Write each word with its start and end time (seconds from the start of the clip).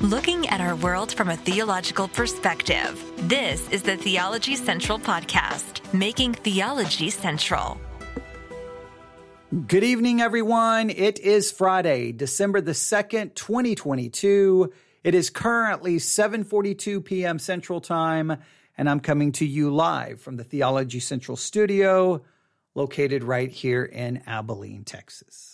looking 0.00 0.48
at 0.48 0.62
our 0.62 0.74
world 0.76 1.12
from 1.12 1.28
a 1.28 1.36
theological 1.36 2.08
perspective. 2.08 3.04
This 3.28 3.68
is 3.68 3.82
the 3.82 3.98
Theology 3.98 4.56
Central 4.56 4.98
Podcast, 4.98 5.92
making 5.92 6.32
theology 6.32 7.10
central. 7.10 7.78
Good 9.66 9.84
evening, 9.84 10.22
everyone. 10.22 10.88
It 10.88 11.18
is 11.18 11.52
Friday, 11.52 12.12
December 12.12 12.62
the 12.62 12.72
2nd, 12.72 13.34
2022. 13.34 14.72
It 15.04 15.14
is 15.14 15.28
currently 15.28 15.96
7:42 15.96 17.04
p.m. 17.04 17.38
Central 17.38 17.82
Time, 17.82 18.38
and 18.78 18.88
I'm 18.88 19.00
coming 19.00 19.32
to 19.32 19.46
you 19.46 19.70
live 19.70 20.22
from 20.22 20.36
the 20.36 20.44
Theology 20.44 21.00
Central 21.00 21.36
studio 21.36 22.22
located 22.74 23.22
right 23.22 23.50
here 23.50 23.84
in 23.84 24.22
Abilene, 24.26 24.84
Texas. 24.84 25.49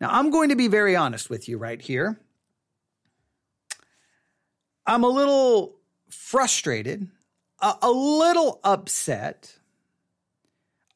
Now, 0.00 0.10
I'm 0.10 0.30
going 0.30 0.48
to 0.48 0.56
be 0.56 0.68
very 0.68 0.96
honest 0.96 1.30
with 1.30 1.48
you 1.48 1.58
right 1.58 1.80
here. 1.80 2.20
I'm 4.86 5.04
a 5.04 5.08
little 5.08 5.76
frustrated, 6.10 7.08
a, 7.60 7.74
a 7.82 7.90
little 7.90 8.60
upset, 8.62 9.58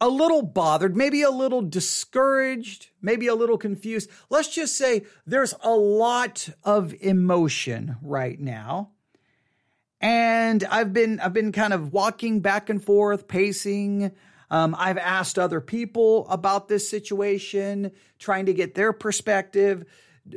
a 0.00 0.08
little 0.08 0.42
bothered, 0.42 0.96
maybe 0.96 1.22
a 1.22 1.30
little 1.30 1.62
discouraged, 1.62 2.88
maybe 3.00 3.26
a 3.26 3.34
little 3.34 3.58
confused. 3.58 4.10
Let's 4.30 4.48
just 4.48 4.76
say 4.76 5.04
there's 5.26 5.54
a 5.62 5.70
lot 5.70 6.48
of 6.62 6.94
emotion 7.00 7.96
right 8.02 8.38
now. 8.38 8.90
And 10.00 10.62
I've 10.70 10.92
been 10.92 11.18
I've 11.18 11.32
been 11.32 11.50
kind 11.50 11.72
of 11.72 11.92
walking 11.92 12.38
back 12.40 12.70
and 12.70 12.82
forth, 12.82 13.26
pacing, 13.26 14.12
um, 14.50 14.74
I've 14.78 14.98
asked 14.98 15.38
other 15.38 15.60
people 15.60 16.26
about 16.28 16.68
this 16.68 16.88
situation, 16.88 17.92
trying 18.18 18.46
to 18.46 18.54
get 18.54 18.74
their 18.74 18.92
perspective, 18.92 19.84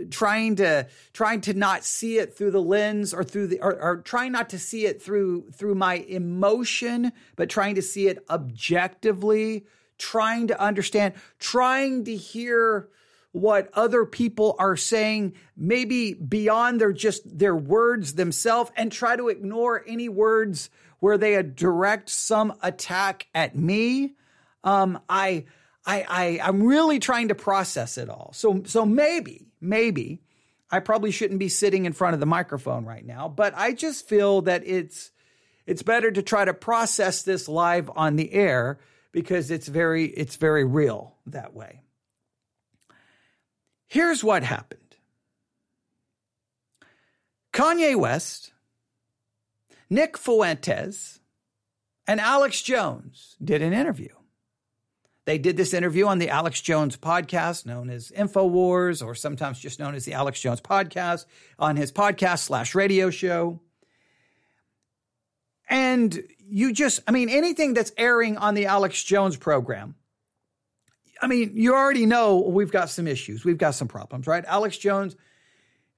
trying 0.10 0.56
to 0.58 0.88
trying 1.14 1.42
to 1.42 1.54
not 1.54 1.84
see 1.84 2.18
it 2.18 2.36
through 2.36 2.52
the 2.52 2.62
lens 2.62 3.14
or 3.14 3.24
through 3.24 3.48
the 3.48 3.62
or, 3.62 3.82
or 3.82 3.98
trying 3.98 4.32
not 4.32 4.50
to 4.50 4.60
see 4.60 4.86
it 4.86 5.02
through 5.02 5.50
through 5.52 5.76
my 5.76 5.96
emotion, 5.96 7.12
but 7.36 7.50
trying 7.50 7.76
to 7.76 7.82
see 7.82 8.08
it 8.08 8.24
objectively, 8.30 9.66
trying 9.98 10.48
to 10.48 10.60
understand, 10.60 11.14
trying 11.40 12.04
to 12.06 12.16
hear 12.16 12.90
what 13.34 13.70
other 13.74 14.06
people 14.06 14.58
are 14.60 14.76
saying, 14.76 15.34
maybe 15.56 16.14
beyond 16.14 16.82
their 16.82 16.92
just 16.92 17.38
their 17.38 17.56
words 17.56 18.16
themselves, 18.16 18.72
and 18.76 18.92
try 18.92 19.16
to 19.16 19.30
ignore 19.30 19.84
any 19.88 20.10
words 20.10 20.70
where 21.02 21.18
they 21.18 21.42
direct 21.44 22.10
some 22.10 22.54
attack 22.62 23.28
at 23.36 23.56
me. 23.56 24.14
Um, 24.64 25.00
I, 25.10 25.46
I, 25.84 26.06
I, 26.08 26.40
I'm 26.44 26.64
really 26.64 27.00
trying 27.00 27.30
to 27.30 27.36
process 27.36 27.98
it 27.98 28.08
all. 28.08 28.32
So, 28.34 28.62
so 28.66 28.86
maybe, 28.86 29.48
maybe 29.60 30.22
I 30.70 30.80
probably 30.80 31.10
shouldn't 31.10 31.40
be 31.40 31.50
sitting 31.50 31.86
in 31.86 31.94
front 31.94 32.14
of 32.14 32.20
the 32.20 32.28
microphone 32.28 32.86
right 32.86 33.06
now, 33.06 33.28
but 33.28 33.54
I 33.58 33.74
just 33.74 34.08
feel 34.08 34.44
that 34.44 34.62
it's, 34.66 35.12
it's 35.66 35.82
better 35.82 36.12
to 36.12 36.22
try 36.22 36.46
to 36.46 36.54
process 36.54 37.24
this 37.24 37.50
live 37.50 37.90
on 37.96 38.16
the 38.16 38.32
air 38.32 38.80
because 39.12 39.50
it's 39.50 39.68
very, 39.68 40.06
it's 40.06 40.36
very 40.36 40.64
real 40.64 41.16
that 41.26 41.56
way. 41.56 41.82
Here's 43.88 44.24
what 44.24 44.44
happened. 44.44 44.80
Kanye 47.52 47.96
West 47.96 48.51
Nick 49.92 50.18
Fuentes 50.18 51.20
and 52.08 52.22
Alex 52.22 52.62
Jones 52.62 53.36
did 53.44 53.62
an 53.62 53.74
interview. 53.74 54.08
They 55.26 55.38
did 55.38 55.58
this 55.58 55.74
interview 55.74 56.08
on 56.08 56.18
the 56.18 56.30
Alex 56.30 56.62
Jones 56.62 56.96
podcast, 56.96 57.66
known 57.66 57.90
as 57.90 58.10
InfoWars, 58.10 59.06
or 59.06 59.14
sometimes 59.16 59.60
just 59.60 59.80
known 59.80 59.94
as 59.94 60.06
the 60.06 60.14
Alex 60.14 60.40
Jones 60.40 60.62
podcast, 60.62 61.26
on 61.60 61.76
his 61.76 61.92
podcast 61.92 62.40
slash 62.40 62.74
radio 62.74 63.10
show. 63.10 63.60
And 65.70 66.24
you 66.40 66.72
just, 66.72 67.02
I 67.06 67.12
mean, 67.12 67.28
anything 67.28 67.74
that's 67.74 67.92
airing 67.98 68.38
on 68.38 68.54
the 68.54 68.68
Alex 68.68 69.04
Jones 69.04 69.36
program, 69.36 69.96
I 71.22 71.28
mean, 71.28 71.52
you 71.54 71.76
already 71.76 72.06
know 72.06 72.40
we've 72.40 72.72
got 72.72 72.90
some 72.90 73.08
issues. 73.08 73.44
We've 73.44 73.58
got 73.58 73.76
some 73.76 73.90
problems, 73.90 74.26
right? 74.26 74.46
Alex 74.48 74.78
Jones 74.78 75.18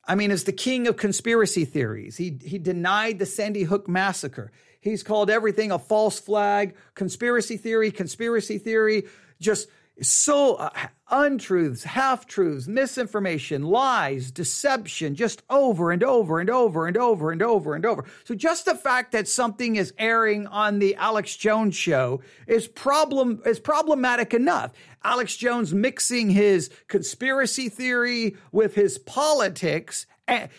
I 0.06 0.16
mean, 0.16 0.32
is 0.32 0.44
the 0.44 0.54
king 0.54 0.88
of 0.88 0.98
conspiracy 0.98 1.66
theories. 1.66 2.18
He, 2.18 2.38
he 2.44 2.58
denied 2.58 3.20
the 3.20 3.26
Sandy 3.26 3.64
Hook 3.64 3.88
massacre. 3.88 4.52
He's 4.82 5.02
called 5.02 5.30
everything 5.30 5.72
a 5.72 5.80
false 5.80 6.20
flag, 6.20 6.76
conspiracy 6.94 7.56
theory, 7.56 7.90
conspiracy 7.90 8.58
theory, 8.58 9.04
just 9.40 9.70
so 10.02 10.56
uh, 10.56 10.70
untruths, 11.10 11.84
half 11.84 12.26
truths, 12.26 12.68
misinformation, 12.68 13.64
lies, 13.64 14.32
deception, 14.32 15.16
just 15.16 15.44
over 15.50 15.92
and 15.92 16.04
over 16.04 16.40
and 16.40 16.50
over 16.50 16.88
and 16.88 16.98
over 16.98 17.32
and 17.32 17.42
over 17.42 17.76
and 17.76 17.86
over. 17.86 18.06
So 18.24 18.34
just 18.34 18.66
the 18.66 18.76
fact 18.76 19.12
that 19.12 19.28
something 19.28 19.76
is 19.76 19.94
airing 19.98 20.48
on 20.48 20.80
the 20.80 20.96
Alex 20.96 21.36
Jones 21.36 21.76
show 21.76 22.22
is 22.48 22.68
problem 22.68 23.42
is 23.46 23.60
problematic 23.60 24.34
enough. 24.34 24.72
Alex 25.04 25.36
Jones 25.36 25.74
mixing 25.74 26.30
his 26.30 26.72
conspiracy 26.88 27.70
theory 27.70 28.36
with 28.52 28.74
his 28.74 28.98
politics 28.98 30.08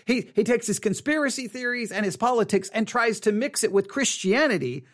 he, 0.06 0.30
he 0.34 0.44
takes 0.44 0.66
his 0.66 0.78
conspiracy 0.78 1.48
theories 1.48 1.90
and 1.90 2.04
his 2.04 2.16
politics 2.16 2.68
and 2.70 2.86
tries 2.86 3.20
to 3.20 3.32
mix 3.32 3.64
it 3.64 3.72
with 3.72 3.88
Christianity. 3.88 4.84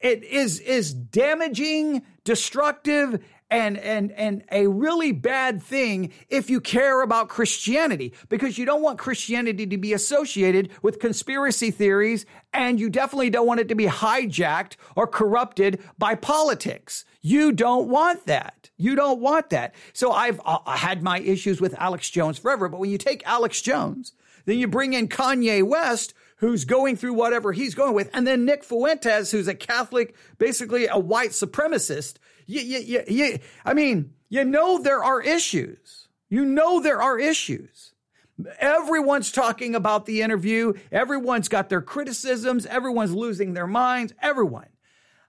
It 0.00 0.24
is, 0.24 0.60
is 0.60 0.92
damaging, 0.92 2.02
destructive, 2.24 3.22
and 3.54 3.78
and 3.78 4.12
and 4.12 4.44
a 4.50 4.66
really 4.66 5.12
bad 5.12 5.62
thing 5.62 6.12
if 6.28 6.50
you 6.50 6.60
care 6.60 7.02
about 7.02 7.28
Christianity 7.28 8.12
because 8.28 8.58
you 8.58 8.64
don't 8.64 8.82
want 8.82 8.98
Christianity 8.98 9.66
to 9.66 9.78
be 9.78 9.92
associated 9.92 10.70
with 10.82 10.98
conspiracy 10.98 11.70
theories 11.70 12.26
and 12.52 12.80
you 12.80 12.90
definitely 12.90 13.30
don't 13.30 13.46
want 13.46 13.60
it 13.60 13.68
to 13.68 13.74
be 13.74 13.86
hijacked 13.86 14.76
or 14.96 15.06
corrupted 15.06 15.80
by 15.98 16.14
politics. 16.14 17.04
You 17.20 17.52
don't 17.52 17.88
want 17.88 18.26
that. 18.26 18.70
You 18.76 18.96
don't 18.96 19.20
want 19.20 19.50
that. 19.50 19.74
So 19.92 20.10
I've 20.10 20.40
uh, 20.44 20.58
had 20.76 21.02
my 21.02 21.20
issues 21.20 21.60
with 21.60 21.74
Alex 21.78 22.10
Jones 22.10 22.38
forever, 22.38 22.68
but 22.68 22.80
when 22.80 22.90
you 22.90 22.98
take 22.98 23.26
Alex 23.26 23.62
Jones, 23.62 24.12
then 24.46 24.58
you 24.58 24.66
bring 24.68 24.92
in 24.92 25.08
Kanye 25.08 25.62
West 25.62 26.12
who's 26.38 26.64
going 26.64 26.96
through 26.96 27.14
whatever 27.14 27.52
he's 27.52 27.74
going 27.74 27.94
with, 27.94 28.10
and 28.12 28.26
then 28.26 28.44
Nick 28.44 28.64
Fuentes, 28.64 29.30
who's 29.30 29.48
a 29.48 29.54
Catholic, 29.54 30.14
basically 30.36 30.86
a 30.86 30.98
white 30.98 31.30
supremacist. 31.30 32.16
You, 32.46 32.60
you, 32.60 33.02
you, 33.06 33.38
I 33.64 33.74
mean, 33.74 34.12
you 34.28 34.44
know 34.44 34.80
there 34.80 35.02
are 35.02 35.20
issues. 35.20 36.08
You 36.28 36.44
know 36.44 36.80
there 36.80 37.00
are 37.00 37.18
issues. 37.18 37.92
Everyone's 38.58 39.30
talking 39.30 39.74
about 39.74 40.06
the 40.06 40.22
interview. 40.22 40.72
Everyone's 40.90 41.48
got 41.48 41.68
their 41.68 41.82
criticisms. 41.82 42.66
Everyone's 42.66 43.14
losing 43.14 43.54
their 43.54 43.66
minds. 43.66 44.12
Everyone. 44.20 44.68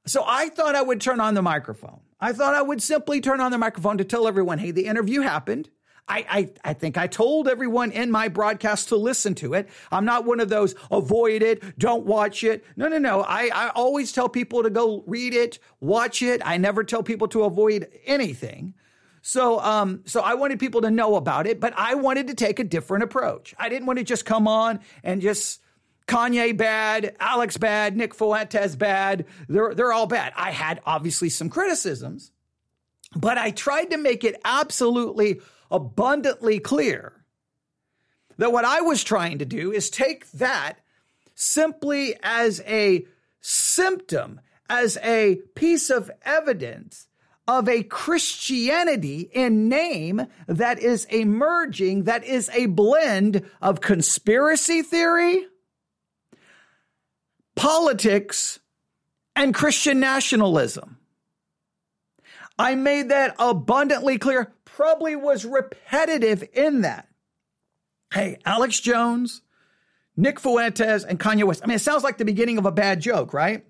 So 0.08 0.24
I 0.26 0.50
thought 0.50 0.76
I 0.76 0.82
would 0.82 1.02
turn 1.02 1.20
on 1.20 1.34
the 1.34 1.42
microphone. 1.42 2.02
I 2.20 2.34
thought 2.34 2.56
I 2.56 2.62
would 2.62 2.82
simply 2.82 3.22
turn 3.22 3.42
on 3.42 3.52
the 3.52 3.58
microphone 3.58 3.98
to 3.98 4.04
tell 4.04 4.28
everyone, 4.28 4.58
hey, 4.58 4.72
the 4.72 4.86
interview 4.86 5.22
happened. 5.22 5.70
I, 6.08 6.26
I, 6.30 6.70
I 6.70 6.74
think 6.74 6.98
I 6.98 7.08
told 7.08 7.48
everyone 7.48 7.92
in 7.92 8.12
my 8.12 8.28
broadcast 8.28 8.90
to 8.90 8.96
listen 8.96 9.34
to 9.36 9.54
it. 9.56 9.70
I'm 9.92 10.06
not 10.06 10.26
one 10.26 10.40
of 10.40 10.50
those 10.50 10.76
avoid 10.92 11.42
it, 11.42 11.80
don't 11.80 12.06
watch 12.06 12.44
it. 12.44 12.64
No, 12.76 12.88
no, 12.88 13.00
no. 13.00 13.22
I, 13.22 13.50
I 13.54 13.70
always 13.70 14.12
tell 14.12 14.30
people 14.30 14.62
to 14.64 14.70
go 14.70 15.04
read 15.08 15.34
it, 15.34 15.58
watch 15.80 16.22
it. 16.22 16.42
I 16.46 16.58
never 16.58 16.84
tell 16.84 17.02
people 17.02 17.28
to 17.30 17.44
avoid 17.44 17.88
anything. 18.06 18.76
So, 19.24 19.60
um, 19.60 20.04
so 20.06 20.22
I 20.22 20.36
wanted 20.36 20.60
people 20.60 20.82
to 20.82 20.92
know 20.92 21.16
about 21.16 21.48
it, 21.48 21.60
but 21.60 21.74
I 21.76 21.96
wanted 21.96 22.28
to 22.28 22.36
take 22.36 22.60
a 22.60 22.64
different 22.64 23.04
approach. 23.04 23.56
I 23.58 23.70
didn't 23.70 23.88
want 23.88 23.98
to 23.98 24.06
just 24.06 24.26
come 24.26 24.48
on 24.48 24.82
and 25.04 25.20
just 25.20 25.62
Kanye 26.08 26.56
bad, 26.56 27.16
Alex 27.20 27.58
bad, 27.58 27.98
Nick 27.98 28.14
Fuentes 28.14 28.76
bad. 28.76 29.26
They're, 29.50 29.74
they're 29.74 29.92
all 29.92 30.06
bad. 30.06 30.34
I 30.36 30.52
had 30.52 30.80
obviously 30.86 31.30
some 31.30 31.50
criticisms, 31.50 32.32
but 33.16 33.40
I 33.40 33.50
tried 33.50 33.86
to 33.86 33.98
make 33.98 34.24
it 34.24 34.40
absolutely 34.46 35.42
abundantly 35.72 36.60
clear 36.60 37.26
that 38.38 38.52
what 38.52 38.66
I 38.66 38.82
was 38.82 39.04
trying 39.04 39.40
to 39.40 39.46
do 39.46 39.72
is 39.72 39.90
take 39.90 40.30
that 40.32 40.80
simply 41.34 42.16
as 42.24 42.62
a 42.66 43.06
symptom, 43.42 44.42
as 44.70 44.98
a 45.04 45.36
piece 45.56 45.90
of 45.90 46.12
evidence 46.24 47.08
of 47.48 47.70
a 47.70 47.84
Christianity 47.84 49.30
in 49.32 49.70
name 49.70 50.26
that 50.48 50.80
is 50.80 51.06
emerging, 51.06 52.04
that 52.04 52.24
is 52.24 52.50
a 52.50 52.66
blend 52.66 53.44
of 53.62 53.82
conspiracy 53.82 54.82
theory, 54.82 55.46
politics, 57.56 58.60
and 59.36 59.54
Christian 59.54 60.00
nationalism. 60.00 60.98
I 62.58 62.76
made 62.76 63.10
that 63.10 63.36
abundantly 63.38 64.18
clear 64.18 64.54
probably 64.76 65.16
was 65.16 65.46
repetitive 65.46 66.44
in 66.52 66.82
that. 66.82 67.08
Hey, 68.12 68.40
Alex 68.46 68.78
Jones, 68.82 69.42
Nick 70.18 70.38
Fuentes, 70.38 71.06
and 71.06 71.18
Kanye 71.18 71.46
West. 71.46 71.62
I 71.64 71.68
mean, 71.68 71.78
it 71.78 71.82
sounds 71.82 72.04
like 72.04 72.18
the 72.18 72.26
beginning 72.26 72.58
of 72.58 72.66
a 72.66 72.74
bad 72.74 73.00
joke, 73.00 73.34
right? 73.34 73.66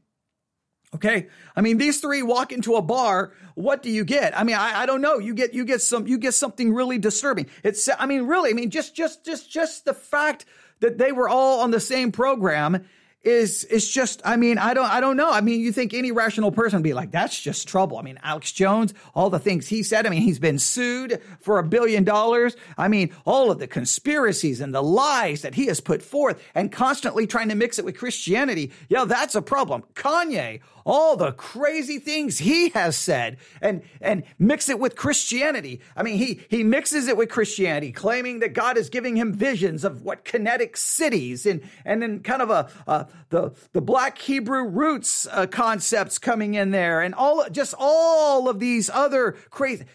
Okay. 0.96 1.28
I 1.56 1.62
mean, 1.62 1.78
these 1.78 2.02
three 2.02 2.24
walk 2.24 2.52
into 2.52 2.74
a 2.74 2.82
bar. 2.82 3.34
What 3.54 3.84
do 3.84 3.92
you 3.92 4.04
get? 4.04 4.36
I 4.38 4.44
mean, 4.44 4.56
I, 4.56 4.82
I 4.82 4.86
don't 4.88 5.02
know. 5.02 5.20
You 5.20 5.36
get, 5.36 5.54
you 5.54 5.64
get 5.64 5.84
some, 5.84 6.08
you 6.08 6.18
get 6.18 6.34
something 6.34 6.74
really 6.74 6.98
disturbing. 6.98 7.48
It's, 7.64 7.88
I 8.00 8.08
mean, 8.08 8.24
really, 8.24 8.50
I 8.50 8.54
mean, 8.54 8.72
just, 8.72 8.96
just, 8.96 9.24
just, 9.24 9.52
just 9.52 9.86
the 9.86 9.94
fact 9.94 10.46
that 10.80 10.98
they 10.98 11.12
were 11.12 11.30
all 11.30 11.60
on 11.60 11.70
the 11.70 11.80
same 11.80 12.12
program 12.12 12.84
is 13.26 13.64
is 13.66 13.88
just 13.88 14.22
I 14.24 14.38
mean 14.38 14.58
I 14.58 14.74
don't 14.74 14.90
I 14.90 15.02
don't 15.02 15.18
know. 15.18 15.32
I 15.32 15.42
mean 15.42 15.60
you 15.60 15.72
think 15.72 15.94
any 15.94 16.12
rational 16.12 16.52
person 16.52 16.78
would 16.78 16.84
be 16.84 16.94
like 16.94 17.12
that's 17.12 17.40
just 17.40 17.68
trouble. 17.68 17.98
I 17.98 18.04
mean 18.04 18.20
Alex 18.24 18.52
Jones 18.52 18.94
all 19.14 19.30
the 19.30 19.40
things 19.40 19.68
he 19.68 19.84
said 19.84 20.06
I 20.06 20.10
mean 20.10 20.22
he's 20.22 20.40
been 20.40 20.60
sued 20.60 21.22
for 21.40 21.58
a 21.58 21.64
billion 21.64 22.04
dollars. 22.04 22.56
I 22.78 22.88
mean 22.88 23.14
all 23.26 23.52
of 23.52 23.60
the 23.60 23.68
conspiracies 23.68 24.62
and 24.62 24.74
the 24.74 24.84
lies 24.84 25.42
that 25.42 25.56
he 25.56 25.66
has 25.66 25.80
put 25.80 26.02
forth 26.02 26.42
and 26.54 26.72
constantly 26.72 27.26
trying 27.26 27.50
to 27.50 27.56
mix 27.56 27.80
it 27.80 27.86
with 27.86 27.98
Christianity. 27.98 28.72
Yeah 28.90 29.06
that's 29.06 29.36
a 29.36 29.42
problem. 29.42 29.84
Kanye 29.96 30.62
all 30.86 31.18
the 31.18 31.32
crazy 31.32 31.98
things 32.00 32.38
he 32.38 32.70
has 32.70 32.96
said 32.96 33.38
and 33.62 33.82
and 34.00 34.24
mix 34.38 34.70
it 34.70 34.80
with 34.80 34.96
Christianity. 34.96 35.82
I 35.96 36.04
mean, 36.04 36.18
he 36.18 36.42
he 36.50 36.64
mixes 36.64 37.08
it 37.08 37.18
with 37.18 37.30
Christianity, 37.30 37.92
claiming 37.92 38.40
that 38.40 38.54
God 38.54 38.78
is 38.78 38.90
giving 38.90 39.16
him 39.16 39.34
visions 39.34 39.84
of 39.84 40.04
what 40.04 40.24
kinetic 40.24 40.78
cities 40.78 41.46
and 41.46 41.62
and 41.84 42.02
then 42.02 42.20
kind 42.20 42.42
of 42.42 42.50
a 42.50 42.70
uh, 42.88 43.06
the 43.30 43.52
the 43.74 43.82
Black 43.82 44.18
Hebrew 44.18 44.68
roots 44.68 45.28
uh, 45.32 45.48
concepts 45.48 46.18
coming 46.20 46.54
in 46.54 46.72
there, 46.72 47.02
and 47.02 47.16
all 47.16 47.46
just 47.50 47.74
all 47.78 48.48
of 48.48 48.60
these 48.60 48.90
other 48.90 49.32
crazy 49.50 49.86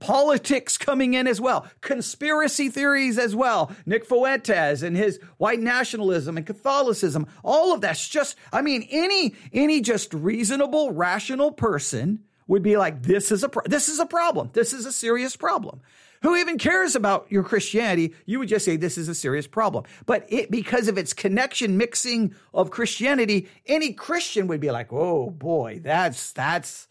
politics 0.00 0.76
coming 0.76 1.14
in 1.14 1.26
as 1.26 1.40
well, 1.40 1.66
conspiracy 1.80 2.68
theories 2.68 3.18
as 3.18 3.36
well. 3.36 3.70
Nick 3.86 4.04
Fuentes 4.04 4.82
and 4.82 4.96
his 4.96 5.20
white 5.36 5.60
nationalism 5.60 6.36
and 6.36 6.46
Catholicism, 6.46 7.26
all 7.44 7.72
of 7.72 7.80
that's 7.80 8.08
just. 8.08 8.36
I 8.52 8.62
mean, 8.62 8.86
any 8.90 9.34
any 9.52 9.80
just 9.80 10.12
reasonable, 10.12 10.92
rational 10.92 11.52
person 11.52 12.24
would 12.48 12.62
be 12.62 12.76
like, 12.76 13.02
this 13.02 13.30
is 13.30 13.44
a, 13.44 13.48
pro- 13.48 13.62
this 13.66 13.88
is 13.88 14.00
a 14.00 14.06
problem. 14.06 14.50
This 14.54 14.72
is 14.72 14.86
a 14.86 14.92
serious 14.92 15.36
problem. 15.36 15.82
Who 16.22 16.34
even 16.34 16.58
cares 16.58 16.96
about 16.96 17.30
your 17.30 17.44
Christianity? 17.44 18.14
You 18.26 18.40
would 18.40 18.48
just 18.48 18.64
say 18.64 18.76
this 18.76 18.98
is 18.98 19.08
a 19.08 19.14
serious 19.14 19.46
problem. 19.46 19.84
But 20.04 20.26
it, 20.28 20.50
because 20.50 20.88
of 20.88 20.98
its 20.98 21.12
connection 21.12 21.76
mixing 21.76 22.34
of 22.52 22.70
Christianity, 22.70 23.48
any 23.66 23.92
Christian 23.92 24.48
would 24.48 24.60
be 24.60 24.72
like, 24.72 24.92
oh 24.92 25.30
boy, 25.30 25.80
that's, 25.84 26.32
that's, 26.32 26.88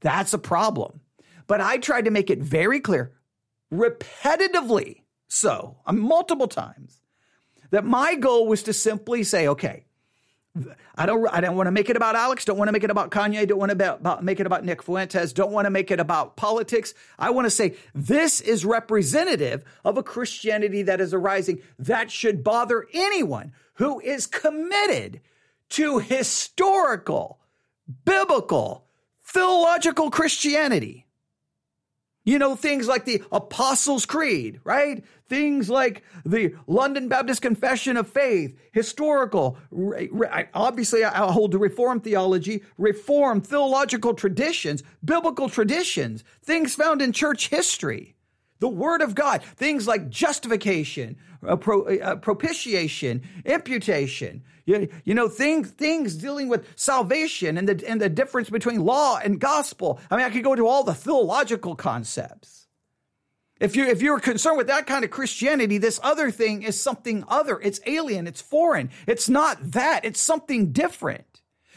that's 0.00 0.32
a 0.32 0.38
problem. 0.38 1.00
But 1.48 1.60
I 1.60 1.78
tried 1.78 2.04
to 2.04 2.12
make 2.12 2.30
it 2.30 2.38
very 2.38 2.78
clear, 2.78 3.10
repetitively 3.72 5.02
so, 5.26 5.78
uh, 5.84 5.92
multiple 5.92 6.46
times, 6.46 7.00
that 7.70 7.84
my 7.84 8.14
goal 8.14 8.46
was 8.46 8.62
to 8.64 8.72
simply 8.72 9.24
say, 9.24 9.48
okay, 9.48 9.84
I 10.96 11.06
don't. 11.06 11.28
I 11.32 11.40
don't 11.40 11.56
want 11.56 11.68
to 11.68 11.70
make 11.70 11.88
it 11.88 11.96
about 11.96 12.16
Alex. 12.16 12.44
Don't 12.44 12.58
want 12.58 12.68
to 12.68 12.72
make 12.72 12.82
it 12.82 12.90
about 12.90 13.10
Kanye. 13.10 13.46
Don't 13.46 13.58
want 13.58 13.70
to 13.70 13.74
about, 13.74 14.00
about, 14.00 14.24
make 14.24 14.40
it 14.40 14.46
about 14.46 14.64
Nick 14.64 14.82
Fuentes. 14.82 15.32
Don't 15.32 15.52
want 15.52 15.66
to 15.66 15.70
make 15.70 15.90
it 15.90 16.00
about 16.00 16.36
politics. 16.36 16.94
I 17.18 17.30
want 17.30 17.46
to 17.46 17.50
say 17.50 17.76
this 17.94 18.40
is 18.40 18.64
representative 18.64 19.62
of 19.84 19.98
a 19.98 20.02
Christianity 20.02 20.82
that 20.82 21.00
is 21.00 21.14
arising 21.14 21.60
that 21.78 22.10
should 22.10 22.42
bother 22.42 22.88
anyone 22.92 23.52
who 23.74 24.00
is 24.00 24.26
committed 24.26 25.20
to 25.70 25.98
historical, 25.98 27.38
biblical, 28.04 28.86
theological 29.22 30.10
Christianity. 30.10 31.06
You 32.28 32.38
know, 32.38 32.56
things 32.56 32.86
like 32.86 33.06
the 33.06 33.22
Apostles' 33.32 34.04
Creed, 34.04 34.60
right? 34.62 35.02
Things 35.30 35.70
like 35.70 36.02
the 36.26 36.54
London 36.66 37.08
Baptist 37.08 37.40
Confession 37.40 37.96
of 37.96 38.06
Faith, 38.06 38.54
historical, 38.70 39.56
obviously, 40.52 41.04
I 41.04 41.32
hold 41.32 41.52
to 41.52 41.58
Reformed 41.58 42.04
theology, 42.04 42.62
Reformed 42.76 43.46
theological 43.46 44.12
traditions, 44.12 44.82
biblical 45.02 45.48
traditions, 45.48 46.22
things 46.42 46.74
found 46.74 47.00
in 47.00 47.12
church 47.12 47.48
history. 47.48 48.14
The 48.58 48.68
Word 48.68 49.00
of 49.00 49.14
God, 49.14 49.42
things 49.42 49.88
like 49.88 50.10
justification, 50.10 51.16
uh, 51.46 51.56
pro, 51.56 51.84
uh, 51.84 52.16
propitiation, 52.16 53.22
imputation, 53.46 54.42
you, 54.68 54.88
you 55.04 55.14
know, 55.14 55.28
things, 55.28 55.70
things 55.70 56.14
dealing 56.14 56.48
with 56.48 56.66
salvation 56.76 57.56
and 57.56 57.66
the, 57.66 57.88
and 57.88 57.98
the 57.98 58.10
difference 58.10 58.50
between 58.50 58.84
law 58.84 59.18
and 59.18 59.40
gospel. 59.40 59.98
I 60.10 60.16
mean, 60.16 60.26
I 60.26 60.30
could 60.30 60.44
go 60.44 60.54
to 60.54 60.66
all 60.66 60.84
the 60.84 60.92
theological 60.92 61.74
concepts. 61.74 62.66
If 63.60 63.74
you 63.74 63.86
if 63.86 64.02
you're 64.02 64.20
concerned 64.20 64.58
with 64.58 64.68
that 64.68 64.86
kind 64.86 65.04
of 65.04 65.10
Christianity, 65.10 65.78
this 65.78 65.98
other 66.02 66.30
thing 66.30 66.62
is 66.62 66.80
something 66.80 67.24
other. 67.26 67.58
It's 67.60 67.80
alien, 67.86 68.28
it's 68.28 68.40
foreign. 68.40 68.90
It's 69.06 69.28
not 69.28 69.72
that. 69.72 70.04
It's 70.04 70.20
something 70.20 70.70
different. 70.70 71.24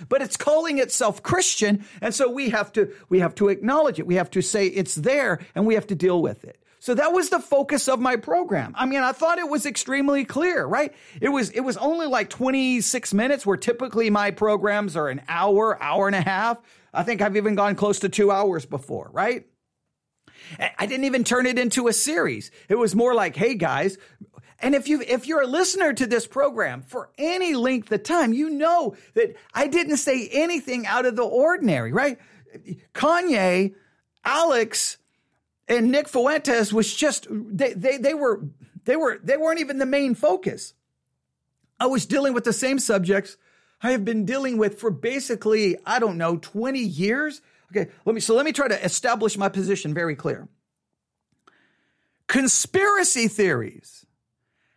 But 0.07 0.21
it's 0.21 0.37
calling 0.37 0.77
itself 0.77 1.23
Christian, 1.23 1.85
and 2.01 2.13
so 2.13 2.29
we 2.29 2.49
have 2.49 2.71
to 2.73 2.93
we 3.09 3.19
have 3.19 3.33
to 3.35 3.49
acknowledge 3.49 3.97
it. 3.99 4.05
We 4.05 4.15
have 4.15 4.29
to 4.31 4.41
say 4.41 4.67
it's 4.67 4.93
there 4.93 5.39
and 5.55 5.65
we 5.65 5.73
have 5.73 5.87
to 5.87 5.95
deal 5.95 6.21
with 6.21 6.43
it. 6.43 6.61
So 6.81 6.95
that 6.95 7.13
was 7.13 7.29
the 7.29 7.39
focus 7.39 7.87
of 7.87 7.99
my 7.99 8.15
program. 8.15 8.73
I 8.75 8.87
mean, 8.87 9.01
I 9.01 9.11
thought 9.11 9.37
it 9.37 9.47
was 9.47 9.67
extremely 9.67 10.25
clear, 10.25 10.65
right? 10.65 10.91
It 11.21 11.29
was, 11.29 11.51
it 11.51 11.59
was 11.59 11.77
only 11.77 12.07
like 12.07 12.31
26 12.31 13.13
minutes 13.13 13.45
where 13.45 13.55
typically 13.55 14.09
my 14.09 14.31
programs 14.31 14.97
are 14.97 15.07
an 15.07 15.21
hour, 15.27 15.81
hour 15.81 16.07
and 16.07 16.15
a 16.15 16.21
half. 16.21 16.57
I 16.91 17.03
think 17.03 17.21
I've 17.21 17.37
even 17.37 17.53
gone 17.53 17.75
close 17.75 17.99
to 17.99 18.09
two 18.09 18.31
hours 18.31 18.65
before, 18.65 19.11
right? 19.13 19.45
I 20.79 20.87
didn't 20.87 21.05
even 21.05 21.23
turn 21.23 21.45
it 21.45 21.59
into 21.59 21.87
a 21.87 21.93
series. 21.93 22.49
It 22.67 22.79
was 22.79 22.95
more 22.95 23.13
like, 23.13 23.35
hey 23.35 23.53
guys, 23.53 23.99
and 24.57 24.73
if 24.73 24.87
you 24.87 25.01
if 25.01 25.27
you're 25.27 25.43
a 25.43 25.47
listener 25.47 25.93
to 25.93 26.07
this 26.07 26.25
program 26.25 26.81
for 26.81 27.11
any 27.19 27.53
length 27.53 27.91
of 27.91 28.01
time, 28.01 28.33
you 28.33 28.49
know 28.49 28.95
that 29.13 29.35
I 29.53 29.67
didn't 29.67 29.97
say 29.97 30.27
anything 30.31 30.87
out 30.87 31.05
of 31.05 31.15
the 31.15 31.23
ordinary, 31.23 31.93
right? 31.93 32.17
Kanye, 32.95 33.75
Alex, 34.25 34.97
and 35.71 35.89
Nick 35.89 36.09
Fuentes 36.09 36.73
was 36.73 36.93
just 36.93 37.27
they 37.31 37.73
they 37.73 37.97
they 37.97 38.13
were 38.13 38.41
they 38.83 38.97
were 38.97 39.19
they 39.23 39.37
weren't 39.37 39.61
even 39.61 39.77
the 39.77 39.85
main 39.85 40.15
focus. 40.15 40.73
I 41.79 41.87
was 41.87 42.05
dealing 42.05 42.33
with 42.33 42.43
the 42.43 42.53
same 42.53 42.77
subjects 42.77 43.37
I 43.81 43.91
have 43.91 44.03
been 44.03 44.25
dealing 44.25 44.57
with 44.57 44.79
for 44.79 44.91
basically 44.91 45.77
I 45.85 45.99
don't 45.99 46.17
know 46.17 46.37
20 46.37 46.77
years. 46.79 47.41
Okay, 47.71 47.89
let 48.05 48.13
me 48.13 48.19
so 48.19 48.35
let 48.35 48.45
me 48.45 48.51
try 48.51 48.67
to 48.67 48.85
establish 48.85 49.37
my 49.37 49.47
position 49.47 49.93
very 49.93 50.15
clear. 50.15 50.49
Conspiracy 52.27 53.29
theories 53.29 54.05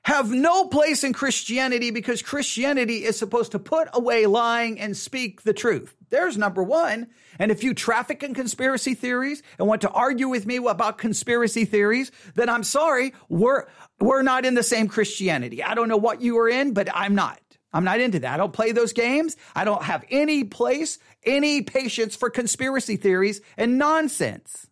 have 0.05 0.31
no 0.31 0.67
place 0.67 1.03
in 1.03 1.13
Christianity 1.13 1.91
because 1.91 2.21
Christianity 2.21 3.05
is 3.05 3.19
supposed 3.19 3.53
to 3.53 3.59
put 3.59 3.89
away 3.95 4.27
lying 4.27 4.79
and 4.79 4.97
speak 4.97 5.43
the 5.43 5.55
truth. 5.55 5.95
There's 6.11 6.37
number 6.37 6.63
one. 6.63 7.09
And 7.39 7.51
if 7.51 7.65
you 7.65 7.75
traffic 7.75 8.23
in 8.23 8.35
conspiracy 8.35 8.95
theories 8.95 9.43
and 9.59 9.67
want 9.67 9.81
to 9.81 9.91
argue 9.91 10.29
with 10.29 10.47
me 10.47 10.57
about 10.57 10.99
conspiracy 10.99 11.65
theories, 11.65 12.13
then 12.35 12.49
I'm 12.49 12.65
sorry, 12.65 13.15
we're, 13.29 13.67
we're 13.99 14.23
not 14.23 14.45
in 14.45 14.55
the 14.55 14.63
same 14.63 14.89
Christianity. 14.89 15.63
I 15.63 15.75
don't 15.75 15.89
know 15.89 15.97
what 15.97 16.21
you 16.21 16.39
are 16.39 16.49
in, 16.49 16.75
but 16.75 16.89
I'm 16.95 17.15
not. 17.15 17.41
I'm 17.73 17.85
not 17.85 17.99
into 17.99 18.21
that. 18.21 18.35
I 18.35 18.37
don't 18.37 18.53
play 18.53 18.73
those 18.73 18.93
games. 18.93 19.37
I 19.57 19.65
don't 19.65 19.83
have 19.83 20.05
any 20.11 20.45
place, 20.45 20.99
any 21.25 21.63
patience 21.63 22.15
for 22.15 22.31
conspiracy 22.31 22.97
theories 22.97 23.41
and 23.57 23.79
nonsense 23.79 24.69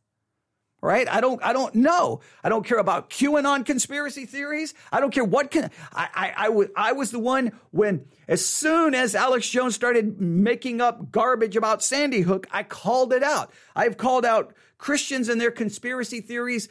right? 0.82 1.08
I 1.08 1.20
don't, 1.20 1.42
I 1.42 1.52
don't 1.52 1.74
know. 1.76 2.20
I 2.42 2.48
don't 2.48 2.66
care 2.66 2.78
about 2.78 3.08
QAnon 3.08 3.64
conspiracy 3.64 4.26
theories. 4.26 4.74
I 4.90 5.00
don't 5.00 5.14
care 5.14 5.24
what 5.24 5.50
can, 5.50 5.70
I, 5.92 6.08
I, 6.14 6.32
I, 6.36 6.46
w- 6.48 6.70
I 6.76 6.92
was 6.92 7.12
the 7.12 7.20
one 7.20 7.52
when, 7.70 8.04
as 8.28 8.44
soon 8.44 8.94
as 8.94 9.14
Alex 9.14 9.48
Jones 9.48 9.74
started 9.74 10.20
making 10.20 10.80
up 10.80 11.12
garbage 11.12 11.56
about 11.56 11.82
Sandy 11.82 12.22
Hook, 12.22 12.48
I 12.50 12.64
called 12.64 13.12
it 13.12 13.22
out. 13.22 13.52
I've 13.76 13.96
called 13.96 14.26
out 14.26 14.54
Christians 14.76 15.28
and 15.28 15.40
their 15.40 15.52
conspiracy 15.52 16.20
theories 16.20 16.68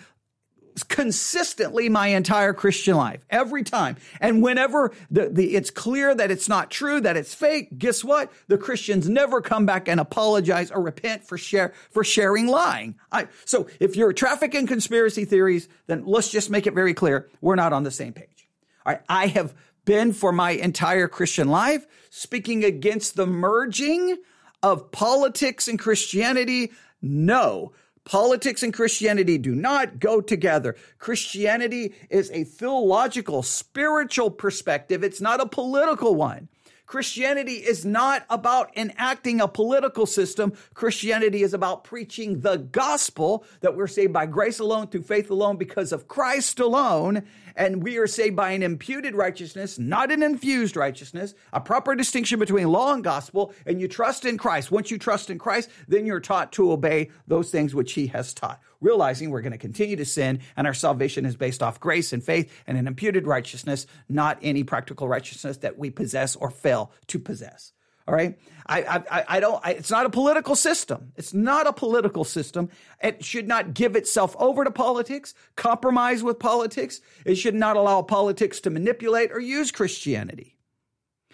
consistently 0.87 1.89
my 1.89 2.07
entire 2.07 2.53
Christian 2.53 2.95
life, 2.95 3.23
every 3.29 3.63
time. 3.63 3.97
And 4.19 4.41
whenever 4.41 4.91
the, 5.09 5.29
the, 5.29 5.55
it's 5.55 5.69
clear 5.69 6.13
that 6.15 6.31
it's 6.31 6.49
not 6.49 6.71
true, 6.71 7.01
that 7.01 7.17
it's 7.17 7.33
fake, 7.33 7.77
guess 7.77 8.03
what? 8.03 8.31
The 8.47 8.57
Christians 8.57 9.09
never 9.09 9.41
come 9.41 9.65
back 9.65 9.87
and 9.87 9.99
apologize 9.99 10.71
or 10.71 10.81
repent 10.81 11.23
for 11.23 11.37
share, 11.37 11.73
for 11.89 12.03
sharing 12.03 12.47
lying. 12.47 12.95
I, 13.11 13.27
so 13.45 13.67
if 13.79 13.95
you're 13.95 14.13
trafficking 14.13 14.67
conspiracy 14.67 15.25
theories, 15.25 15.67
then 15.87 16.05
let's 16.05 16.29
just 16.29 16.49
make 16.49 16.67
it 16.67 16.73
very 16.73 16.93
clear. 16.93 17.29
We're 17.41 17.55
not 17.55 17.73
on 17.73 17.83
the 17.83 17.91
same 17.91 18.13
page. 18.13 18.47
All 18.85 18.93
right. 18.93 19.01
I 19.07 19.27
have 19.27 19.53
been 19.85 20.13
for 20.13 20.31
my 20.31 20.51
entire 20.51 21.07
Christian 21.07 21.49
life 21.49 21.85
speaking 22.09 22.63
against 22.63 23.15
the 23.15 23.25
merging 23.25 24.17
of 24.63 24.91
politics 24.91 25.67
and 25.67 25.79
Christianity. 25.79 26.71
No, 27.01 27.73
Politics 28.03 28.63
and 28.63 28.73
Christianity 28.73 29.37
do 29.37 29.53
not 29.53 29.99
go 29.99 30.21
together. 30.21 30.75
Christianity 30.97 31.93
is 32.09 32.31
a 32.31 32.43
theological, 32.43 33.43
spiritual 33.43 34.31
perspective. 34.31 35.03
It's 35.03 35.21
not 35.21 35.39
a 35.39 35.45
political 35.45 36.15
one. 36.15 36.49
Christianity 36.87 37.53
is 37.53 37.85
not 37.85 38.25
about 38.29 38.75
enacting 38.75 39.39
a 39.39 39.47
political 39.47 40.05
system. 40.05 40.51
Christianity 40.73 41.41
is 41.41 41.53
about 41.53 41.85
preaching 41.85 42.41
the 42.41 42.57
gospel 42.57 43.45
that 43.61 43.77
we're 43.77 43.87
saved 43.87 44.11
by 44.11 44.25
grace 44.25 44.59
alone, 44.59 44.87
through 44.87 45.03
faith 45.03 45.29
alone, 45.29 45.55
because 45.55 45.93
of 45.93 46.09
Christ 46.09 46.59
alone. 46.59 47.23
And 47.55 47.83
we 47.83 47.97
are 47.97 48.07
saved 48.07 48.35
by 48.35 48.51
an 48.51 48.63
imputed 48.63 49.15
righteousness, 49.15 49.77
not 49.77 50.11
an 50.11 50.23
infused 50.23 50.75
righteousness, 50.75 51.33
a 51.53 51.61
proper 51.61 51.95
distinction 51.95 52.39
between 52.39 52.67
law 52.67 52.93
and 52.93 53.03
gospel. 53.03 53.53
And 53.65 53.79
you 53.79 53.87
trust 53.87 54.25
in 54.25 54.37
Christ. 54.37 54.71
Once 54.71 54.91
you 54.91 54.97
trust 54.97 55.29
in 55.29 55.37
Christ, 55.39 55.69
then 55.87 56.05
you're 56.05 56.19
taught 56.19 56.51
to 56.53 56.71
obey 56.71 57.09
those 57.27 57.51
things 57.51 57.75
which 57.75 57.93
he 57.93 58.07
has 58.07 58.33
taught 58.33 58.61
realizing 58.81 59.29
we're 59.29 59.41
going 59.41 59.51
to 59.51 59.57
continue 59.57 59.95
to 59.95 60.05
sin 60.05 60.39
and 60.57 60.67
our 60.67 60.73
salvation 60.73 61.25
is 61.25 61.35
based 61.35 61.63
off 61.63 61.79
grace 61.79 62.11
and 62.11 62.23
faith 62.23 62.51
and 62.67 62.77
an 62.77 62.87
imputed 62.87 63.27
righteousness, 63.27 63.87
not 64.09 64.39
any 64.41 64.63
practical 64.63 65.07
righteousness 65.07 65.57
that 65.57 65.77
we 65.77 65.89
possess 65.89 66.35
or 66.35 66.49
fail 66.49 66.91
to 67.07 67.19
possess. 67.19 67.71
All 68.11 68.17
right. 68.17 68.37
I, 68.65 69.03
I, 69.09 69.23
I 69.37 69.39
don't, 69.39 69.65
I, 69.65 69.71
it's 69.71 69.89
not 69.89 70.05
a 70.05 70.09
political 70.09 70.57
system. 70.57 71.13
It's 71.15 71.33
not 71.33 71.65
a 71.65 71.71
political 71.71 72.25
system. 72.25 72.69
It 73.01 73.23
should 73.23 73.47
not 73.47 73.73
give 73.73 73.95
itself 73.95 74.35
over 74.37 74.65
to 74.65 74.71
politics, 74.71 75.33
compromise 75.55 76.21
with 76.21 76.37
politics. 76.37 76.99
It 77.25 77.35
should 77.35 77.55
not 77.55 77.77
allow 77.77 78.01
politics 78.01 78.59
to 78.61 78.69
manipulate 78.69 79.31
or 79.31 79.39
use 79.39 79.71
Christianity. 79.71 80.57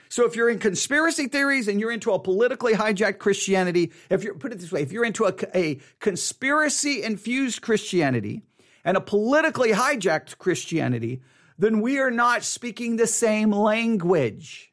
So 0.08 0.28
if 0.28 0.36
you're 0.36 0.52
in 0.52 0.60
conspiracy 0.60 1.28
theories 1.28 1.68
and 1.68 1.80
you're 1.80 1.92
into 1.92 2.12
a 2.12 2.20
politically 2.20 2.74
hijacked 2.74 3.18
Christianity, 3.18 3.92
if 4.12 4.24
you 4.24 4.36
put 4.36 4.52
it 4.52 4.60
this 4.60 4.72
way, 4.72 4.84
if 4.84 4.92
you're 4.92 5.04
into 5.04 5.26
a, 5.26 5.34
a 5.58 5.80
conspiracy 6.00 7.02
infused 7.02 7.64
Christianity 7.64 8.44
and 8.86 8.96
a 8.96 9.02
politically 9.02 9.72
hijacked 9.72 10.38
Christianity, 10.38 11.24
then 11.58 11.82
we 11.82 11.98
are 11.98 12.12
not 12.12 12.44
speaking 12.44 12.98
the 12.98 13.08
same 13.08 13.52
language. 13.52 14.72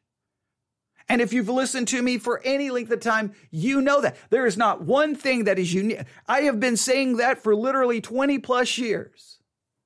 And 1.08 1.20
if 1.20 1.32
you've 1.32 1.48
listened 1.48 1.88
to 1.88 2.00
me 2.02 2.18
for 2.18 2.40
any 2.44 2.70
length 2.70 2.90
of 2.90 3.00
time, 3.00 3.34
you 3.50 3.80
know 3.82 4.00
that 4.00 4.16
there 4.30 4.46
is 4.46 4.56
not 4.56 4.82
one 4.82 5.14
thing 5.14 5.44
that 5.44 5.58
is 5.58 5.74
unique. 5.74 6.00
I 6.26 6.42
have 6.42 6.58
been 6.58 6.76
saying 6.76 7.18
that 7.18 7.42
for 7.42 7.54
literally 7.54 8.00
20 8.00 8.38
plus 8.38 8.78
years. 8.78 9.38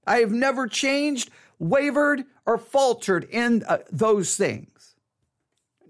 I 0.07 0.19
have 0.19 0.33
never 0.33 0.67
changed, 0.67 1.31
wavered, 1.59 2.25
or 2.47 2.57
faltered 2.57 3.25
in 3.25 3.65
uh, 3.65 3.79
those 3.91 4.37
things. 4.37 4.95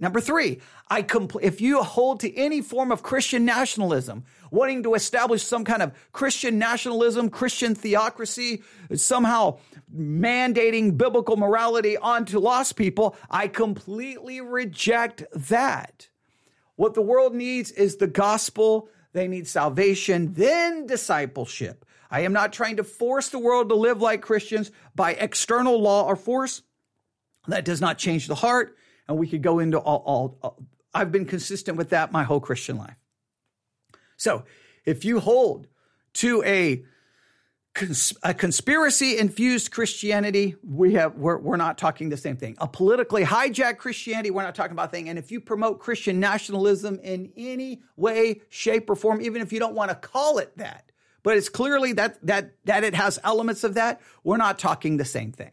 Number 0.00 0.20
three, 0.20 0.60
I 0.90 1.02
compl- 1.02 1.42
if 1.42 1.60
you 1.60 1.82
hold 1.82 2.20
to 2.20 2.34
any 2.34 2.62
form 2.62 2.90
of 2.90 3.02
Christian 3.02 3.44
nationalism, 3.44 4.24
wanting 4.50 4.82
to 4.84 4.94
establish 4.94 5.42
some 5.42 5.64
kind 5.64 5.82
of 5.82 5.92
Christian 6.12 6.58
nationalism, 6.58 7.28
Christian 7.28 7.74
theocracy, 7.74 8.62
somehow 8.94 9.58
mandating 9.94 10.96
biblical 10.96 11.36
morality 11.36 11.96
onto 11.96 12.38
lost 12.38 12.76
people, 12.76 13.16
I 13.30 13.48
completely 13.48 14.40
reject 14.40 15.24
that. 15.34 16.08
What 16.76 16.94
the 16.94 17.02
world 17.02 17.34
needs 17.34 17.70
is 17.70 17.96
the 17.96 18.06
gospel. 18.06 18.88
They 19.12 19.28
need 19.28 19.46
salvation, 19.46 20.32
then 20.34 20.86
discipleship. 20.86 21.84
I 22.10 22.20
am 22.20 22.32
not 22.32 22.54
trying 22.54 22.76
to 22.76 22.84
force 22.84 23.28
the 23.28 23.38
world 23.38 23.68
to 23.68 23.74
live 23.74 24.00
like 24.00 24.22
Christians 24.22 24.70
by 24.94 25.12
external 25.12 25.80
law 25.80 26.06
or 26.06 26.16
force. 26.16 26.62
That 27.46 27.66
does 27.66 27.80
not 27.80 27.98
change 27.98 28.26
the 28.26 28.34
heart 28.34 28.76
and 29.08 29.18
we 29.18 29.26
could 29.26 29.42
go 29.42 29.58
into 29.58 29.78
all, 29.78 30.02
all, 30.04 30.38
all 30.42 30.62
I've 30.94 31.12
been 31.12 31.26
consistent 31.26 31.76
with 31.76 31.90
that 31.90 32.12
my 32.12 32.24
whole 32.24 32.40
Christian 32.40 32.76
life. 32.76 32.96
So 34.16 34.44
if 34.84 35.04
you 35.04 35.20
hold 35.20 35.68
to 36.14 36.42
a 36.44 36.84
a 38.24 38.34
conspiracy 38.34 39.18
infused 39.18 39.70
Christianity, 39.70 40.56
we 40.64 40.94
have 40.94 41.14
we're, 41.14 41.38
we're 41.38 41.56
not 41.56 41.78
talking 41.78 42.08
the 42.08 42.16
same 42.16 42.36
thing. 42.36 42.56
A 42.58 42.66
politically 42.66 43.24
hijacked 43.24 43.78
Christianity, 43.78 44.30
we're 44.30 44.42
not 44.42 44.56
talking 44.56 44.72
about 44.72 44.90
thing. 44.90 45.08
And 45.08 45.18
if 45.18 45.30
you 45.30 45.40
promote 45.40 45.78
Christian 45.78 46.18
nationalism 46.18 46.98
in 47.02 47.32
any 47.36 47.82
way, 47.96 48.40
shape, 48.48 48.90
or 48.90 48.96
form, 48.96 49.20
even 49.20 49.42
if 49.42 49.52
you 49.52 49.60
don't 49.60 49.74
want 49.74 49.90
to 49.90 49.94
call 49.94 50.38
it 50.38 50.56
that, 50.56 50.90
but 51.22 51.36
it's 51.36 51.48
clearly 51.48 51.92
that 51.92 52.18
that 52.26 52.52
that 52.64 52.82
it 52.82 52.94
has 52.94 53.18
elements 53.22 53.62
of 53.62 53.74
that, 53.74 54.00
we're 54.24 54.38
not 54.38 54.58
talking 54.58 54.96
the 54.96 55.04
same 55.04 55.30
thing. 55.30 55.52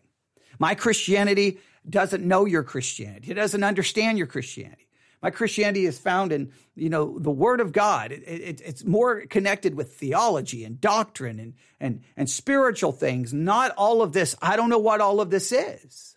My 0.58 0.74
Christianity 0.74 1.60
doesn't 1.88 2.26
know 2.26 2.46
your 2.46 2.64
Christianity. 2.64 3.30
It 3.30 3.36
doesn't 3.36 3.64
understand 3.64 4.18
your 4.18 4.28
Christianity. 4.28 4.85
My 5.26 5.32
Christianity 5.32 5.88
is 5.88 5.98
found 5.98 6.32
in, 6.32 6.52
you 6.76 6.88
know, 6.88 7.18
the 7.18 7.32
Word 7.32 7.60
of 7.60 7.72
God. 7.72 8.12
It, 8.12 8.22
it, 8.28 8.62
it's 8.64 8.86
more 8.86 9.22
connected 9.22 9.74
with 9.74 9.96
theology 9.96 10.64
and 10.64 10.80
doctrine 10.80 11.40
and, 11.40 11.56
and, 11.80 12.04
and 12.16 12.30
spiritual 12.30 12.92
things, 12.92 13.34
not 13.34 13.72
all 13.72 14.04
of 14.04 14.14
this. 14.14 14.36
I 14.40 14.56
don't 14.56 14.70
know 14.70 14.78
what 14.78 15.02
all 15.02 15.22
of 15.22 15.32
this 15.32 15.52
is. 15.52 16.16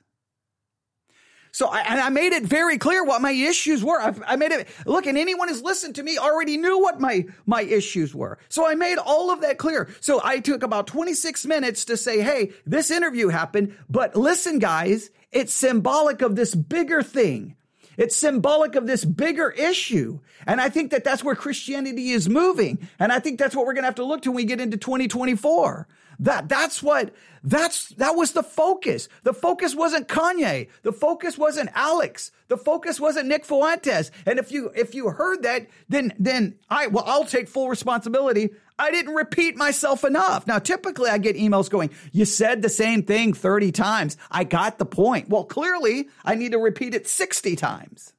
So, 1.52 1.68
I, 1.68 1.80
and 1.88 1.98
I 1.98 2.10
made 2.10 2.34
it 2.34 2.42
very 2.42 2.76
clear 2.76 3.02
what 3.02 3.22
my 3.22 3.30
issues 3.30 3.82
were. 3.82 3.98
I, 3.98 4.14
I 4.26 4.36
made 4.36 4.52
it, 4.52 4.68
look, 4.84 5.06
and 5.06 5.16
anyone 5.16 5.48
who's 5.48 5.62
listened 5.62 5.94
to 5.94 6.02
me 6.02 6.18
already 6.18 6.58
knew 6.58 6.78
what 6.78 7.00
my, 7.00 7.24
my 7.46 7.62
issues 7.62 8.14
were. 8.14 8.38
So 8.50 8.68
I 8.68 8.74
made 8.74 8.98
all 8.98 9.30
of 9.30 9.40
that 9.40 9.56
clear. 9.56 9.88
So 10.00 10.20
I 10.22 10.40
took 10.40 10.62
about 10.62 10.86
26 10.86 11.46
minutes 11.46 11.86
to 11.86 11.96
say, 11.96 12.20
Hey, 12.20 12.52
this 12.66 12.90
interview 12.90 13.28
happened, 13.28 13.74
but 13.88 14.16
listen, 14.16 14.58
guys, 14.58 15.08
it's 15.32 15.54
symbolic 15.54 16.20
of 16.20 16.36
this 16.36 16.54
bigger 16.54 17.02
thing. 17.02 17.54
It's 17.98 18.16
symbolic 18.16 18.76
of 18.76 18.86
this 18.86 19.04
bigger 19.04 19.50
issue. 19.50 20.20
And 20.46 20.60
I 20.60 20.70
think 20.70 20.92
that 20.92 21.02
that's 21.02 21.24
where 21.24 21.34
Christianity 21.34 22.12
is 22.12 22.28
moving. 22.28 22.88
And 22.98 23.12
I 23.12 23.18
think 23.18 23.38
that's 23.38 23.54
what 23.56 23.66
we're 23.66 23.74
going 23.74 23.82
to 23.82 23.88
have 23.88 23.96
to 23.96 24.04
look 24.04 24.22
to 24.22 24.30
when 24.30 24.36
we 24.36 24.44
get 24.44 24.60
into 24.60 24.76
2024. 24.76 25.88
That, 26.20 26.48
that's 26.48 26.82
what, 26.82 27.12
that's, 27.44 27.90
that 27.90 28.16
was 28.16 28.32
the 28.32 28.42
focus. 28.42 29.08
The 29.24 29.32
focus 29.32 29.74
wasn't 29.74 30.08
Kanye. 30.08 30.68
The 30.82 30.92
focus 30.92 31.36
wasn't 31.36 31.70
Alex. 31.74 32.30
The 32.48 32.56
focus 32.56 33.00
wasn't 33.00 33.28
Nick 33.28 33.44
Fuentes. 33.44 34.10
And 34.26 34.38
if 34.38 34.50
you, 34.50 34.72
if 34.74 34.94
you 34.94 35.10
heard 35.10 35.42
that, 35.42 35.66
then, 35.88 36.14
then 36.18 36.56
I, 36.70 36.86
well, 36.86 37.04
I'll 37.06 37.24
take 37.24 37.48
full 37.48 37.68
responsibility. 37.68 38.50
I 38.78 38.92
didn't 38.92 39.14
repeat 39.14 39.56
myself 39.56 40.04
enough. 40.04 40.46
Now, 40.46 40.60
typically 40.60 41.10
I 41.10 41.18
get 41.18 41.36
emails 41.36 41.68
going, 41.68 41.90
you 42.12 42.24
said 42.24 42.62
the 42.62 42.68
same 42.68 43.02
thing 43.02 43.32
30 43.32 43.72
times. 43.72 44.16
I 44.30 44.44
got 44.44 44.78
the 44.78 44.86
point. 44.86 45.28
Well, 45.28 45.44
clearly 45.44 46.08
I 46.24 46.36
need 46.36 46.52
to 46.52 46.58
repeat 46.58 46.94
it 46.94 47.08
60 47.08 47.56
times. 47.56 48.12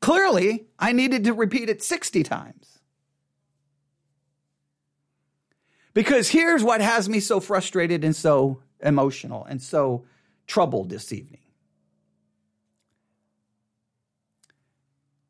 Clearly 0.00 0.66
I 0.78 0.92
needed 0.92 1.24
to 1.24 1.34
repeat 1.34 1.68
it 1.68 1.82
60 1.82 2.22
times. 2.22 2.78
Because 5.92 6.28
here's 6.28 6.62
what 6.62 6.80
has 6.80 7.08
me 7.08 7.20
so 7.20 7.40
frustrated 7.40 8.04
and 8.04 8.14
so 8.14 8.62
emotional 8.80 9.44
and 9.44 9.60
so 9.60 10.04
troubled 10.46 10.90
this 10.90 11.12
evening. 11.12 11.40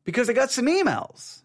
Because 0.03 0.29
I 0.29 0.33
got 0.33 0.51
some 0.51 0.67
emails 0.67 1.41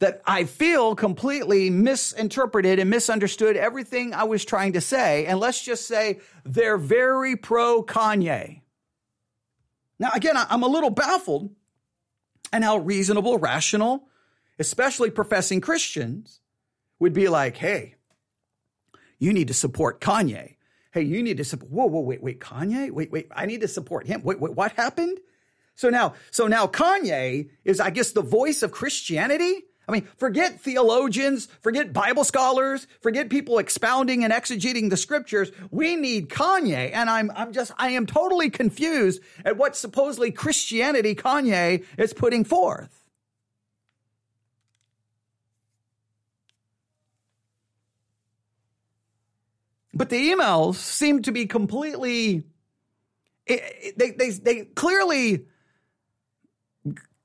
that 0.00 0.22
I 0.26 0.44
feel 0.44 0.94
completely 0.94 1.70
misinterpreted 1.70 2.78
and 2.78 2.88
misunderstood 2.88 3.56
everything 3.56 4.14
I 4.14 4.24
was 4.24 4.44
trying 4.44 4.74
to 4.74 4.80
say. 4.80 5.26
And 5.26 5.40
let's 5.40 5.62
just 5.62 5.86
say 5.86 6.20
they're 6.44 6.78
very 6.78 7.36
pro 7.36 7.82
Kanye. 7.82 8.60
Now, 9.98 10.10
again, 10.14 10.36
I'm 10.36 10.62
a 10.62 10.68
little 10.68 10.90
baffled 10.90 11.50
and 12.52 12.62
how 12.62 12.78
reasonable, 12.78 13.38
rational, 13.38 14.08
especially 14.58 15.10
professing 15.10 15.60
Christians, 15.60 16.40
would 17.00 17.12
be 17.12 17.28
like, 17.28 17.56
hey, 17.56 17.96
you 19.18 19.32
need 19.32 19.48
to 19.48 19.54
support 19.54 20.00
Kanye. 20.00 20.56
Hey, 20.92 21.02
you 21.02 21.22
need 21.22 21.36
to 21.38 21.44
support, 21.44 21.70
whoa, 21.70 21.86
whoa, 21.86 22.00
wait, 22.00 22.22
wait, 22.22 22.40
Kanye? 22.40 22.90
Wait, 22.92 23.10
wait, 23.10 23.28
I 23.34 23.46
need 23.46 23.60
to 23.62 23.68
support 23.68 24.06
him. 24.06 24.22
Wait, 24.22 24.40
wait, 24.40 24.54
what 24.54 24.72
happened? 24.72 25.18
So 25.74 25.90
now, 25.90 26.14
so 26.30 26.46
now 26.46 26.66
Kanye 26.66 27.50
is, 27.64 27.80
I 27.80 27.90
guess, 27.90 28.12
the 28.12 28.22
voice 28.22 28.62
of 28.62 28.72
Christianity? 28.72 29.64
I 29.88 29.92
mean, 29.92 30.06
forget 30.18 30.60
theologians, 30.60 31.48
forget 31.62 31.94
Bible 31.94 32.22
scholars, 32.22 32.86
forget 33.00 33.30
people 33.30 33.58
expounding 33.58 34.22
and 34.22 34.32
exegeting 34.32 34.90
the 34.90 34.98
scriptures. 34.98 35.50
We 35.70 35.96
need 35.96 36.28
Kanye. 36.28 36.92
And 36.92 37.08
I'm, 37.08 37.32
I'm 37.34 37.54
just, 37.54 37.72
I 37.78 37.90
am 37.90 38.04
totally 38.04 38.50
confused 38.50 39.22
at 39.46 39.56
what 39.56 39.76
supposedly 39.76 40.30
Christianity 40.30 41.14
Kanye 41.14 41.86
is 41.96 42.12
putting 42.12 42.44
forth. 42.44 42.94
But 49.94 50.10
the 50.10 50.30
emails 50.30 50.74
seem 50.74 51.22
to 51.22 51.32
be 51.32 51.46
completely, 51.46 52.44
they, 53.46 54.14
they, 54.16 54.30
they 54.30 54.64
clearly, 54.64 55.46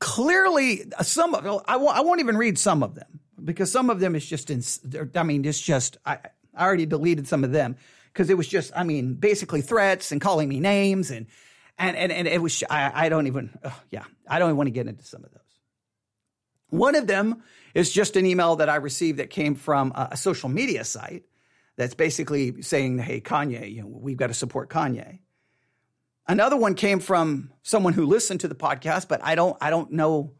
clearly 0.03 0.83
some 1.01 1.33
of, 1.33 1.45
I 1.65 1.77
won't, 1.77 1.97
I 1.97 2.01
won't 2.01 2.19
even 2.19 2.35
read 2.35 2.59
some 2.59 2.83
of 2.83 2.93
them 2.93 3.21
because 3.41 3.71
some 3.71 3.89
of 3.89 4.01
them 4.01 4.15
is 4.15 4.25
just 4.25 4.49
in, 4.49 4.61
I 5.15 5.23
mean, 5.23 5.45
it's 5.45 5.61
just, 5.61 5.95
I, 6.05 6.19
I 6.53 6.65
already 6.65 6.85
deleted 6.85 7.25
some 7.25 7.45
of 7.45 7.53
them 7.53 7.77
because 8.11 8.29
it 8.29 8.37
was 8.37 8.47
just, 8.47 8.73
I 8.75 8.83
mean, 8.83 9.13
basically 9.13 9.61
threats 9.61 10.11
and 10.11 10.19
calling 10.19 10.49
me 10.49 10.59
names 10.59 11.09
and, 11.09 11.27
and, 11.77 11.95
and, 11.95 12.11
and 12.11 12.27
it 12.27 12.41
was, 12.41 12.61
I, 12.69 13.05
I 13.05 13.09
don't 13.09 13.27
even, 13.27 13.57
yeah, 13.91 14.03
I 14.27 14.39
don't 14.39 14.49
even 14.49 14.57
want 14.57 14.67
to 14.67 14.71
get 14.71 14.87
into 14.87 15.05
some 15.05 15.23
of 15.23 15.31
those. 15.31 15.39
One 16.69 16.95
of 16.95 17.07
them 17.07 17.41
is 17.73 17.89
just 17.89 18.17
an 18.17 18.25
email 18.25 18.57
that 18.57 18.67
I 18.67 18.75
received 18.75 19.19
that 19.19 19.29
came 19.29 19.55
from 19.55 19.93
a 19.95 20.17
social 20.17 20.49
media 20.49 20.83
site 20.83 21.23
that's 21.77 21.95
basically 21.95 22.61
saying, 22.61 22.99
hey, 22.99 23.21
Kanye, 23.21 23.73
you 23.73 23.83
know, 23.83 23.87
we've 23.87 24.17
got 24.17 24.27
to 24.27 24.33
support 24.33 24.69
Kanye. 24.69 25.19
Another 26.27 26.55
one 26.55 26.75
came 26.75 26.99
from 26.99 27.51
someone 27.63 27.93
who 27.93 28.05
listened 28.05 28.41
to 28.41 28.47
the 28.47 28.55
podcast, 28.55 29.07
but 29.07 29.23
I 29.23 29.35
don't 29.35 29.57
I 29.59 29.69
don't 29.69 29.91
know. 29.91 30.31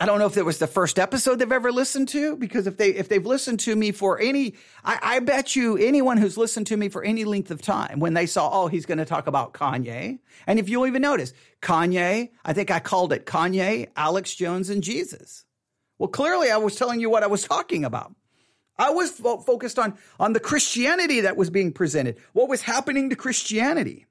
I 0.00 0.06
don't 0.06 0.20
know 0.20 0.26
if 0.26 0.36
it 0.36 0.44
was 0.44 0.58
the 0.58 0.68
first 0.68 0.98
episode 0.98 1.40
they've 1.40 1.50
ever 1.50 1.72
listened 1.72 2.08
to 2.10 2.36
because 2.36 2.68
if 2.68 2.76
they 2.76 2.90
if 2.90 3.08
they've 3.08 3.24
listened 3.24 3.60
to 3.60 3.74
me 3.74 3.90
for 3.90 4.18
any 4.20 4.54
I, 4.84 4.98
I 5.02 5.18
bet 5.18 5.56
you 5.56 5.76
anyone 5.76 6.16
who's 6.16 6.38
listened 6.38 6.68
to 6.68 6.76
me 6.76 6.88
for 6.88 7.02
any 7.02 7.24
length 7.24 7.50
of 7.50 7.60
time 7.60 7.98
when 7.98 8.14
they 8.14 8.24
saw 8.24 8.48
oh 8.52 8.68
he's 8.68 8.86
going 8.86 8.98
to 8.98 9.04
talk 9.04 9.26
about 9.26 9.54
Kanye. 9.54 10.20
And 10.46 10.58
if 10.58 10.68
you'll 10.68 10.86
even 10.86 11.02
notice 11.02 11.34
Kanye 11.60 12.30
I 12.44 12.52
think 12.52 12.70
I 12.70 12.78
called 12.78 13.12
it 13.12 13.26
Kanye 13.26 13.88
Alex 13.96 14.34
Jones 14.34 14.70
and 14.70 14.82
Jesus. 14.82 15.44
Well 15.98 16.08
clearly 16.08 16.50
I 16.50 16.58
was 16.58 16.76
telling 16.76 17.00
you 17.00 17.10
what 17.10 17.24
I 17.24 17.26
was 17.26 17.42
talking 17.42 17.84
about 17.84 18.14
I 18.78 18.90
was 18.90 19.10
fo- 19.10 19.38
focused 19.38 19.78
on, 19.78 19.98
on 20.20 20.32
the 20.32 20.40
Christianity 20.40 21.22
that 21.22 21.36
was 21.36 21.50
being 21.50 21.72
presented, 21.72 22.16
what 22.32 22.48
was 22.48 22.62
happening 22.62 23.10
to 23.10 23.16
Christianity. 23.16 24.06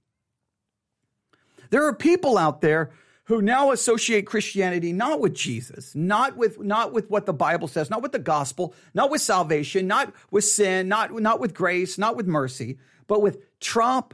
There 1.69 1.85
are 1.85 1.93
people 1.93 2.37
out 2.37 2.61
there 2.61 2.91
who 3.25 3.41
now 3.41 3.71
associate 3.71 4.25
Christianity 4.25 4.93
not 4.93 5.19
with 5.19 5.33
Jesus, 5.33 5.93
not 5.93 6.37
with, 6.37 6.61
not 6.61 6.93
with 6.93 7.09
what 7.09 7.25
the 7.25 7.33
Bible 7.33 7.67
says, 7.67 7.89
not 7.89 8.01
with 8.01 8.13
the 8.13 8.19
gospel, 8.19 8.73
not 8.93 9.09
with 9.09 9.21
salvation, 9.21 9.85
not 9.85 10.13
with 10.31 10.45
sin, 10.45 10.87
not, 10.87 11.13
not 11.13 11.39
with 11.39 11.53
grace, 11.53 11.97
not 11.97 12.15
with 12.15 12.25
mercy, 12.25 12.77
but 13.05 13.21
with 13.21 13.59
Trump, 13.59 14.13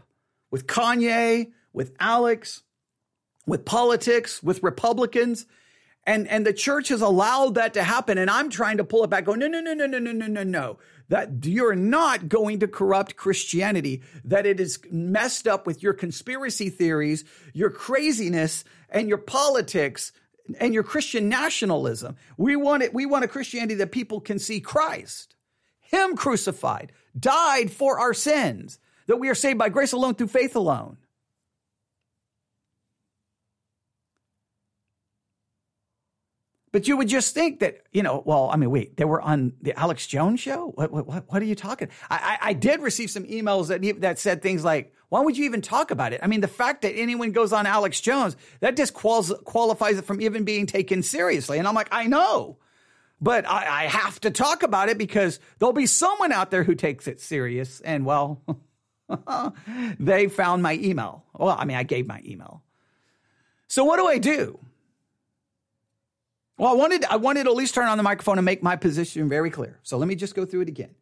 with 0.49 0.65
Kanye, 0.65 1.51
with 1.73 1.93
Alex, 1.99 2.63
with 3.45 3.65
politics, 3.65 4.41
with 4.41 4.63
Republicans. 4.63 5.45
And, 6.05 6.27
and 6.27 6.45
the 6.45 6.53
church 6.53 6.89
has 6.89 7.01
allowed 7.01 7.55
that 7.55 7.75
to 7.75 7.83
happen. 7.83 8.17
And 8.17 8.29
I'm 8.29 8.49
trying 8.49 8.77
to 8.77 8.83
pull 8.83 9.03
it 9.03 9.09
back, 9.09 9.25
go, 9.25 9.35
no, 9.35 9.47
no, 9.47 9.61
no, 9.61 9.73
no, 9.73 9.85
no, 9.85 9.99
no, 9.99 10.11
no, 10.11 10.27
no, 10.27 10.43
no. 10.43 10.79
That 11.09 11.45
you're 11.45 11.75
not 11.75 12.27
going 12.27 12.59
to 12.59 12.67
corrupt 12.67 13.15
Christianity, 13.15 14.01
that 14.25 14.45
it 14.45 14.59
is 14.59 14.79
messed 14.91 15.47
up 15.47 15.65
with 15.65 15.81
your 15.83 15.93
conspiracy 15.93 16.69
theories, 16.69 17.23
your 17.53 17.69
craziness, 17.69 18.63
and 18.89 19.07
your 19.07 19.17
politics 19.17 20.11
and 20.59 20.73
your 20.73 20.83
Christian 20.83 21.29
nationalism. 21.29 22.17
We 22.37 22.55
want 22.55 22.83
it, 22.83 22.93
we 22.93 23.05
want 23.05 23.23
a 23.25 23.29
Christianity 23.29 23.75
that 23.75 23.91
people 23.91 24.19
can 24.19 24.39
see 24.39 24.59
Christ, 24.59 25.35
Him 25.79 26.15
crucified, 26.15 26.91
died 27.17 27.71
for 27.71 27.99
our 27.99 28.13
sins, 28.13 28.79
that 29.07 29.17
we 29.17 29.29
are 29.29 29.35
saved 29.35 29.59
by 29.59 29.69
grace 29.69 29.93
alone 29.93 30.15
through 30.15 30.27
faith 30.27 30.55
alone. 30.55 30.97
But 36.73 36.87
you 36.87 36.97
would 36.97 37.07
just 37.07 37.35
think 37.35 37.59
that, 37.59 37.83
you 37.91 38.01
know, 38.01 38.23
well, 38.25 38.49
I 38.51 38.57
mean, 38.57 38.71
wait, 38.71 38.97
they 38.97 39.05
were 39.05 39.21
on 39.21 39.53
the 39.61 39.77
Alex 39.79 40.07
Jones 40.07 40.39
show? 40.39 40.71
What, 40.73 40.91
what, 40.91 41.23
what 41.31 41.41
are 41.41 41.45
you 41.45 41.53
talking? 41.53 41.89
I, 42.09 42.37
I, 42.41 42.49
I, 42.49 42.53
did 42.53 42.81
receive 42.81 43.11
some 43.11 43.25
emails 43.25 43.67
that, 43.67 44.01
that 44.01 44.17
said 44.17 44.41
things 44.41 44.63
like, 44.63 44.91
why 45.09 45.21
would 45.21 45.37
you 45.37 45.45
even 45.45 45.61
talk 45.61 45.91
about 45.91 46.13
it? 46.13 46.19
I 46.23 46.27
mean, 46.27 46.41
the 46.41 46.47
fact 46.47 46.81
that 46.81 46.95
anyone 46.95 47.31
goes 47.31 47.53
on 47.53 47.67
Alex 47.67 48.01
Jones, 48.01 48.35
that 48.59 48.75
disqualifies 48.75 49.99
it 49.99 50.05
from 50.05 50.19
even 50.19 50.45
being 50.45 50.65
taken 50.65 51.03
seriously. 51.03 51.59
And 51.59 51.67
I'm 51.67 51.75
like, 51.75 51.89
I 51.91 52.07
know, 52.07 52.57
but 53.21 53.47
I, 53.47 53.83
I 53.83 53.87
have 53.87 54.19
to 54.21 54.31
talk 54.31 54.63
about 54.63 54.89
it 54.89 54.97
because 54.97 55.39
there'll 55.59 55.73
be 55.73 55.85
someone 55.85 56.31
out 56.31 56.49
there 56.49 56.63
who 56.63 56.73
takes 56.73 57.07
it 57.07 57.21
serious. 57.21 57.81
And 57.81 58.03
well, 58.03 58.41
they 59.99 60.27
found 60.27 60.63
my 60.63 60.73
email. 60.73 61.23
Well, 61.37 61.55
I 61.55 61.65
mean, 61.65 61.77
I 61.77 61.83
gave 61.83 62.07
my 62.07 62.23
email. 62.25 62.63
So 63.67 63.83
what 63.83 63.97
do 63.97 64.07
I 64.07 64.17
do? 64.17 64.57
Well, 66.63 66.71
I 66.71 66.75
wanted 66.75 67.03
I 67.03 67.17
wanted 67.17 67.43
to 67.43 67.49
at 67.49 67.57
least 67.57 67.75
turn 67.75 67.89
on 67.89 67.97
the 67.97 68.03
microphone 68.03 68.37
and 68.37 68.45
make 68.45 68.63
my 68.63 68.77
position 68.77 69.27
very 69.27 69.49
clear. 69.49 69.81
So 69.83 69.97
let 69.97 70.07
me 70.07 70.15
just 70.15 70.33
go 70.33 70.45
through 70.45 70.61
it 70.61 70.69
again. 70.69 70.95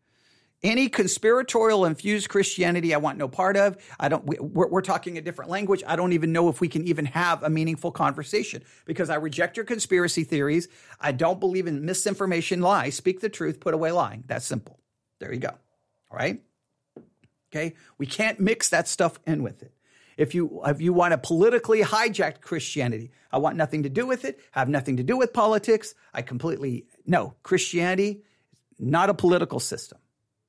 Any 0.63 0.89
conspiratorial 0.89 1.86
infused 1.86 2.30
Christianity, 2.30 2.96
I 2.96 2.98
want 2.98 3.20
no 3.20 3.27
part 3.27 3.56
of. 3.56 3.77
I 4.00 4.10
don't. 4.10 4.25
We're, 4.25 4.68
we're, 4.68 4.82
talking 4.82 5.20
a 5.20 5.22
different 5.22 5.51
language. 5.51 5.84
I 5.86 5.96
don't 5.96 6.13
even 6.13 6.32
know 6.32 6.50
if 6.50 6.62
we 6.62 6.68
can 6.68 6.88
even 6.88 7.06
have 7.06 7.44
a 7.44 7.50
meaningful 7.51 7.91
conversation 7.91 8.63
because 8.86 9.12
I 9.12 9.18
reject 9.18 9.56
your 9.56 9.68
conspiracy 9.68 10.24
theories. 10.24 10.68
I 11.00 11.12
don't 11.12 11.39
believe 11.39 11.68
in 11.68 11.86
misinformation, 11.86 12.62
lies. 12.62 12.96
Speak 12.96 13.20
the 13.20 13.30
truth, 13.30 13.60
put 13.60 13.75
away 13.75 13.91
lying. 13.91 14.24
That's 14.25 14.48
simple. 14.48 14.80
There 15.20 15.32
you 15.32 15.41
go. 15.41 15.53
All 16.10 16.18
right. 16.18 16.41
Okay. 17.53 17.75
We 18.00 18.08
can't 18.08 18.39
mix 18.39 18.70
that 18.70 18.88
stuff 18.88 19.20
in 19.27 19.44
with 19.44 19.62
it. 19.62 19.72
If 20.22 20.36
you 20.36 20.62
if 20.68 20.80
you 20.80 20.94
want 20.94 21.13
to 21.13 21.18
politically 21.18 21.82
hijack 21.82 22.42
Christianity, 22.42 23.10
I 23.32 23.40
want 23.40 23.58
nothing 23.58 23.82
to 23.84 23.90
do 23.90 24.06
with 24.06 24.24
it. 24.24 24.40
Have 24.51 24.70
nothing 24.70 24.98
to 24.98 25.04
do 25.04 25.18
with 25.18 25.34
politics. 25.34 25.96
I 26.13 26.22
completely 26.22 26.86
no 27.08 27.34
Christianity, 27.42 28.22
is 28.72 28.80
not 28.80 29.10
a 29.10 29.16
political 29.16 29.60
system. 29.60 29.98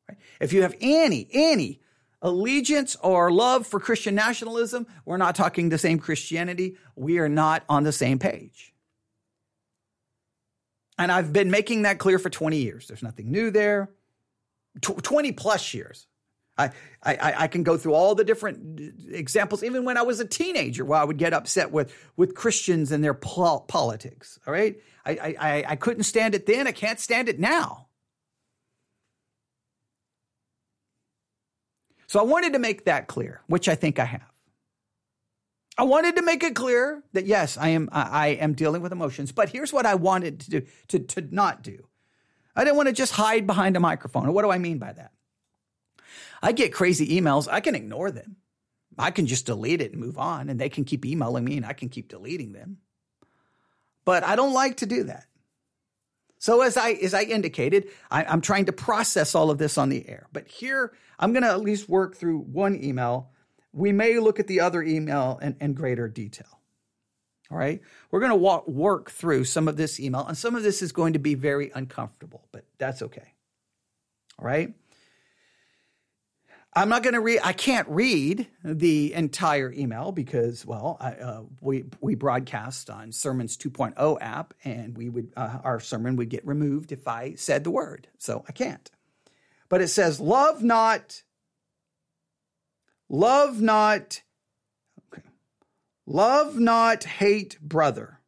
Right? 0.06 0.18
If 0.40 0.52
you 0.52 0.60
have 0.60 0.74
any 0.82 1.26
any 1.32 1.80
allegiance 2.20 2.96
or 2.96 3.32
love 3.32 3.66
for 3.66 3.80
Christian 3.80 4.14
nationalism, 4.14 4.86
we're 5.06 5.16
not 5.16 5.36
talking 5.36 5.70
the 5.70 5.78
same 5.78 5.98
Christianity. 5.98 6.76
We 6.94 7.18
are 7.18 7.30
not 7.30 7.64
on 7.66 7.82
the 7.82 7.92
same 7.92 8.18
page. 8.18 8.74
And 10.98 11.10
I've 11.10 11.32
been 11.32 11.50
making 11.50 11.82
that 11.82 11.98
clear 11.98 12.18
for 12.18 12.28
20 12.28 12.58
years. 12.58 12.88
There's 12.88 13.02
nothing 13.02 13.32
new 13.32 13.50
there. 13.50 13.88
20 14.82 15.32
plus 15.32 15.72
years. 15.72 16.06
I, 16.58 16.70
I, 17.02 17.34
I 17.38 17.46
can 17.48 17.62
go 17.62 17.78
through 17.78 17.94
all 17.94 18.14
the 18.14 18.24
different 18.24 18.80
uh, 18.80 18.84
examples, 19.16 19.64
even 19.64 19.84
when 19.84 19.96
I 19.96 20.02
was 20.02 20.20
a 20.20 20.26
teenager, 20.26 20.84
where 20.84 21.00
I 21.00 21.04
would 21.04 21.16
get 21.16 21.32
upset 21.32 21.72
with, 21.72 21.94
with 22.16 22.34
Christians 22.34 22.92
and 22.92 23.02
their 23.02 23.14
pol- 23.14 23.60
politics. 23.60 24.38
All 24.46 24.52
right. 24.52 24.76
I, 25.04 25.34
I, 25.38 25.64
I 25.68 25.76
couldn't 25.76 26.04
stand 26.04 26.34
it 26.34 26.46
then. 26.46 26.66
I 26.66 26.72
can't 26.72 27.00
stand 27.00 27.28
it 27.28 27.40
now. 27.40 27.88
So 32.06 32.20
I 32.20 32.24
wanted 32.24 32.52
to 32.52 32.58
make 32.58 32.84
that 32.84 33.08
clear, 33.08 33.40
which 33.46 33.68
I 33.68 33.74
think 33.74 33.98
I 33.98 34.04
have. 34.04 34.32
I 35.78 35.84
wanted 35.84 36.16
to 36.16 36.22
make 36.22 36.44
it 36.44 36.54
clear 36.54 37.02
that 37.14 37.24
yes, 37.24 37.56
I 37.56 37.70
am 37.70 37.88
I 37.90 38.28
am 38.28 38.52
dealing 38.52 38.82
with 38.82 38.92
emotions, 38.92 39.32
but 39.32 39.48
here's 39.48 39.72
what 39.72 39.86
I 39.86 39.94
wanted 39.94 40.40
to 40.40 40.50
do 40.50 40.66
to, 40.88 40.98
to 40.98 41.28
not 41.30 41.62
do. 41.62 41.88
I 42.54 42.64
didn't 42.64 42.76
want 42.76 42.88
to 42.88 42.92
just 42.92 43.12
hide 43.12 43.46
behind 43.46 43.78
a 43.78 43.80
microphone. 43.80 44.30
what 44.34 44.42
do 44.42 44.50
I 44.50 44.58
mean 44.58 44.78
by 44.78 44.92
that? 44.92 45.12
I 46.42 46.52
get 46.52 46.72
crazy 46.72 47.20
emails. 47.20 47.48
I 47.50 47.60
can 47.60 47.74
ignore 47.74 48.10
them. 48.10 48.36
I 48.98 49.10
can 49.10 49.26
just 49.26 49.46
delete 49.46 49.80
it 49.80 49.92
and 49.92 50.00
move 50.00 50.18
on, 50.18 50.50
and 50.50 50.60
they 50.60 50.68
can 50.68 50.84
keep 50.84 51.06
emailing 51.06 51.44
me 51.44 51.56
and 51.56 51.64
I 51.64 51.72
can 51.72 51.88
keep 51.88 52.08
deleting 52.08 52.52
them. 52.52 52.78
But 54.04 54.24
I 54.24 54.36
don't 54.36 54.52
like 54.52 54.78
to 54.78 54.86
do 54.86 55.04
that. 55.04 55.26
So 56.38 56.62
as 56.62 56.76
I 56.76 56.90
as 56.90 57.14
I 57.14 57.22
indicated, 57.22 57.88
I, 58.10 58.24
am 58.24 58.40
trying 58.40 58.66
to 58.66 58.72
process 58.72 59.34
all 59.34 59.50
of 59.50 59.58
this 59.58 59.78
on 59.78 59.88
the 59.88 60.06
air. 60.08 60.26
But 60.32 60.48
here 60.48 60.92
I'm 61.18 61.32
to 61.44 61.48
at 61.48 61.60
least 61.60 61.88
work 61.88 62.16
through 62.16 62.40
one 62.40 62.82
email. 62.82 63.30
We 63.72 63.92
may 63.92 64.18
look 64.18 64.40
at 64.40 64.48
the 64.48 64.60
other 64.60 64.82
email 64.82 65.38
in, 65.40 65.56
in 65.60 65.72
greater 65.74 66.08
detail. 66.08 66.58
All 67.50 67.58
right, 67.58 67.80
we're 68.10 68.20
to 68.30 68.36
walk, 68.36 68.66
work 68.66 69.10
through 69.10 69.44
some 69.44 69.68
of 69.68 69.76
this 69.76 70.00
email, 70.00 70.26
and 70.26 70.36
some 70.36 70.56
of 70.56 70.62
this 70.62 70.82
is 70.82 70.90
going 70.90 71.12
to 71.12 71.18
be 71.18 71.34
very 71.34 71.70
uncomfortable, 71.74 72.48
but 72.50 72.64
that's 72.78 73.02
okay. 73.02 73.34
All 74.38 74.46
right. 74.46 74.74
I'm 76.74 76.88
not 76.88 77.02
going 77.02 77.12
to 77.14 77.20
read. 77.20 77.40
I 77.44 77.52
can't 77.52 77.86
read 77.88 78.46
the 78.64 79.12
entire 79.12 79.70
email 79.72 80.10
because, 80.10 80.64
well, 80.64 80.96
I, 81.00 81.12
uh, 81.12 81.42
we 81.60 81.84
we 82.00 82.14
broadcast 82.14 82.88
on 82.88 83.12
Sermons 83.12 83.58
2.0 83.58 84.18
app, 84.22 84.54
and 84.64 84.96
we 84.96 85.10
would 85.10 85.32
uh, 85.36 85.58
our 85.64 85.80
sermon 85.80 86.16
would 86.16 86.30
get 86.30 86.46
removed 86.46 86.90
if 86.90 87.06
I 87.06 87.34
said 87.34 87.64
the 87.64 87.70
word, 87.70 88.08
so 88.18 88.44
I 88.48 88.52
can't. 88.52 88.90
But 89.68 89.82
it 89.82 89.88
says, 89.88 90.18
"Love 90.18 90.62
not, 90.62 91.22
love 93.10 93.60
not, 93.60 94.22
okay. 95.12 95.28
love 96.06 96.58
not, 96.58 97.04
hate 97.04 97.60
brother." 97.60 98.20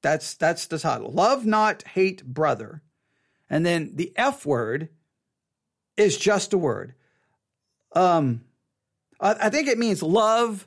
That's 0.00 0.32
that's 0.32 0.64
the 0.66 0.78
title. 0.78 1.10
Love 1.10 1.44
not, 1.44 1.82
hate 1.88 2.24
brother, 2.24 2.82
and 3.50 3.66
then 3.66 3.92
the 3.96 4.14
F 4.16 4.46
word 4.46 4.88
is 5.96 6.16
just 6.16 6.52
a 6.52 6.58
word. 6.58 6.94
Um, 7.94 8.42
I, 9.20 9.34
I 9.42 9.50
think 9.50 9.68
it 9.68 9.78
means 9.78 10.02
love. 10.02 10.66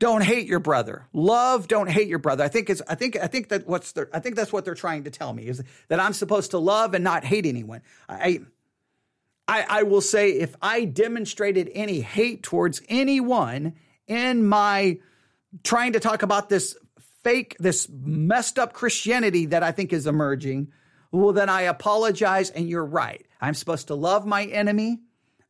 Don't 0.00 0.22
hate 0.22 0.46
your 0.46 0.58
brother. 0.58 1.06
Love. 1.12 1.68
Don't 1.68 1.88
hate 1.88 2.08
your 2.08 2.18
brother. 2.18 2.44
I 2.44 2.48
think 2.48 2.68
it's. 2.68 2.82
I 2.88 2.94
think. 2.94 3.16
I 3.16 3.26
think 3.26 3.48
that 3.48 3.66
what's. 3.66 3.92
Their, 3.92 4.08
I 4.12 4.18
think 4.18 4.36
that's 4.36 4.52
what 4.52 4.64
they're 4.64 4.74
trying 4.74 5.04
to 5.04 5.10
tell 5.10 5.32
me 5.32 5.46
is 5.46 5.62
that 5.88 6.00
I'm 6.00 6.12
supposed 6.12 6.50
to 6.50 6.58
love 6.58 6.94
and 6.94 7.04
not 7.04 7.24
hate 7.24 7.46
anyone. 7.46 7.82
I. 8.08 8.40
I, 9.46 9.66
I 9.68 9.82
will 9.82 10.00
say 10.00 10.30
if 10.30 10.56
I 10.62 10.86
demonstrated 10.86 11.70
any 11.74 12.00
hate 12.00 12.42
towards 12.42 12.80
anyone 12.88 13.74
in 14.06 14.46
my 14.46 15.00
trying 15.62 15.92
to 15.92 16.00
talk 16.00 16.22
about 16.22 16.48
this 16.48 16.76
fake, 17.22 17.56
this 17.58 17.88
messed 17.90 18.58
up 18.58 18.72
Christianity 18.72 19.46
that 19.46 19.62
I 19.62 19.72
think 19.72 19.92
is 19.92 20.06
emerging, 20.06 20.72
well, 21.12 21.32
then 21.32 21.48
I 21.48 21.62
apologize 21.62 22.50
and 22.50 22.68
you're 22.68 22.84
right. 22.84 23.26
I'm 23.44 23.52
supposed 23.52 23.88
to 23.88 23.94
love 23.94 24.24
my 24.24 24.44
enemy. 24.46 25.00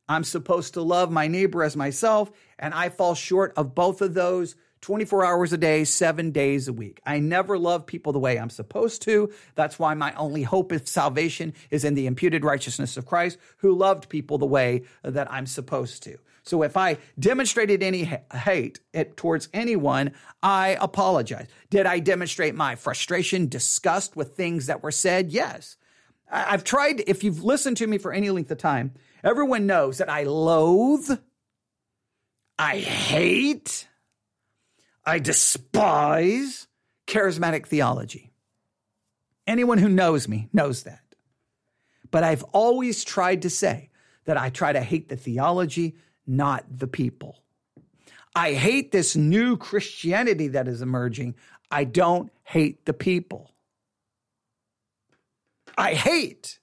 I'm 0.09 0.25
supposed 0.25 0.73
to 0.73 0.81
love 0.81 1.09
my 1.09 1.29
neighbor 1.29 1.63
as 1.63 1.77
myself. 1.77 2.29
And 2.59 2.73
I 2.73 2.89
fall 2.89 3.15
short 3.15 3.53
of 3.55 3.73
both 3.73 4.01
of 4.01 4.13
those 4.13 4.57
24 4.81 5.23
hours 5.23 5.53
a 5.53 5.57
day, 5.57 5.85
seven 5.85 6.31
days 6.31 6.67
a 6.67 6.73
week. 6.73 6.99
I 7.05 7.19
never 7.19 7.57
love 7.57 7.85
people 7.85 8.11
the 8.11 8.19
way 8.19 8.37
I'm 8.37 8.49
supposed 8.49 9.01
to. 9.03 9.31
That's 9.55 9.79
why 9.79 9.93
my 9.93 10.13
only 10.15 10.43
hope 10.43 10.73
of 10.73 10.89
salvation 10.89 11.53
is 11.71 11.85
in 11.85 11.95
the 11.95 12.05
imputed 12.05 12.43
righteousness 12.43 12.97
of 12.97 13.05
Christ, 13.05 13.37
who 13.59 13.73
loved 13.73 14.09
people 14.09 14.37
the 14.37 14.45
way 14.45 14.83
that 15.01 15.31
I'm 15.31 15.45
supposed 15.45 16.03
to. 16.03 16.17
So 16.43 16.63
if 16.63 16.75
I 16.75 16.97
demonstrated 17.17 17.81
any 17.81 18.11
hate 18.33 18.81
towards 19.15 19.47
anyone, 19.53 20.11
I 20.43 20.77
apologize. 20.81 21.47
Did 21.69 21.85
I 21.85 21.99
demonstrate 21.99 22.55
my 22.55 22.75
frustration, 22.75 23.47
disgust 23.47 24.17
with 24.17 24.35
things 24.35 24.65
that 24.65 24.83
were 24.83 24.91
said? 24.91 25.31
Yes. 25.31 25.77
I've 26.35 26.63
tried, 26.63 27.03
if 27.07 27.23
you've 27.23 27.43
listened 27.43 27.77
to 27.77 27.87
me 27.87 27.97
for 27.97 28.11
any 28.11 28.29
length 28.29 28.51
of 28.51 28.57
time, 28.57 28.93
everyone 29.23 29.65
knows 29.65 29.99
that 29.99 30.09
I 30.09 30.23
loathe, 30.23 31.09
I 32.59 32.77
hate, 32.77 33.87
I 35.05 35.19
despise 35.19 36.67
charismatic 37.07 37.67
theology. 37.67 38.33
Anyone 39.47 39.77
who 39.77 39.89
knows 39.89 40.27
me 40.27 40.49
knows 40.51 40.83
that. 40.83 41.01
But 42.11 42.23
I've 42.23 42.43
always 42.43 43.03
tried 43.03 43.43
to 43.43 43.49
say 43.49 43.89
that 44.25 44.37
I 44.37 44.49
try 44.49 44.73
to 44.73 44.81
hate 44.81 45.09
the 45.09 45.15
theology, 45.15 45.95
not 46.27 46.65
the 46.69 46.87
people. 46.87 47.43
I 48.35 48.53
hate 48.53 48.91
this 48.91 49.15
new 49.15 49.55
Christianity 49.55 50.49
that 50.49 50.67
is 50.67 50.81
emerging. 50.81 51.35
I 51.71 51.85
don't 51.85 52.31
hate 52.43 52.85
the 52.85 52.93
people. 52.93 53.54
I 55.77 55.93
hate 55.93 56.59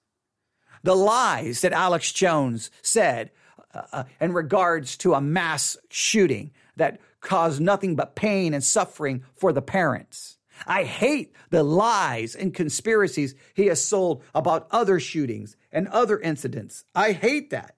the 0.83 0.95
lies 0.97 1.61
that 1.61 1.73
Alex 1.73 2.13
Jones 2.13 2.71
said 2.83 3.31
uh, 3.75 3.83
uh, 3.93 4.05
in 4.21 4.33
regards 4.33 4.97
to 4.99 5.15
a 5.15 5.21
mass 5.21 5.77
shooting 5.91 6.51
that 6.77 7.01
caused 7.21 7.61
nothing 7.61 7.95
but 7.97 8.17
pain 8.17 8.55
and 8.55 8.65
suffering 8.65 9.23
for 9.35 9.53
the 9.53 9.63
parents. 9.63 10.39
I 10.67 10.85
hate 10.85 11.35
the 11.51 11.63
lies 11.63 12.35
and 12.35 12.55
conspiracies 12.55 13.35
he 13.55 13.67
has 13.67 13.83
sold 13.83 14.23
about 14.35 14.69
other 14.71 15.01
shootings 15.01 15.57
and 15.71 15.89
other 15.89 16.19
incidents. 16.21 16.85
I 16.95 17.13
hate 17.13 17.51
that. 17.51 17.77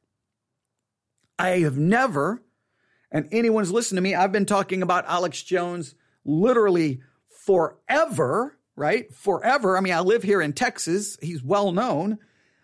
I 1.38 1.60
have 1.60 1.78
never, 1.78 2.42
and 3.10 3.28
anyone's 3.32 3.72
listened 3.72 3.96
to 3.96 4.02
me, 4.02 4.14
I've 4.14 4.32
been 4.32 4.46
talking 4.46 4.82
about 4.82 5.06
Alex 5.06 5.42
Jones 5.42 5.94
literally 6.24 7.00
forever, 7.28 8.58
right? 8.76 9.12
Forever. 9.14 9.76
I 9.76 9.80
mean, 9.80 9.92
I 9.92 10.00
live 10.00 10.22
here 10.22 10.40
in 10.40 10.52
Texas. 10.52 11.16
He's 11.20 11.42
well 11.42 11.72
known. 11.72 12.18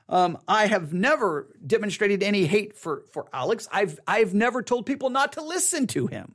Um, 0.08 0.38
I 0.48 0.66
have 0.66 0.92
never 0.92 1.48
demonstrated 1.64 2.22
any 2.22 2.46
hate 2.46 2.76
for, 2.76 3.04
for 3.12 3.28
Alex. 3.32 3.68
I've, 3.72 4.00
I've 4.06 4.34
never 4.34 4.62
told 4.62 4.86
people 4.86 5.08
not 5.08 5.32
to 5.34 5.42
listen 5.42 5.86
to 5.88 6.08
him. 6.08 6.34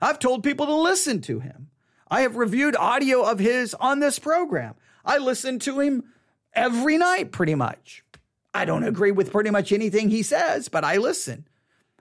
I've 0.00 0.18
told 0.18 0.42
people 0.42 0.66
to 0.66 0.74
listen 0.74 1.20
to 1.22 1.40
him. 1.40 1.68
I 2.10 2.22
have 2.22 2.36
reviewed 2.36 2.74
audio 2.76 3.22
of 3.22 3.38
his 3.38 3.74
on 3.74 4.00
this 4.00 4.18
program. 4.18 4.74
I 5.04 5.18
listen 5.18 5.58
to 5.60 5.80
him 5.80 6.04
every 6.54 6.96
night, 6.96 7.32
pretty 7.32 7.54
much. 7.54 8.02
I 8.52 8.64
don't 8.64 8.84
agree 8.84 9.12
with 9.12 9.30
pretty 9.30 9.50
much 9.50 9.72
anything 9.72 10.08
he 10.08 10.22
says, 10.22 10.68
but 10.68 10.84
I 10.84 10.96
listen. 10.96 11.46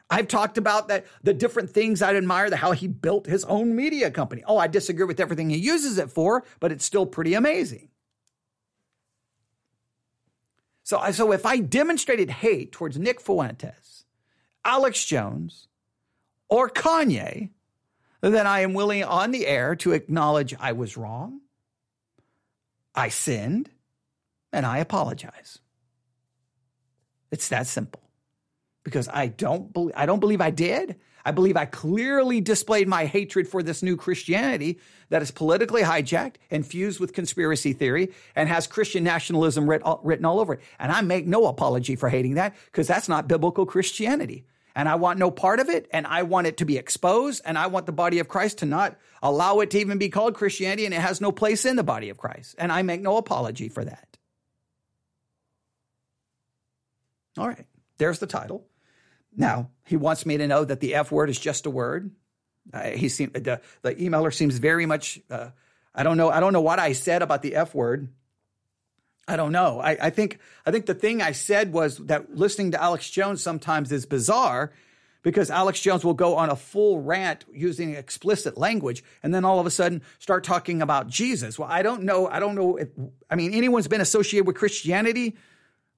I've 0.09 0.27
talked 0.27 0.57
about 0.57 0.87
that 0.87 1.05
the 1.21 1.33
different 1.33 1.69
things 1.69 2.01
I'd 2.01 2.15
admire, 2.15 2.49
the 2.49 2.55
how 2.55 2.71
he 2.71 2.87
built 2.87 3.27
his 3.27 3.45
own 3.45 3.75
media 3.75 4.09
company. 4.09 4.43
Oh, 4.45 4.57
I 4.57 4.67
disagree 4.67 5.05
with 5.05 5.19
everything 5.19 5.49
he 5.49 5.57
uses 5.57 5.97
it 5.97 6.09
for, 6.09 6.43
but 6.59 6.71
it's 6.71 6.85
still 6.85 7.05
pretty 7.05 7.35
amazing. 7.35 7.89
So, 10.83 10.99
so 11.11 11.31
if 11.31 11.45
I 11.45 11.59
demonstrated 11.59 12.31
hate 12.31 12.71
towards 12.71 12.97
Nick 12.97 13.21
Fuentes, 13.21 14.05
Alex 14.65 15.05
Jones, 15.05 15.67
or 16.49 16.67
Kanye, 16.67 17.51
then 18.21 18.47
I 18.47 18.61
am 18.61 18.73
willing 18.73 19.03
on 19.03 19.29
the 19.29 19.45
air 19.45 19.75
to 19.77 19.91
acknowledge 19.91 20.55
I 20.59 20.71
was 20.71 20.97
wrong, 20.97 21.41
I 22.95 23.09
sinned, 23.09 23.69
and 24.51 24.65
I 24.65 24.79
apologize. 24.79 25.59
It's 27.31 27.49
that 27.49 27.67
simple. 27.67 28.08
Because 28.83 29.07
I 29.07 29.27
don't 29.27 29.71
believe 29.73 29.93
I 29.95 30.05
don't 30.05 30.19
believe 30.19 30.41
I 30.41 30.51
did. 30.51 30.95
I 31.25 31.31
believe 31.31 31.57
I 31.57 31.65
clearly 31.65 32.41
displayed 32.41 32.87
my 32.87 33.05
hatred 33.05 33.47
for 33.47 33.61
this 33.61 33.83
new 33.83 33.97
Christianity 33.97 34.79
that 35.09 35.21
is 35.21 35.31
politically 35.31 35.81
hijacked, 35.81 36.35
infused 36.49 36.99
with 36.99 37.13
conspiracy 37.13 37.73
theory, 37.73 38.13
and 38.35 38.47
has 38.47 38.67
Christian 38.67 39.03
nationalism 39.03 39.69
writ, 39.69 39.81
written 40.03 40.25
all 40.25 40.39
over 40.39 40.53
it. 40.53 40.61
And 40.79 40.91
I 40.91 41.01
make 41.01 41.27
no 41.27 41.47
apology 41.47 41.95
for 41.95 42.09
hating 42.09 42.35
that 42.35 42.55
because 42.65 42.87
that's 42.87 43.09
not 43.09 43.27
biblical 43.27 43.65
Christianity. 43.65 44.45
And 44.75 44.87
I 44.87 44.95
want 44.95 45.19
no 45.19 45.29
part 45.29 45.59
of 45.59 45.67
it, 45.67 45.89
and 45.91 46.07
I 46.07 46.23
want 46.23 46.47
it 46.47 46.57
to 46.57 46.65
be 46.65 46.77
exposed, 46.77 47.41
and 47.43 47.57
I 47.57 47.67
want 47.67 47.85
the 47.85 47.91
body 47.91 48.19
of 48.19 48.29
Christ 48.29 48.59
to 48.59 48.65
not 48.65 48.97
allow 49.21 49.59
it 49.59 49.71
to 49.71 49.79
even 49.79 49.97
be 49.97 50.09
called 50.09 50.35
Christianity, 50.35 50.85
and 50.85 50.93
it 50.93 51.01
has 51.01 51.19
no 51.19 51.31
place 51.31 51.65
in 51.65 51.75
the 51.75 51.83
body 51.83 52.09
of 52.09 52.17
Christ. 52.17 52.55
And 52.57 52.71
I 52.71 52.81
make 52.83 53.01
no 53.01 53.17
apology 53.17 53.67
for 53.67 53.83
that. 53.83 54.17
All 57.37 57.47
right, 57.47 57.65
there's 57.97 58.19
the 58.19 58.27
title. 58.27 58.68
Now, 59.35 59.69
he 59.85 59.97
wants 59.97 60.25
me 60.25 60.37
to 60.37 60.47
know 60.47 60.63
that 60.63 60.79
the 60.79 60.95
F 60.95 61.11
word 61.11 61.29
is 61.29 61.39
just 61.39 61.65
a 61.65 61.69
word. 61.69 62.11
Uh, 62.73 62.91
he 62.91 63.07
the, 63.07 63.61
the 63.81 63.95
emailer 63.95 64.33
seems 64.33 64.57
very 64.57 64.85
much. 64.85 65.19
Uh, 65.29 65.49
I 65.93 66.03
don't 66.03 66.17
know. 66.17 66.29
I 66.29 66.39
don't 66.39 66.53
know 66.53 66.61
what 66.61 66.79
I 66.79 66.93
said 66.93 67.21
about 67.21 67.41
the 67.41 67.55
F 67.55 67.73
word. 67.73 68.09
I 69.27 69.35
don't 69.35 69.51
know. 69.51 69.79
I, 69.79 69.97
I 70.01 70.09
think 70.09 70.39
I 70.65 70.71
think 70.71 70.85
the 70.85 70.93
thing 70.93 71.21
I 71.21 71.31
said 71.31 71.71
was 71.71 71.97
that 71.97 72.35
listening 72.35 72.71
to 72.71 72.81
Alex 72.81 73.09
Jones 73.09 73.41
sometimes 73.41 73.91
is 73.91 74.05
bizarre 74.05 74.71
because 75.21 75.51
Alex 75.51 75.81
Jones 75.81 76.03
will 76.03 76.13
go 76.13 76.35
on 76.37 76.49
a 76.49 76.55
full 76.55 77.01
rant 77.01 77.45
using 77.51 77.93
explicit 77.93 78.57
language 78.57 79.03
and 79.21 79.33
then 79.33 79.45
all 79.45 79.59
of 79.59 79.65
a 79.65 79.71
sudden 79.71 80.01
start 80.17 80.43
talking 80.43 80.81
about 80.81 81.07
Jesus. 81.07 81.59
Well, 81.59 81.69
I 81.69 81.83
don't 81.83 82.03
know. 82.03 82.27
I 82.27 82.39
don't 82.39 82.55
know 82.55 82.77
if 82.77 82.89
I 83.29 83.35
mean 83.35 83.53
anyone's 83.53 83.87
been 83.87 84.01
associated 84.01 84.47
with 84.47 84.55
Christianity 84.55 85.37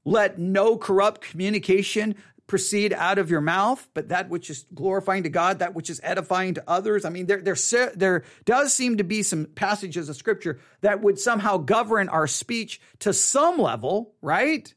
let 0.04 0.40
no 0.40 0.78
corrupt 0.78 1.22
communication 1.22 2.16
proceed 2.52 2.92
out 2.92 3.18
of 3.18 3.32
your 3.32 3.40
mouth, 3.40 3.88
but 3.94 4.10
that 4.10 4.28
which 4.28 4.50
is 4.50 4.66
glorifying 4.74 5.24
to 5.24 5.30
God, 5.30 5.60
that 5.60 5.74
which 5.74 5.90
is 5.90 6.02
edifying 6.04 6.56
to 6.56 6.64
others. 6.68 7.06
I 7.06 7.10
mean, 7.10 7.26
there, 7.26 7.42
there, 7.42 7.56
there 7.96 8.24
does 8.44 8.74
seem 8.74 8.98
to 8.98 9.06
be 9.06 9.24
some 9.24 9.46
passages 9.46 10.10
of 10.10 10.18
scripture 10.18 10.60
that 10.82 11.02
would 11.02 11.18
somehow 11.18 11.56
govern 11.56 12.10
our 12.10 12.28
speech 12.28 12.82
to 13.00 13.14
some 13.14 13.58
level, 13.58 14.16
right? 14.22 14.76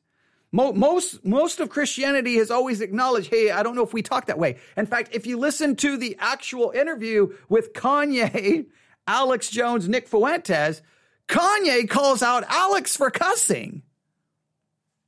Most, 0.53 1.25
most 1.25 1.59
of 1.59 1.69
Christianity 1.69 2.37
has 2.37 2.53
always 2.53 2.81
acknowledged, 2.81 3.29
hey, 3.29 3.51
I 3.51 3.65
don't 3.65 3.75
know 3.75 3.83
if 3.83 3.93
we 3.93 4.03
talk 4.03 4.27
that 4.27 4.39
way. 4.39 4.59
In 4.77 4.87
fact, 4.87 5.13
if 5.13 5.27
you 5.27 5.37
listen 5.37 5.75
to 5.75 5.97
the 5.97 6.17
actual 6.21 6.71
interview 6.71 7.37
with 7.49 7.73
Kanye, 7.73 8.67
Alex 9.09 9.51
Jones, 9.51 9.89
Nick 9.89 10.07
Fuentes, 10.07 10.81
Kanye 11.27 11.91
calls 11.91 12.23
out 12.23 12.45
Alex 12.47 12.97
for 12.97 13.11
cussing. 13.11 13.83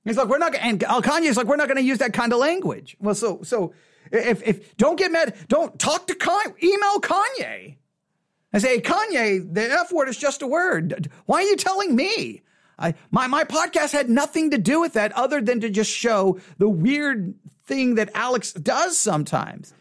He's 0.06 0.16
like, 0.16 0.28
we're 0.28 0.38
not, 0.38 0.54
and 0.54 0.80
Kanye's 0.80 1.36
like, 1.36 1.46
we're 1.46 1.56
not 1.56 1.66
going 1.66 1.78
to 1.78 1.82
use 1.82 1.98
that 1.98 2.12
kind 2.12 2.32
of 2.32 2.38
language. 2.38 2.96
Well, 3.00 3.16
so, 3.16 3.42
so 3.42 3.74
if, 4.12 4.40
if, 4.46 4.76
don't 4.76 4.96
get 4.96 5.10
mad, 5.10 5.34
don't 5.48 5.76
talk 5.78 6.06
to 6.06 6.14
Kanye, 6.14 6.62
email 6.62 7.00
Kanye. 7.00 7.76
I 8.52 8.58
say, 8.58 8.76
hey, 8.76 8.80
Kanye, 8.80 9.52
the 9.52 9.68
F 9.68 9.92
word 9.92 10.08
is 10.08 10.16
just 10.16 10.42
a 10.42 10.46
word. 10.46 11.10
Why 11.26 11.38
are 11.38 11.42
you 11.42 11.56
telling 11.56 11.96
me? 11.96 12.42
I, 12.78 12.94
my, 13.10 13.26
my 13.26 13.42
podcast 13.42 13.92
had 13.92 14.08
nothing 14.08 14.52
to 14.52 14.58
do 14.58 14.80
with 14.80 14.92
that 14.92 15.10
other 15.12 15.40
than 15.40 15.60
to 15.60 15.70
just 15.70 15.90
show 15.90 16.38
the 16.58 16.68
weird 16.68 17.34
thing 17.64 17.96
that 17.96 18.10
Alex 18.14 18.52
does 18.52 18.96
sometimes. 18.96 19.74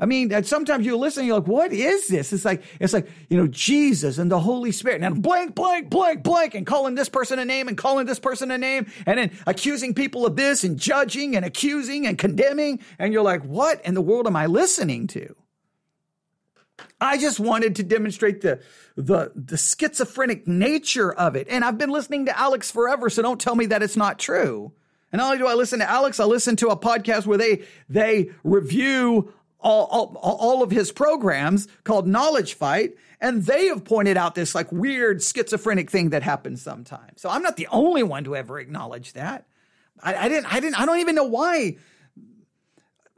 I 0.00 0.06
mean, 0.06 0.42
sometimes 0.44 0.86
you 0.86 0.96
listen, 0.96 1.26
you're 1.26 1.38
like, 1.38 1.46
what 1.46 1.72
is 1.74 2.08
this? 2.08 2.32
It's 2.32 2.46
like, 2.46 2.62
it's 2.80 2.94
like, 2.94 3.06
you 3.28 3.36
know, 3.36 3.46
Jesus 3.46 4.16
and 4.16 4.30
the 4.30 4.40
Holy 4.40 4.72
Spirit 4.72 5.02
and 5.02 5.20
blank, 5.22 5.54
blank, 5.54 5.90
blank, 5.90 6.22
blank, 6.22 6.54
and 6.54 6.66
calling 6.66 6.94
this 6.94 7.10
person 7.10 7.38
a 7.38 7.44
name 7.44 7.68
and 7.68 7.76
calling 7.76 8.06
this 8.06 8.18
person 8.18 8.50
a 8.50 8.56
name 8.56 8.86
and 9.06 9.18
then 9.18 9.30
accusing 9.46 9.94
people 9.94 10.24
of 10.24 10.36
this 10.36 10.64
and 10.64 10.78
judging 10.78 11.36
and 11.36 11.44
accusing 11.44 12.06
and 12.06 12.16
condemning. 12.16 12.80
And 12.98 13.12
you're 13.12 13.22
like, 13.22 13.42
what 13.44 13.84
in 13.84 13.92
the 13.92 14.00
world 14.00 14.26
am 14.26 14.36
I 14.36 14.46
listening 14.46 15.06
to? 15.08 15.36
I 16.98 17.18
just 17.18 17.38
wanted 17.38 17.76
to 17.76 17.82
demonstrate 17.82 18.40
the, 18.40 18.60
the, 18.96 19.32
the 19.34 19.58
schizophrenic 19.58 20.48
nature 20.48 21.12
of 21.12 21.36
it. 21.36 21.46
And 21.50 21.62
I've 21.62 21.76
been 21.76 21.90
listening 21.90 22.24
to 22.26 22.38
Alex 22.38 22.70
forever, 22.70 23.10
so 23.10 23.20
don't 23.20 23.40
tell 23.40 23.54
me 23.54 23.66
that 23.66 23.82
it's 23.82 23.98
not 23.98 24.18
true. 24.18 24.72
And 25.12 25.18
not 25.18 25.26
only 25.26 25.38
do 25.38 25.46
I 25.46 25.54
listen 25.54 25.80
to 25.80 25.90
Alex, 25.90 26.20
I 26.20 26.24
listen 26.24 26.56
to 26.56 26.68
a 26.68 26.76
podcast 26.76 27.26
where 27.26 27.38
they, 27.38 27.64
they 27.88 28.30
review 28.44 29.32
all, 29.60 29.86
all, 29.86 30.16
all 30.16 30.62
of 30.62 30.70
his 30.70 30.92
programs 30.92 31.68
called 31.84 32.06
Knowledge 32.06 32.54
Fight, 32.54 32.94
and 33.20 33.44
they 33.44 33.66
have 33.66 33.84
pointed 33.84 34.16
out 34.16 34.34
this 34.34 34.54
like 34.54 34.72
weird 34.72 35.22
schizophrenic 35.22 35.90
thing 35.90 36.10
that 36.10 36.22
happens 36.22 36.62
sometimes. 36.62 37.20
So 37.20 37.28
I'm 37.28 37.42
not 37.42 37.56
the 37.56 37.68
only 37.70 38.02
one 38.02 38.24
to 38.24 38.36
ever 38.36 38.58
acknowledge 38.58 39.12
that. 39.12 39.46
I, 40.02 40.14
I 40.14 40.28
didn't. 40.28 40.52
I 40.52 40.60
didn't. 40.60 40.80
I 40.80 40.86
don't 40.86 41.00
even 41.00 41.14
know 41.14 41.24
why. 41.24 41.76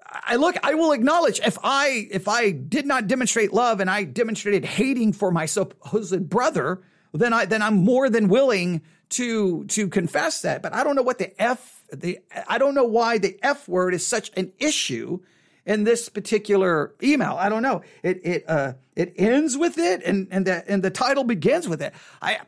I 0.08 0.36
look. 0.36 0.56
I 0.62 0.74
will 0.74 0.92
acknowledge 0.92 1.40
if 1.40 1.58
I 1.62 2.08
if 2.10 2.28
I 2.28 2.50
did 2.50 2.86
not 2.86 3.06
demonstrate 3.06 3.52
love 3.52 3.80
and 3.80 3.88
I 3.88 4.04
demonstrated 4.04 4.64
hating 4.64 5.12
for 5.12 5.30
my 5.30 5.46
supposed 5.46 6.28
brother, 6.28 6.82
then 7.12 7.32
I 7.32 7.44
then 7.44 7.62
I'm 7.62 7.76
more 7.76 8.10
than 8.10 8.28
willing 8.28 8.82
to 9.10 9.64
to 9.66 9.88
confess 9.88 10.42
that. 10.42 10.62
But 10.62 10.74
I 10.74 10.84
don't 10.84 10.96
know 10.96 11.02
what 11.02 11.18
the 11.18 11.40
f 11.40 11.82
the 11.92 12.18
I 12.48 12.58
don't 12.58 12.74
know 12.74 12.84
why 12.84 13.18
the 13.18 13.38
f 13.42 13.68
word 13.68 13.94
is 13.94 14.06
such 14.06 14.30
an 14.36 14.52
issue 14.58 15.20
in 15.66 15.84
this 15.84 16.08
particular 16.08 16.94
email. 17.02 17.36
I 17.38 17.48
don't 17.48 17.62
know. 17.62 17.82
It 18.02 18.20
it 18.24 18.44
uh 18.48 18.74
it 18.96 19.14
ends 19.16 19.56
with 19.56 19.78
it 19.78 20.02
and 20.04 20.28
and 20.30 20.46
the 20.46 20.68
and 20.70 20.82
the 20.82 20.90
title 20.90 21.24
begins 21.24 21.68
with 21.68 21.82
it. 21.82 21.94
I 22.20 22.40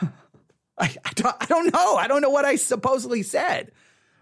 I, 0.02 0.96
I, 1.04 1.10
don't, 1.14 1.36
I 1.40 1.46
don't 1.46 1.72
know. 1.72 1.96
I 1.96 2.08
don't 2.08 2.20
know 2.20 2.30
what 2.30 2.44
I 2.44 2.56
supposedly 2.56 3.22
said. 3.22 3.70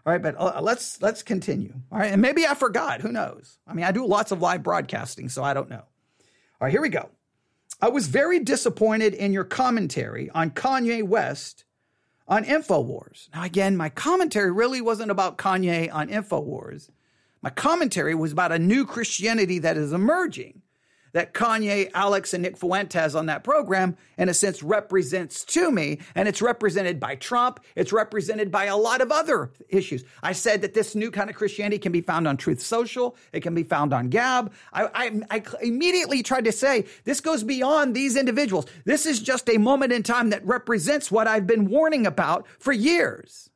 All 0.05 0.12
right, 0.12 0.20
but 0.20 0.35
uh, 0.38 0.61
let's 0.61 1.01
let's 1.01 1.22
continue. 1.22 1.75
All 1.90 1.98
right, 1.98 2.12
and 2.12 2.20
maybe 2.20 2.44
I 2.44 2.55
forgot. 2.55 3.03
Who 3.03 3.12
knows? 3.12 3.59
I 3.66 3.72
mean, 3.72 3.85
I 3.85 3.92
do 3.92 4.05
lots 4.05 4.33
of 4.33 4.42
live 4.42 4.62
broadcasting, 4.62 5.29
so 5.29 5.44
I 5.44 5.55
don't 5.55 5.70
know. 5.70 5.77
All 5.77 5.87
right, 6.61 6.72
here 6.72 6.83
we 6.83 6.88
go. 6.88 7.09
I 7.81 7.88
was 7.88 8.09
very 8.09 8.40
disappointed 8.40 9.14
in 9.14 9.33
your 9.33 9.44
commentary 9.44 10.29
on 10.31 10.51
Kanye 10.51 11.03
West 11.05 11.64
on 12.29 12.44
InfoWars. 12.44 13.29
Now, 13.35 13.44
again, 13.44 13.77
my 13.77 13.88
commentary 13.88 14.51
really 14.51 14.81
wasn't 14.81 15.11
about 15.11 15.38
Kanye 15.38 15.92
on 15.92 16.09
InfoWars. 16.09 16.90
My 17.42 17.50
commentary 17.50 18.14
was 18.14 18.33
about 18.33 18.52
a 18.52 18.59
new 18.59 18.87
Christianity 18.87 19.59
that 19.61 19.76
is 19.76 19.92
emerging 19.92 20.62
that 21.12 21.35
Kanye, 21.35 21.90
Alex, 21.94 22.33
and 22.33 22.42
Nick 22.42 22.57
Fuentes 22.57 23.14
on 23.14 23.26
that 23.26 23.44
program, 23.44 23.96
in 24.16 24.28
a 24.28 24.35
sense, 24.35 24.62
represents 24.62 25.44
to 25.44 25.70
me. 25.70 26.00
And 26.14 26.26
it's 26.26 26.42
represented 26.42 26.98
by 26.98 27.16
Trump. 27.16 27.61
It's 27.76 27.92
represented 27.92 28.50
by 28.50 28.64
a 28.64 28.76
lot 28.76 29.00
of 29.00 29.12
other 29.12 29.50
issues. 29.68 30.05
I 30.22 30.33
said 30.33 30.62
that 30.62 30.74
this 30.74 30.94
new 30.94 31.11
kind 31.11 31.28
of 31.28 31.37
Christianity 31.37 31.78
can 31.78 31.92
be 31.92 32.00
found 32.00 32.26
on 32.26 32.37
Truth 32.37 32.62
Social. 32.62 33.16
It 33.33 33.40
can 33.40 33.55
be 33.55 33.62
found 33.62 33.92
on 33.92 34.09
Gab. 34.09 34.52
I, 34.72 34.85
I, 34.94 35.20
I 35.31 35.42
immediately 35.61 36.22
tried 36.22 36.46
to 36.46 36.52
say 36.52 36.87
this 37.05 37.20
goes 37.20 37.44
beyond 37.44 37.94
these 37.94 38.16
individuals. 38.16 38.66
This 38.85 39.05
is 39.07 39.20
just 39.20 39.48
a 39.50 39.59
moment 39.59 39.92
in 39.92 40.02
time 40.02 40.31
that 40.31 40.46
represents 40.46 41.11
what 41.11 41.26
I've 41.26 41.46
been 41.46 41.68
warning 41.68 42.07
about 42.07 42.46
for 42.59 42.72
years. 42.72 43.50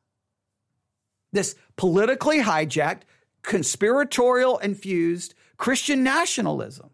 This 1.33 1.55
politically 1.75 2.39
hijacked, 2.39 3.01
conspiratorial 3.41 4.57
infused 4.59 5.33
Christian 5.57 6.03
nationalism. 6.03 6.89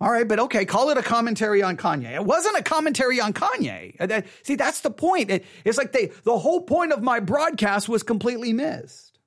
All 0.00 0.12
right, 0.12 0.28
but 0.28 0.38
okay, 0.38 0.64
call 0.64 0.90
it 0.90 0.98
a 0.98 1.02
commentary 1.02 1.60
on 1.62 1.76
Kanye. 1.76 2.14
It 2.14 2.24
wasn't 2.24 2.56
a 2.56 2.62
commentary 2.62 3.20
on 3.20 3.32
Kanye. 3.32 4.24
See, 4.44 4.54
that's 4.54 4.80
the 4.80 4.92
point. 4.92 5.30
it's 5.64 5.78
like 5.78 5.92
they, 5.92 6.12
the 6.22 6.38
whole 6.38 6.60
point 6.60 6.92
of 6.92 7.02
my 7.02 7.18
broadcast 7.18 7.88
was 7.88 8.04
completely 8.04 8.52
missed. 8.52 9.18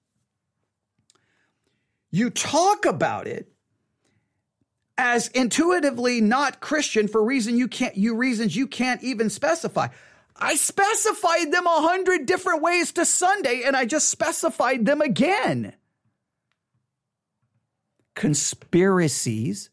You 2.09 2.29
talk 2.29 2.85
about 2.85 3.27
it 3.27 3.51
as 4.97 5.27
intuitively 5.29 6.21
not 6.21 6.61
Christian 6.61 7.07
for 7.07 7.23
reason 7.23 7.57
you 7.57 7.67
can't, 7.67 7.97
you 7.97 8.15
reasons 8.15 8.55
you 8.55 8.67
can't 8.67 9.03
even 9.03 9.29
specify. 9.29 9.87
I 10.41 10.55
specified 10.55 11.51
them 11.51 11.67
a 11.67 11.81
hundred 11.81 12.25
different 12.25 12.63
ways 12.63 12.91
to 12.93 13.05
Sunday, 13.05 13.61
and 13.63 13.77
I 13.77 13.85
just 13.85 14.09
specified 14.09 14.85
them 14.85 14.99
again. 14.99 15.73
Conspiracies 18.15 19.69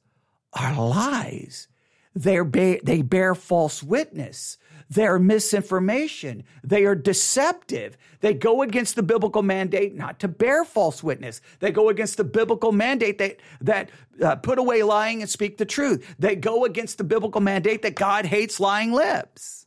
are 0.52 0.74
lies. 0.74 1.68
They're 2.14 2.44
ba- 2.44 2.80
they 2.82 3.00
bear 3.00 3.34
false 3.34 3.82
witness. 3.82 4.58
They're 4.90 5.18
misinformation. 5.18 6.44
They 6.62 6.84
are 6.84 6.94
deceptive. 6.94 7.96
They 8.20 8.34
go 8.34 8.62
against 8.62 8.96
the 8.96 9.02
biblical 9.02 9.42
mandate 9.42 9.94
not 9.94 10.18
to 10.20 10.28
bear 10.28 10.64
false 10.64 11.02
witness. 11.02 11.40
They 11.60 11.70
go 11.70 11.88
against 11.88 12.16
the 12.16 12.24
biblical 12.24 12.72
mandate 12.72 13.18
that, 13.18 13.36
that 13.60 13.90
uh, 14.22 14.36
put 14.36 14.58
away 14.58 14.82
lying 14.82 15.22
and 15.22 15.30
speak 15.30 15.56
the 15.58 15.66
truth. 15.66 16.14
They 16.18 16.36
go 16.36 16.64
against 16.64 16.98
the 16.98 17.04
biblical 17.04 17.40
mandate 17.40 17.82
that 17.82 17.94
God 17.94 18.26
hates 18.26 18.60
lying 18.60 18.92
lips. 18.92 19.66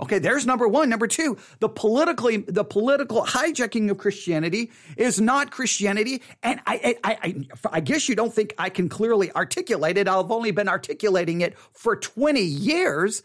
Okay, 0.00 0.18
there's 0.18 0.44
number 0.44 0.66
one. 0.66 0.88
Number 0.88 1.06
two, 1.06 1.38
the 1.60 1.68
politically 1.68 2.38
the 2.38 2.64
political 2.64 3.24
hijacking 3.24 3.90
of 3.90 3.98
Christianity 3.98 4.72
is 4.96 5.20
not 5.20 5.52
Christianity, 5.52 6.20
and 6.42 6.60
I, 6.66 6.96
I 7.04 7.16
I 7.22 7.46
I 7.74 7.80
guess 7.80 8.08
you 8.08 8.16
don't 8.16 8.34
think 8.34 8.54
I 8.58 8.70
can 8.70 8.88
clearly 8.88 9.30
articulate 9.32 9.96
it. 9.96 10.08
I've 10.08 10.32
only 10.32 10.50
been 10.50 10.68
articulating 10.68 11.42
it 11.42 11.56
for 11.72 11.94
20 11.94 12.40
years. 12.40 13.22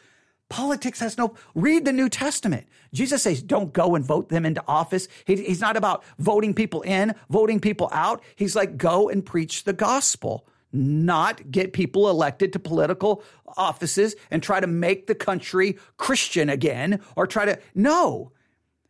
Politics 0.50 1.00
has 1.00 1.18
no. 1.18 1.34
Read 1.56 1.86
the 1.86 1.94
New 1.94 2.08
Testament. 2.08 2.68
Jesus 2.94 3.24
says, 3.24 3.42
"Don't 3.42 3.74
go 3.74 3.96
and 3.96 4.06
vote 4.06 4.30
them 4.30 4.46
into 4.46 4.64
office." 4.68 5.08
He, 5.26 5.38
he's 5.38 5.62
not 5.62 5.76
about 5.76 6.04
voting 6.20 6.54
people 6.54 6.82
in, 6.84 7.16
voting 7.32 7.60
people 7.60 7.90
out. 7.92 8.22
He's 8.36 8.56
like, 8.56 8.78
"Go 8.78 9.10
and 9.10 9.26
preach 9.26 9.64
the 9.64 9.74
gospel." 9.74 10.46
Not 10.72 11.52
get 11.52 11.74
people 11.74 12.10
elected 12.10 12.54
to 12.54 12.60
political 12.60 13.24
offices 13.58 14.16
and 14.30 14.42
try 14.42 14.60
to 14.60 14.68
make 14.68 15.08
the 15.08 15.16
country 15.16 15.78
Christian 15.98 16.50
again 16.50 17.02
or 17.16 17.28
try 17.28 17.46
to 17.46 17.60
no. 17.74 18.32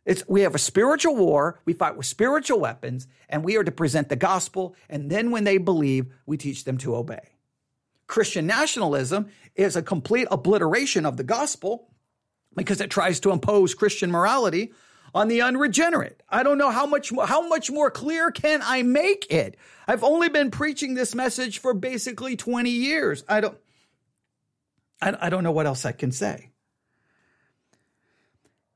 It's 0.04 0.26
we 0.28 0.42
have 0.42 0.54
a 0.54 0.58
spiritual 0.58 1.16
war, 1.16 1.60
we 1.64 1.72
fight 1.72 1.96
with 1.96 2.06
spiritual 2.06 2.60
weapons 2.60 3.06
and 3.28 3.44
we 3.44 3.56
are 3.56 3.64
to 3.64 3.72
present 3.72 4.08
the 4.08 4.16
gospel 4.16 4.74
and 4.88 5.10
then 5.10 5.30
when 5.30 5.44
they 5.44 5.58
believe, 5.58 6.12
we 6.26 6.36
teach 6.36 6.64
them 6.64 6.78
to 6.78 6.96
obey. 6.96 7.34
Christian 8.06 8.46
nationalism 8.46 9.28
is 9.54 9.76
a 9.76 9.82
complete 9.82 10.26
obliteration 10.30 11.06
of 11.06 11.16
the 11.16 11.22
gospel 11.22 11.90
because 12.56 12.80
it 12.80 12.90
tries 12.90 13.20
to 13.20 13.30
impose 13.30 13.74
Christian 13.74 14.10
morality 14.10 14.72
on 15.14 15.28
the 15.28 15.42
unregenerate. 15.42 16.22
I 16.28 16.42
don't 16.42 16.58
know 16.58 16.70
how 16.70 16.86
much 16.86 17.12
how 17.24 17.46
much 17.48 17.70
more 17.70 17.90
clear 17.90 18.30
can 18.30 18.60
I 18.62 18.82
make 18.82 19.26
it. 19.30 19.56
I've 19.86 20.04
only 20.04 20.28
been 20.28 20.50
preaching 20.50 20.94
this 20.94 21.14
message 21.14 21.58
for 21.58 21.74
basically 21.74 22.36
20 22.36 22.70
years. 22.70 23.24
I 23.28 23.40
don't 23.40 23.58
I, 25.00 25.16
I 25.20 25.30
don't 25.30 25.44
know 25.44 25.52
what 25.52 25.66
else 25.66 25.84
I 25.84 25.92
can 25.92 26.12
say. 26.12 26.50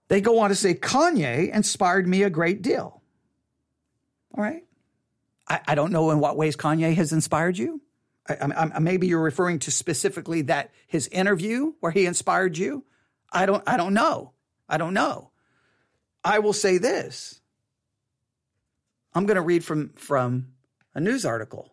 They 0.09 0.21
go 0.21 0.41
on 0.41 0.51
to 0.51 0.55
say 0.55 0.75
Kanye 0.75 1.53
inspired 1.53 2.07
me 2.07 2.23
a 2.23 2.31
great 2.31 2.63
deal. 2.63 3.03
All 4.37 4.45
right. 4.45 4.65
I, 5.49 5.61
I 5.69 5.75
don't 5.75 5.93
know 5.93 6.11
in 6.11 6.21
what 6.21 6.37
ways 6.37 6.57
Kanye 6.57 6.95
has 6.95 7.13
inspired 7.13 7.57
you. 7.57 7.81
I, 8.29 8.71
I, 8.75 8.79
maybe 8.79 9.07
you're 9.07 9.23
referring 9.23 9.59
to 9.61 9.71
specifically 9.71 10.43
that 10.43 10.71
his 10.87 11.09
interview 11.09 11.75
where 11.81 11.93
he 11.93 12.07
inspired 12.07 12.57
you. 12.57 12.85
I 13.31 13.47
don't. 13.47 13.63
I 13.67 13.77
don't 13.77 13.95
know. 13.95 14.33
I 14.69 14.79
don't 14.79 14.95
know. 14.95 15.31
I 16.25 16.39
will 16.39 16.55
say 16.55 16.79
this. 16.79 17.41
I'm 19.15 19.27
going 19.27 19.37
to 19.37 19.43
read 19.43 19.65
from, 19.65 19.91
from 19.91 20.49
a 20.95 21.01
news 21.01 21.25
article. 21.25 21.71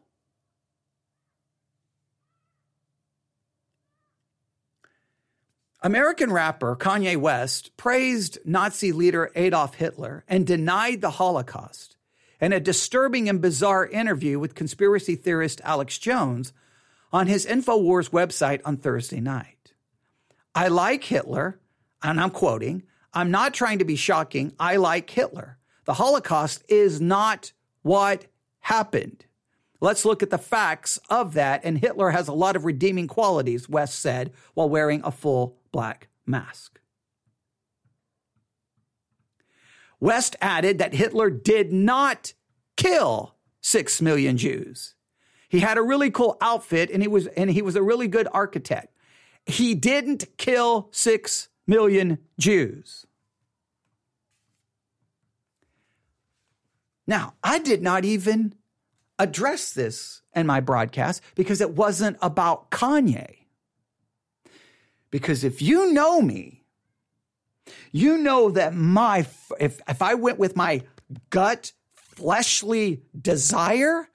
American 5.81 6.31
rapper 6.31 6.75
Kanye 6.75 7.17
West 7.17 7.75
praised 7.75 8.37
Nazi 8.45 8.91
leader 8.91 9.31
Adolf 9.33 9.75
Hitler 9.75 10.23
and 10.27 10.45
denied 10.45 11.01
the 11.01 11.09
Holocaust 11.11 11.95
in 12.39 12.53
a 12.53 12.59
disturbing 12.59 13.27
and 13.27 13.41
bizarre 13.41 13.87
interview 13.87 14.37
with 14.37 14.53
conspiracy 14.53 15.15
theorist 15.15 15.59
Alex 15.63 15.97
Jones 15.97 16.53
on 17.11 17.25
his 17.25 17.47
InfoWars 17.47 18.11
website 18.11 18.61
on 18.63 18.77
Thursday 18.77 19.19
night. 19.19 19.73
I 20.53 20.67
like 20.67 21.03
Hitler, 21.03 21.59
and 22.03 22.19
I'm 22.19 22.29
quoting, 22.29 22.83
I'm 23.13 23.32
not 23.32 23.54
trying 23.54 23.80
to 23.80 23.86
be 23.86 23.95
shocking. 23.95 24.54
I 24.60 24.78
like 24.78 25.10
Hitler. 25.10 25.58
The 25.86 25.95
Holocaust 25.95 26.63
is 26.69 27.02
not 27.02 27.52
what 27.82 28.28
happened. 28.60 29.26
Let's 29.82 30.06
look 30.06 30.21
at 30.21 30.30
the 30.30 30.38
facts 30.38 31.00
of 31.10 31.34
that. 31.34 31.62
And 31.63 31.78
Hitler 31.78 32.12
has 32.12 32.28
a 32.28 32.34
lot 32.34 32.56
of 32.56 32.65
redeeming 32.65 33.08
qualities, 33.08 33.67
West 33.67 34.00
said, 34.00 34.32
while 34.54 34.69
wearing 34.69 35.02
a 35.04 35.12
full 35.12 35.58
black 35.71 36.08
mask. 36.26 36.80
West 40.00 40.36
added 40.41 40.78
that 40.78 40.93
Hitler 40.93 41.30
did 41.30 41.74
not 41.74 42.34
kill 42.78 43.36
six 43.60 44.02
million 44.02 44.38
Jews. 44.38 44.95
He 45.50 45.60
had 45.60 45.78
a 45.78 45.84
really 45.84 46.10
cool 46.10 46.38
outfit 46.41 46.89
and 46.89 47.02
he 47.02 47.08
was 47.08 47.28
and 47.28 47.50
he 47.50 47.62
was 47.62 47.76
a 47.76 47.84
really 47.84 48.08
good 48.08 48.28
architect. 48.32 48.95
He 49.45 49.76
didn't 49.76 50.38
kill 50.38 50.89
six 50.91 51.50
million 51.71 52.17
Jews. 52.38 53.05
Now, 57.07 57.34
I 57.41 57.60
did 57.60 57.81
not 57.81 58.03
even 58.03 58.55
address 59.17 59.71
this 59.71 60.21
in 60.36 60.45
my 60.45 60.60
broadcast 60.60 61.21
because 61.34 61.62
it 61.62 61.71
wasn't 61.71 62.17
about 62.21 62.71
Kanye. 62.71 63.45
Because 65.12 65.45
if 65.45 65.62
you 65.62 65.93
know 65.93 66.21
me, 66.21 66.65
you 67.93 68.17
know 68.17 68.51
that 68.51 68.73
my 68.73 69.25
if 69.60 69.81
if 69.88 70.01
I 70.01 70.13
went 70.15 70.39
with 70.39 70.55
my 70.57 70.84
gut 71.29 71.71
fleshly 71.95 73.03
desire, 73.19 74.10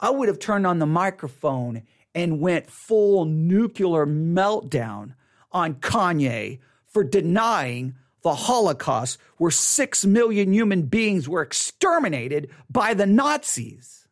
I 0.00 0.10
would 0.10 0.28
have 0.28 0.38
turned 0.38 0.66
on 0.66 0.80
the 0.80 0.86
microphone 0.86 1.82
and 2.14 2.40
went 2.40 2.70
full 2.70 3.24
nuclear 3.24 4.06
meltdown 4.06 5.14
on 5.50 5.74
Kanye 5.74 6.60
for 6.94 7.04
denying 7.04 7.96
the 8.22 8.34
Holocaust, 8.34 9.18
where 9.36 9.50
six 9.50 10.06
million 10.06 10.54
human 10.54 10.82
beings 10.82 11.28
were 11.28 11.42
exterminated 11.42 12.48
by 12.70 12.94
the 12.94 13.04
Nazis. 13.04 14.08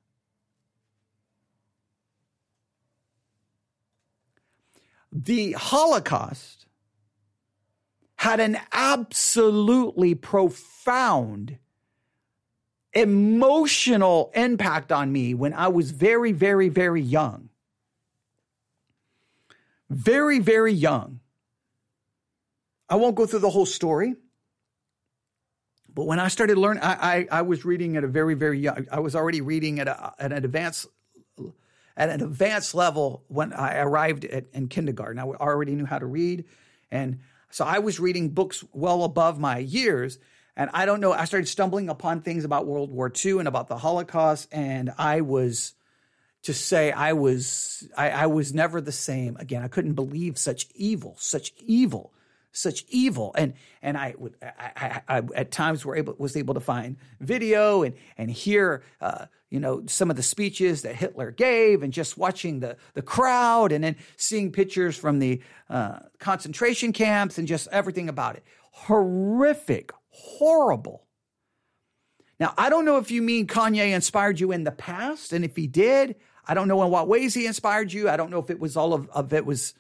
The 5.11 5.53
Holocaust 5.53 6.67
had 8.17 8.41
an 8.41 8.59
absolutely 8.73 10.15
profound 10.15 11.59
emotional 12.93 14.31
impact 14.35 14.93
on 14.93 15.11
me 15.11 15.33
when 15.33 15.55
I 15.55 15.69
was 15.69 15.91
very, 15.91 16.33
very, 16.33 16.69
very 16.69 17.01
young. 17.01 17.49
Very, 19.89 20.39
very 20.39 20.73
young. 20.73 21.22
I 22.93 22.97
won't 22.97 23.15
go 23.15 23.25
through 23.25 23.39
the 23.39 23.49
whole 23.49 23.65
story. 23.65 24.17
But 25.95 26.05
when 26.05 26.21
I 26.21 26.29
started 26.29 26.59
learning, 26.59 26.83
I, 26.83 26.93
I, 26.93 27.29
I, 27.39 27.43
was 27.43 27.65
reading 27.65 27.97
at 27.97 28.05
a 28.05 28.07
very, 28.07 28.35
very 28.35 28.59
young, 28.59 28.87
I 28.93 29.01
was 29.01 29.17
already 29.17 29.41
reading 29.41 29.81
at, 29.81 29.89
a, 29.89 30.13
at 30.19 30.31
an 30.31 30.45
advanced 30.45 30.89
at 31.97 32.11
an 32.11 32.23
advanced 32.23 32.75
level 32.75 33.25
when 33.29 33.55
I 33.55 33.79
arrived 33.79 34.27
at, 34.27 34.45
in 34.53 34.69
kindergarten. 34.69 35.19
I 35.19 35.23
already 35.23 35.75
knew 35.75 35.87
how 35.87 36.01
to 36.01 36.05
read. 36.05 36.45
And 36.91 37.21
so 37.49 37.65
I 37.65 37.79
was 37.79 37.99
reading 37.99 38.29
books 38.29 38.63
well 38.75 39.05
above 39.05 39.41
my 39.41 39.57
years. 39.57 40.19
And 40.55 40.69
I 40.75 40.85
don't 40.85 41.01
know, 41.01 41.13
I 41.13 41.25
started 41.25 41.47
stumbling 41.47 41.89
upon 41.89 42.21
things 42.21 42.45
about 42.45 42.67
World 42.67 42.91
War 42.91 43.11
II 43.25 43.39
and 43.39 43.49
about 43.49 43.69
the 43.69 43.79
Holocaust. 43.79 44.51
And 44.53 44.93
I 44.99 45.23
was, 45.23 45.73
to 46.43 46.53
say 46.53 46.93
I 46.93 47.15
was, 47.15 47.89
I, 47.97 48.11
I 48.11 48.27
was 48.27 48.53
never 48.53 48.83
the 48.83 48.93
same 48.93 49.39
again. 49.39 49.63
I 49.63 49.69
couldn't 49.69 49.95
believe 49.95 50.37
such 50.37 50.67
evil, 50.75 51.17
such 51.19 51.55
evil 51.65 52.13
such 52.53 52.85
evil. 52.89 53.35
And 53.37 53.55
and 53.81 53.97
I 53.97 54.15
would 54.19 54.37
I, 54.43 55.03
I, 55.09 55.19
I, 55.19 55.23
at 55.35 55.51
times 55.51 55.85
were 55.85 55.97
able 55.97 56.15
was 56.19 56.37
able 56.37 56.55
to 56.55 56.61
find 56.61 56.97
video 57.21 57.83
and 57.83 57.95
and 58.17 58.31
hear 58.31 58.83
uh, 59.01 59.27
you 59.51 59.59
know 59.59 59.83
some 59.87 60.11
of 60.11 60.17
the 60.17 60.23
speeches 60.23 60.83
that 60.83 60.95
Hitler 60.95 61.31
gave, 61.31 61.83
and 61.83 61.93
just 61.93 62.17
watching 62.17 62.61
the 62.61 62.77
the 62.95 63.03
crowd, 63.03 63.73
and 63.73 63.83
then 63.83 63.97
seeing 64.17 64.53
pictures 64.53 64.97
from 64.97 65.19
the 65.19 65.43
uh, 65.69 66.01
concentration 66.19 66.93
camps, 66.93 67.39
and 67.39 67.49
just 67.49 67.69
everything 67.73 68.09
about 68.09 68.37
it. 68.37 68.45
Horrific, 68.71 69.91
horrible. 70.09 71.07
Now 72.39 72.55
I 72.57 72.69
don't 72.69 72.85
know 72.85 72.99
if 72.99 73.11
you 73.11 73.23
mean 73.23 73.47
Kanye 73.47 73.95
inspired 73.95 74.39
you 74.39 74.53
in 74.53 74.65
the 74.65 74.73
past, 74.73 75.33
and 75.33 75.45
if 75.45 75.57
he 75.57 75.67
did. 75.67 76.17
I 76.45 76.55
don't 76.55 76.67
know 76.67 76.83
in 76.83 76.91
what 76.91 77.07
ways 77.07 77.35
he 77.35 77.47
inspired 77.47 77.93
you. 77.93 78.09
I 78.09 78.17
don't 78.17 78.29
know 78.29 78.41
if 78.41 78.51
it 78.51 78.59
was 78.59 78.77
all 78.77 78.95
of, 78.95 79.09
of 79.11 79.33
it 79.33 79.47
was 79.47 79.75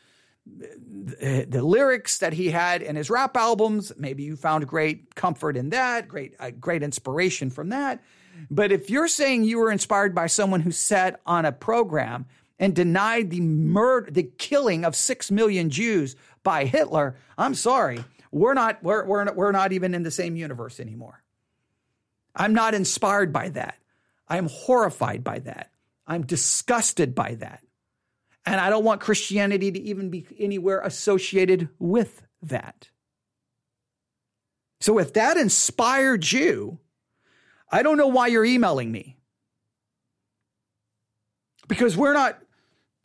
the, 0.45 1.47
the, 1.49 1.63
lyrics 1.63 2.19
that 2.19 2.33
he 2.33 2.51
had 2.51 2.83
in 2.83 2.97
his 2.97 3.11
rap 3.11 3.37
albums. 3.37 3.93
Maybe 3.97 4.25
you 4.25 4.37
found 4.37 4.67
great 4.67 5.15
comfort 5.15 5.57
in 5.57 5.71
that, 5.71 6.09
great 6.09 6.35
uh, 6.41 6.51
great 6.51 6.83
inspiration 6.83 7.51
from 7.51 7.69
that. 7.69 8.03
But 8.51 8.73
if 8.73 8.91
you're 8.91 9.09
saying 9.09 9.45
you 9.45 9.59
were 9.59 9.71
inspired 9.71 10.15
by 10.15 10.27
someone 10.27 10.61
who 10.61 10.73
sat 10.73 11.21
on 11.27 11.45
a 11.45 11.53
program 11.53 12.27
and 12.59 12.75
denied 12.75 13.31
the 13.31 13.41
murder, 13.41 14.11
the 14.11 14.25
killing 14.25 14.85
of 14.85 14.97
six 14.97 15.31
million 15.31 15.71
Jews 15.71 16.17
by 16.43 16.65
Hitler, 16.65 17.17
I'm 17.39 17.55
sorry, 17.55 18.05
we're 18.33 18.55
not 18.55 18.83
we're 18.83 19.05
we're 19.05 19.25
not, 19.25 19.37
we're 19.37 19.53
not 19.53 19.73
even 19.73 19.95
in 19.95 20.03
the 20.03 20.11
same 20.11 20.35
universe 20.37 20.81
anymore. 20.81 21.23
I'm 22.35 22.55
not 22.55 22.75
inspired 22.75 23.33
by 23.33 23.51
that. 23.51 23.77
I 24.27 24.39
am 24.39 24.49
horrified 24.49 25.23
by 25.23 25.41
that. 25.41 25.71
I'm 26.07 26.27
disgusted 26.27 27.15
by 27.15 27.35
that. 27.37 27.63
And 28.45 28.61
I 28.61 28.71
don't 28.71 28.85
want 28.85 29.01
Christianity 29.01 29.71
to 29.71 29.81
even 29.81 30.11
be 30.11 30.27
anywhere 30.39 30.81
associated 30.81 31.69
with 31.79 32.23
that. 32.43 32.89
So 34.81 34.99
if 34.99 35.13
that 35.13 35.37
inspired 35.37 36.31
you, 36.31 36.81
I 37.71 37.83
don't 37.83 37.97
know 37.97 38.09
why 38.09 38.27
you're 38.27 38.45
emailing 38.45 38.91
me. 38.91 39.17
Because 41.69 41.97
we're 41.97 42.13
not 42.13 42.39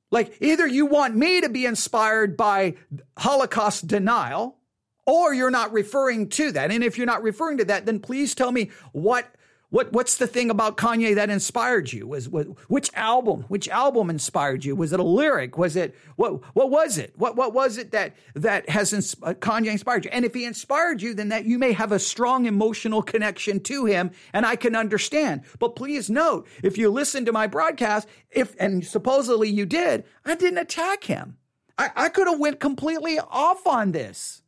like 0.10 0.38
either 0.42 0.66
you 0.66 0.88
want 0.88 1.16
me 1.16 1.42
to 1.42 1.50
be 1.50 1.66
inspired 1.66 2.36
by 2.36 2.76
Holocaust 3.18 3.88
denial 3.88 4.58
or 5.06 5.34
you're 5.34 5.52
not 5.52 5.72
referring 5.72 6.30
to 6.30 6.52
that. 6.52 6.72
And 6.72 6.84
if 6.84 6.98
you're 6.98 7.06
not 7.06 7.24
referring 7.24 7.60
to 7.60 7.66
that, 7.66 7.86
then 7.86 8.00
please 8.00 8.34
tell 8.34 8.52
me 8.52 8.72
what 8.92 9.32
what 9.70 9.92
what's 9.92 10.16
the 10.16 10.28
thing 10.28 10.50
about 10.50 10.78
Kanye 10.78 11.14
that 11.16 11.30
inspired 11.30 11.92
you? 11.92 12.08
Was, 12.08 12.30
was 12.30 12.48
which 12.70 12.90
album? 12.94 13.42
Which 13.50 13.68
album 13.68 14.10
inspired 14.10 14.64
you? 14.64 14.78
Was 14.78 14.94
it 14.94 15.00
a 15.00 15.04
lyric? 15.04 15.58
Was 15.58 15.76
it 15.76 15.94
what 16.16 16.56
what 16.56 16.70
was 16.70 16.98
it? 16.98 17.14
What 17.18 17.36
what 17.36 17.54
was 17.54 17.78
it 17.78 17.92
that 17.92 18.16
that 18.34 18.70
has 18.70 18.94
uh, 18.94 19.34
Kanye 19.34 19.72
inspired 19.72 20.06
you? 20.06 20.12
And 20.14 20.24
if 20.24 20.34
he 20.34 20.46
inspired 20.46 21.02
you, 21.02 21.14
then 21.14 21.30
that 21.30 21.44
you 21.46 21.60
may 21.60 21.74
have 21.74 21.92
a 21.92 22.00
strong 22.00 22.46
emotional 22.46 23.02
connection 23.02 23.60
to 23.62 23.84
him, 23.84 24.12
and 24.32 24.46
I 24.46 24.56
can 24.56 24.74
understand. 24.74 25.42
But 25.60 25.76
please 25.76 26.10
note, 26.10 26.48
if 26.64 26.78
you 26.78 26.90
listen 26.90 27.26
to 27.26 27.34
my 27.34 27.48
broadcast, 27.48 28.08
if 28.32 28.56
and 28.60 28.86
supposedly 28.86 29.50
you 29.50 29.66
did, 29.66 30.06
I 30.24 30.36
didn't 30.36 30.60
attack 30.60 31.04
him. 31.04 31.38
I, 31.78 31.92
I 31.94 32.10
could 32.10 32.28
have 32.28 32.40
went 32.40 32.62
completely 32.62 33.20
off 33.20 33.68
on 33.68 33.92
this. 33.92 34.42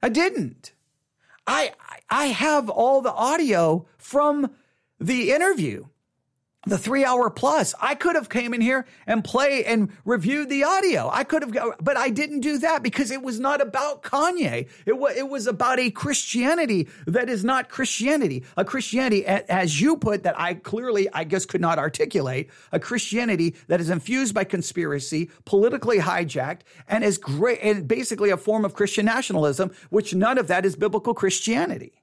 I 0.00 0.08
didn't. 0.08 0.72
I 1.46 1.72
I 2.10 2.26
have 2.26 2.68
all 2.68 3.02
the 3.02 3.12
audio 3.12 3.86
from 3.98 4.50
the 4.98 5.32
interview 5.32 5.86
the 6.66 6.76
three 6.76 7.04
hour 7.04 7.30
plus. 7.30 7.74
I 7.80 7.94
could 7.94 8.16
have 8.16 8.28
came 8.28 8.52
in 8.52 8.60
here 8.60 8.86
and 9.06 9.24
play 9.24 9.64
and 9.64 9.90
reviewed 10.04 10.48
the 10.48 10.64
audio. 10.64 11.08
I 11.10 11.24
could 11.24 11.42
have, 11.42 11.74
but 11.80 11.96
I 11.96 12.10
didn't 12.10 12.40
do 12.40 12.58
that 12.58 12.82
because 12.82 13.10
it 13.10 13.22
was 13.22 13.40
not 13.40 13.60
about 13.60 14.02
Kanye. 14.02 14.68
It 14.84 14.98
was, 14.98 15.16
it 15.16 15.28
was 15.28 15.46
about 15.46 15.78
a 15.78 15.90
Christianity 15.90 16.88
that 17.06 17.28
is 17.28 17.44
not 17.44 17.68
Christianity. 17.68 18.44
A 18.56 18.64
Christianity, 18.64 19.24
as 19.24 19.80
you 19.80 19.96
put, 19.96 20.24
that 20.24 20.38
I 20.38 20.54
clearly, 20.54 21.08
I 21.12 21.24
guess, 21.24 21.46
could 21.46 21.60
not 21.60 21.78
articulate. 21.78 22.50
A 22.72 22.80
Christianity 22.80 23.54
that 23.68 23.80
is 23.80 23.88
infused 23.88 24.34
by 24.34 24.44
conspiracy, 24.44 25.30
politically 25.44 25.98
hijacked, 25.98 26.60
and 26.88 27.04
is 27.04 27.18
great, 27.18 27.60
and 27.62 27.86
basically 27.86 28.30
a 28.30 28.36
form 28.36 28.64
of 28.64 28.74
Christian 28.74 29.06
nationalism, 29.06 29.70
which 29.90 30.14
none 30.14 30.38
of 30.38 30.48
that 30.48 30.66
is 30.66 30.74
biblical 30.74 31.14
Christianity. 31.14 32.02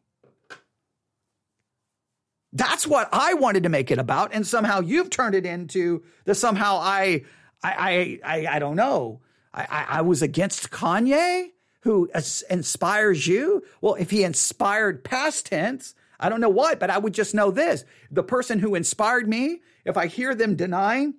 That's 2.53 2.85
what 2.85 3.09
I 3.11 3.33
wanted 3.33 3.63
to 3.63 3.69
make 3.69 3.89
it 3.89 3.97
about, 3.97 4.31
and 4.33 4.45
somehow 4.45 4.79
you've 4.79 5.09
turned 5.09 5.33
it 5.33 5.45
into 5.45 6.03
the 6.25 6.35
somehow 6.35 6.77
I 6.79 7.23
I 7.63 7.73
I 7.73 8.19
I, 8.23 8.55
I 8.55 8.59
don't 8.59 8.75
know. 8.75 9.21
I, 9.53 9.67
I, 9.69 9.85
I 9.97 10.01
was 10.01 10.21
against 10.21 10.69
Kanye, 10.69 11.49
who 11.81 12.09
inspires 12.49 13.25
you. 13.27 13.63
Well, 13.81 13.95
if 13.95 14.11
he 14.11 14.23
inspired 14.23 15.03
past 15.03 15.47
tense, 15.47 15.95
I 16.19 16.29
don't 16.29 16.41
know 16.41 16.49
what, 16.49 16.79
but 16.79 16.91
I 16.91 16.99
would 16.99 17.15
just 17.15 17.33
know 17.33 17.49
this: 17.49 17.85
the 18.11 18.23
person 18.23 18.59
who 18.59 18.75
inspired 18.75 19.27
me, 19.27 19.61
if 19.83 19.97
I 19.97 20.05
hear 20.05 20.35
them 20.35 20.55
denying 20.55 21.15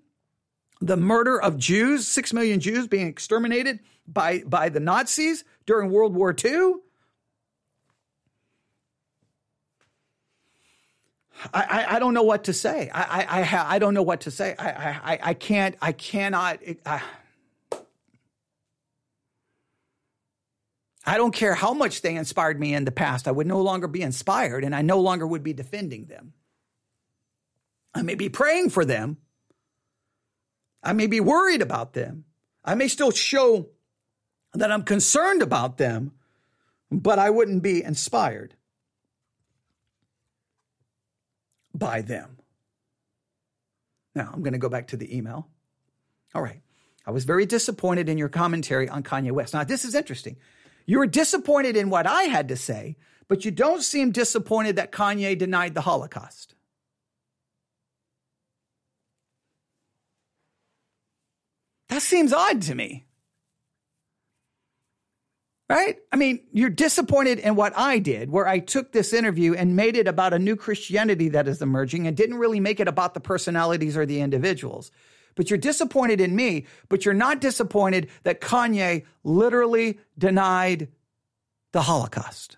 the 0.81 0.97
murder 0.97 1.41
of 1.41 1.57
Jews, 1.59 2.07
six 2.07 2.33
million 2.33 2.61
Jews 2.61 2.87
being 2.87 3.09
exterminated 3.09 3.81
by 4.07 4.45
by 4.47 4.69
the 4.69 4.81
Nazis 4.81 5.45
during 5.67 5.91
World 5.91 6.15
War 6.15 6.33
II, 6.33 6.75
I, 11.53 11.97
I, 11.97 11.99
don't 11.99 12.15
know 12.15 12.23
what 12.23 12.45
to 12.45 12.53
say. 12.53 12.91
I, 12.93 13.03
I, 13.03 13.43
I, 13.43 13.75
I 13.75 13.79
don't 13.79 13.93
know 13.93 14.03
what 14.03 14.23
to 14.23 14.31
say. 14.31 14.55
I, 14.59 14.69
I, 14.69 15.19
I 15.23 15.35
can't, 15.35 15.77
I 15.83 15.93
cannot. 15.93 16.61
I, 16.87 17.03
I 21.07 21.17
don't 21.19 21.35
care 21.35 21.55
how 21.55 21.75
much 21.75 22.01
they 22.03 22.15
inspired 22.15 22.59
me 22.59 22.75
in 22.75 22.85
the 22.85 22.93
past. 22.93 23.29
I 23.29 23.31
would 23.31 23.47
no 23.47 23.61
longer 23.61 23.89
be 23.89 24.03
inspired 24.03 24.65
and 24.65 24.75
I 24.75 24.83
no 24.83 25.01
longer 25.01 25.27
would 25.27 25.43
be 25.43 25.53
defending 25.53 26.07
them. 26.07 26.33
I 27.95 28.03
may 28.03 28.15
be 28.15 28.29
praying 28.29 28.71
for 28.71 28.85
them. 28.85 29.19
I 30.83 30.93
may 30.93 31.07
be 31.07 31.21
worried 31.21 31.63
about 31.63 31.93
them. 31.93 32.25
I 32.65 32.75
may 32.75 32.89
still 32.89 33.11
show 33.11 33.69
that 34.55 34.73
I'm 34.73 34.83
concerned 34.83 35.43
about 35.43 35.79
them, 35.79 36.13
but 36.91 37.19
I 37.19 37.31
wouldn't 37.31 37.63
be 37.63 37.83
inspired. 37.83 38.55
By 41.75 42.03
them. 42.03 42.39
Now, 44.15 44.31
I'm 44.33 44.43
going 44.43 44.53
to 44.53 44.59
go 44.59 44.69
back 44.69 44.89
to 44.89 44.97
the 44.97 45.17
email. 45.17 45.49
All 46.35 46.43
right. 46.43 46.61
I 47.07 47.11
was 47.11 47.25
very 47.25 47.47
disappointed 47.47 48.09
in 48.09 48.17
your 48.17 48.29
commentary 48.29 48.89
on 48.89 49.03
Kanye 49.03 49.33
West. 49.33 49.55
Now, 49.55 49.65
this 49.65 49.85
is 49.85 49.95
interesting. 49.95 50.37
You 50.87 50.99
were 50.99 51.07
disappointed 51.07 51.77
in 51.77 51.91
what 51.91 52.07
I 52.07 52.25
had 52.25 52.49
to 52.49 52.57
say, 52.57 52.97
but 53.29 53.45
you 53.45 53.51
don't 53.51 53.83
seem 53.83 54.13
disappointed 54.13 54.77
that 54.77 54.93
Kanye 54.93 55.37
denied 55.37 55.75
the 55.75 55.81
Holocaust. 55.83 56.55
That 61.89 62.03
seems 62.03 62.33
odd 62.33 62.63
to 62.63 62.75
me 62.75 63.05
right? 65.69 65.97
I 66.13 66.17
mean, 66.17 66.41
you're 66.53 66.71
disappointed 66.71 67.39
in 67.39 67.55
what 67.57 67.73
I 67.77 67.99
did, 67.99 68.31
where 68.31 68.47
I 68.47 68.59
took 68.59 68.93
this 68.93 69.13
interview 69.13 69.55
and 69.55 69.77
made 69.77 69.97
it 69.97 70.07
about 70.07 70.35
a 70.35 70.39
new 70.39 70.57
Christianity 70.57 71.29
that 71.31 71.49
is 71.49 71.63
emerging 71.63 72.07
and 72.07 72.17
didn't 72.17 72.39
really 72.39 72.61
make 72.61 72.81
it 72.81 72.89
about 72.89 73.15
the 73.15 73.21
personalities 73.21 73.97
or 73.97 74.05
the 74.05 74.21
individuals. 74.21 74.91
But 75.37 75.51
you're 75.51 75.59
disappointed 75.59 76.21
in 76.21 76.37
me, 76.37 76.67
but 76.89 77.05
you're 77.05 77.15
not 77.15 77.41
disappointed 77.41 78.09
that 78.23 78.41
Kanye 78.41 79.05
literally 79.25 79.99
denied 80.17 80.89
the 81.73 81.83
Holocaust. 81.83 82.57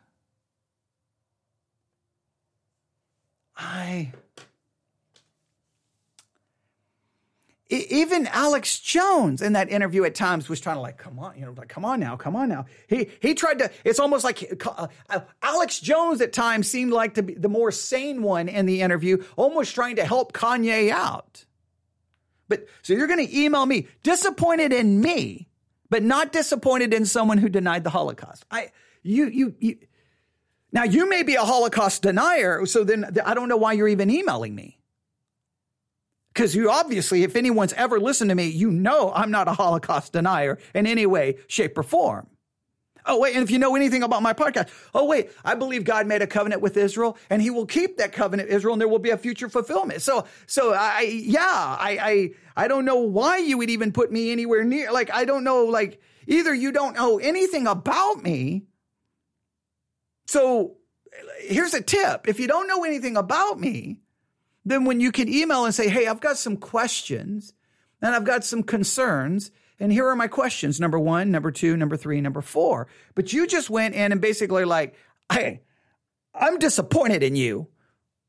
I 3.57 4.12
even 7.68 8.28
Alex 8.28 8.78
Jones 8.78 9.42
in 9.42 9.54
that 9.54 9.70
interview 9.70 10.04
at 10.04 10.14
times 10.14 10.48
was 10.48 10.60
trying 10.60 10.76
to 10.76 10.80
like, 10.80 10.98
come 10.98 11.18
on, 11.18 11.36
you 11.36 11.44
know, 11.44 11.52
like, 11.56 11.68
come 11.68 11.84
on 11.84 11.98
now, 11.98 12.16
come 12.16 12.36
on 12.36 12.48
now. 12.48 12.66
He 12.86 13.10
he 13.20 13.34
tried 13.34 13.58
to. 13.58 13.70
It's 13.84 13.98
almost 13.98 14.22
like 14.22 14.64
uh, 14.64 14.86
uh, 15.10 15.20
Alex 15.42 15.80
Jones 15.80 16.20
at 16.20 16.32
times 16.32 16.68
seemed 16.70 16.92
like 16.92 17.14
to 17.14 17.24
be 17.24 17.34
the 17.34 17.48
more 17.48 17.72
sane 17.72 18.22
one 18.22 18.48
in 18.48 18.66
the 18.66 18.82
interview, 18.82 19.24
almost 19.36 19.74
trying 19.74 19.96
to 19.96 20.04
help 20.04 20.32
Kanye 20.32 20.90
out. 20.90 21.44
But 22.48 22.66
so 22.82 22.92
you're 22.92 23.08
going 23.08 23.26
to 23.26 23.36
email 23.36 23.66
me 23.66 23.88
disappointed 24.04 24.72
in 24.72 25.00
me, 25.00 25.48
but 25.90 26.04
not 26.04 26.30
disappointed 26.30 26.94
in 26.94 27.04
someone 27.04 27.38
who 27.38 27.48
denied 27.48 27.82
the 27.82 27.90
Holocaust. 27.90 28.44
I 28.48 28.70
you 29.02 29.26
you 29.26 29.54
you. 29.58 29.78
Now 30.70 30.84
you 30.84 31.08
may 31.08 31.24
be 31.24 31.34
a 31.34 31.42
Holocaust 31.42 32.02
denier, 32.02 32.64
so 32.66 32.84
then 32.84 33.18
I 33.24 33.34
don't 33.34 33.48
know 33.48 33.56
why 33.56 33.72
you're 33.72 33.88
even 33.88 34.08
emailing 34.08 34.54
me. 34.54 34.76
Because 36.37 36.55
you 36.55 36.70
obviously, 36.70 37.22
if 37.22 37.34
anyone's 37.34 37.72
ever 37.72 37.99
listened 37.99 38.28
to 38.28 38.34
me, 38.34 38.49
you 38.49 38.70
know 38.70 39.11
I'm 39.14 39.30
not 39.30 39.49
a 39.49 39.53
Holocaust 39.53 40.12
denier 40.12 40.59
in 40.74 40.87
any 40.87 41.07
way, 41.07 41.39
shape, 41.47 41.78
or 41.78 41.82
form. 41.82 42.26
Oh, 43.07 43.18
wait, 43.18 43.34
and 43.34 43.43
if 43.43 43.51
you 43.51 43.59
know 43.59 43.74
anything 43.74 44.03
about 44.03 44.22
my 44.22 44.34
podcast, 44.34 44.68
oh, 44.95 45.07
wait, 45.07 45.30
I 45.47 45.55
believe 45.55 45.84
God 45.84 46.07
made 46.07 46.20
a 46.20 46.26
covenant 46.26 46.61
with 46.61 46.76
Israel 46.76 47.16
and 47.30 47.41
he 47.41 47.49
will 47.49 47.64
keep 47.64 47.97
that 47.97 48.12
covenant 48.12 48.51
Israel 48.51 48.74
and 48.74 48.80
there 48.82 48.89
will 48.89 48.99
be 48.99 49.11
a 49.11 49.16
future 49.16 49.49
fulfillment. 49.49 50.03
So, 50.03 50.26
so 50.47 50.74
I, 50.74 51.09
yeah, 51.24 51.41
I, 51.41 51.99
I, 52.57 52.64
I 52.64 52.68
don't 52.68 52.84
know 52.84 52.99
why 52.99 53.39
you 53.39 53.57
would 53.57 53.70
even 53.70 53.91
put 53.91 54.12
me 54.12 54.30
anywhere 54.30 54.62
near, 54.62 54.93
like, 54.93 55.11
I 55.14 55.24
don't 55.24 55.43
know, 55.43 55.64
like, 55.64 56.03
either 56.26 56.53
you 56.53 56.70
don't 56.70 56.97
know 56.97 57.18
anything 57.18 57.66
about 57.66 58.22
me. 58.22 58.66
So 60.26 60.76
here's 61.41 61.72
a 61.72 61.80
tip. 61.80 62.28
If 62.28 62.41
you 62.41 62.47
don't 62.47 62.68
know 62.68 62.84
anything 62.84 63.16
about 63.16 63.59
me, 63.59 64.01
then 64.66 64.84
when 64.84 65.00
you 65.00 65.12
can 65.12 65.28
email 65.28 65.64
and 65.64 65.74
say, 65.74 65.88
Hey, 65.88 66.08
I've 66.08 66.20
got 66.20 66.36
some 66.36 66.56
questions 66.56 67.54
and 68.02 68.14
I've 68.14 68.24
got 68.24 68.44
some 68.44 68.62
concerns. 68.62 69.50
And 69.78 69.92
here 69.92 70.06
are 70.08 70.16
my 70.16 70.26
questions 70.26 70.80
number 70.80 70.98
one, 70.98 71.30
number 71.30 71.50
two, 71.50 71.76
number 71.76 71.96
three, 71.96 72.20
number 72.20 72.42
four. 72.42 72.88
But 73.14 73.32
you 73.32 73.46
just 73.46 73.70
went 73.70 73.94
in 73.94 74.12
and 74.12 74.20
basically, 74.20 74.64
like, 74.64 74.96
hey, 75.32 75.62
I'm 76.34 76.58
disappointed 76.58 77.22
in 77.22 77.36
you 77.36 77.68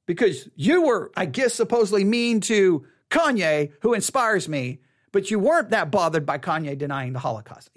because 0.05 0.47
you 0.55 0.83
were, 0.83 1.11
I 1.17 1.25
guess, 1.25 1.53
supposedly 1.53 2.03
mean 2.03 2.39
to 2.41 2.85
Kanye, 3.09 3.71
who 3.81 3.93
inspires 3.93 4.47
me, 4.47 4.79
but 5.11 5.31
you 5.31 5.39
weren't 5.39 5.71
that 5.71 5.89
bothered 5.89 6.25
by 6.25 6.37
Kanye 6.37 6.77
denying 6.77 7.13
the 7.13 7.19
Holocaust. 7.19 7.69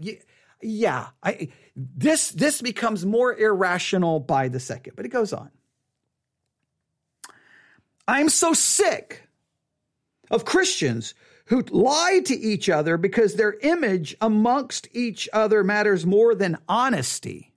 Yeah, 0.63 1.09
I, 1.23 1.49
this 1.75 2.31
this 2.33 2.61
becomes 2.61 3.07
more 3.07 3.35
irrational 3.35 4.21
by 4.21 4.49
the 4.49 4.61
second, 4.61 4.95
but 4.97 5.07
it 5.07 5.11
goes 5.11 5.33
on. 5.33 5.51
I'm 8.11 8.29
so 8.29 8.55
sick 8.55 9.23
of 10.33 10.45
Christians 10.45 11.15
who 11.45 11.63
lie 11.71 12.21
to 12.25 12.35
each 12.35 12.69
other 12.69 12.97
because 12.97 13.37
their 13.37 13.53
image 13.61 14.17
amongst 14.21 14.89
each 14.93 15.29
other 15.33 15.63
matters 15.63 16.05
more 16.05 16.35
than 16.35 16.59
honesty. 16.69 17.53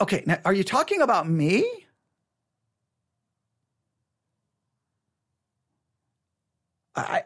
Okay, 0.00 0.22
now 0.24 0.38
are 0.46 0.54
you 0.54 0.64
talking 0.64 1.02
about 1.02 1.28
me? 1.28 1.62
I 6.96 7.22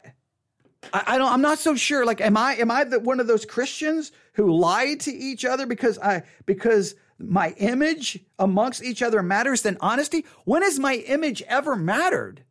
I, 0.93 1.19
don't 1.19 1.33
I'm 1.33 1.43
not 1.43 1.61
so 1.61 1.77
sure 1.77 2.05
like 2.05 2.21
am 2.21 2.37
I 2.37 2.57
am 2.57 2.71
I 2.73 2.83
the, 2.83 2.99
one 2.99 3.21
of 3.21 3.29
those 3.29 3.45
Christians 3.45 4.11
who 4.33 4.53
lie 4.53 4.97
to 4.97 5.13
each 5.13 5.45
other 5.45 5.67
because 5.67 6.01
I 6.01 6.25
because 6.47 6.97
my 7.19 7.51
image 7.59 8.19
amongst 8.39 8.83
each 8.83 9.03
other 9.03 9.23
matters 9.23 9.63
than 9.63 9.77
honesty? 9.81 10.25
When 10.45 10.63
has 10.63 10.79
my 10.79 10.95
image 10.95 11.43
ever 11.43 11.77
mattered? 11.77 12.45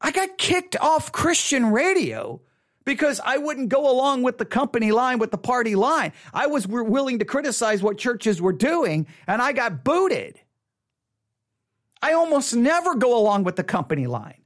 I 0.00 0.10
got 0.10 0.38
kicked 0.38 0.76
off 0.76 1.12
Christian 1.12 1.66
radio 1.66 2.40
because 2.84 3.20
I 3.24 3.38
wouldn't 3.38 3.68
go 3.68 3.90
along 3.90 4.22
with 4.22 4.38
the 4.38 4.44
company 4.44 4.92
line, 4.92 5.18
with 5.18 5.32
the 5.32 5.38
party 5.38 5.74
line. 5.74 6.12
I 6.32 6.46
was 6.46 6.66
willing 6.66 7.18
to 7.18 7.24
criticize 7.24 7.82
what 7.82 7.98
churches 7.98 8.40
were 8.40 8.52
doing, 8.52 9.06
and 9.26 9.42
I 9.42 9.52
got 9.52 9.82
booted. 9.82 10.40
I 12.00 12.12
almost 12.12 12.54
never 12.54 12.94
go 12.94 13.18
along 13.18 13.44
with 13.44 13.56
the 13.56 13.64
company 13.64 14.06
line. 14.06 14.42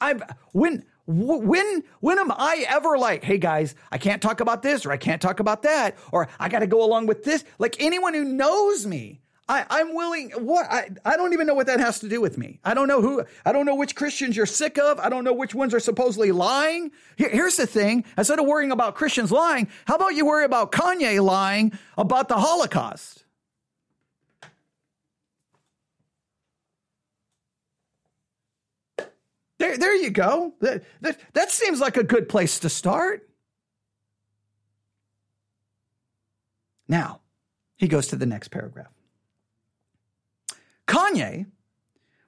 I've 0.00 0.22
when 0.52 0.84
when 1.06 1.82
when 2.00 2.18
am 2.18 2.32
I 2.32 2.64
ever 2.68 2.96
like, 2.96 3.24
hey 3.24 3.38
guys, 3.38 3.74
I 3.92 3.98
can't 3.98 4.22
talk 4.22 4.40
about 4.40 4.62
this 4.62 4.86
or 4.86 4.92
I 4.92 4.96
can't 4.96 5.20
talk 5.20 5.40
about 5.40 5.62
that 5.62 5.96
or 6.12 6.28
I 6.38 6.48
got 6.48 6.60
to 6.60 6.66
go 6.66 6.84
along 6.84 7.06
with 7.06 7.24
this? 7.24 7.44
Like 7.58 7.76
anyone 7.80 8.14
who 8.14 8.24
knows 8.24 8.86
me, 8.86 9.20
I, 9.48 9.66
I'm 9.68 9.94
willing. 9.94 10.30
What 10.30 10.66
I 10.70 10.88
I 11.04 11.16
don't 11.16 11.34
even 11.34 11.46
know 11.46 11.54
what 11.54 11.66
that 11.66 11.80
has 11.80 12.00
to 12.00 12.08
do 12.08 12.20
with 12.20 12.38
me. 12.38 12.60
I 12.64 12.72
don't 12.72 12.88
know 12.88 13.02
who. 13.02 13.22
I 13.44 13.52
don't 13.52 13.66
know 13.66 13.74
which 13.74 13.94
Christians 13.94 14.36
you're 14.36 14.46
sick 14.46 14.78
of. 14.78 14.98
I 14.98 15.10
don't 15.10 15.24
know 15.24 15.34
which 15.34 15.54
ones 15.54 15.74
are 15.74 15.80
supposedly 15.80 16.32
lying. 16.32 16.90
Here, 17.16 17.28
here's 17.28 17.56
the 17.56 17.66
thing: 17.66 18.04
instead 18.16 18.38
of 18.38 18.46
worrying 18.46 18.72
about 18.72 18.94
Christians 18.94 19.30
lying, 19.30 19.68
how 19.86 19.96
about 19.96 20.14
you 20.14 20.24
worry 20.24 20.44
about 20.44 20.72
Kanye 20.72 21.22
lying 21.22 21.78
about 21.98 22.28
the 22.28 22.36
Holocaust? 22.36 23.23
There, 29.64 29.78
there 29.78 29.96
you 29.96 30.10
go. 30.10 30.52
That, 30.60 30.84
that, 31.00 31.18
that 31.32 31.50
seems 31.50 31.80
like 31.80 31.96
a 31.96 32.04
good 32.04 32.28
place 32.28 32.58
to 32.58 32.68
start. 32.68 33.30
Now, 36.86 37.22
he 37.76 37.88
goes 37.88 38.08
to 38.08 38.16
the 38.16 38.26
next 38.26 38.48
paragraph. 38.48 38.92
Kanye 40.86 41.46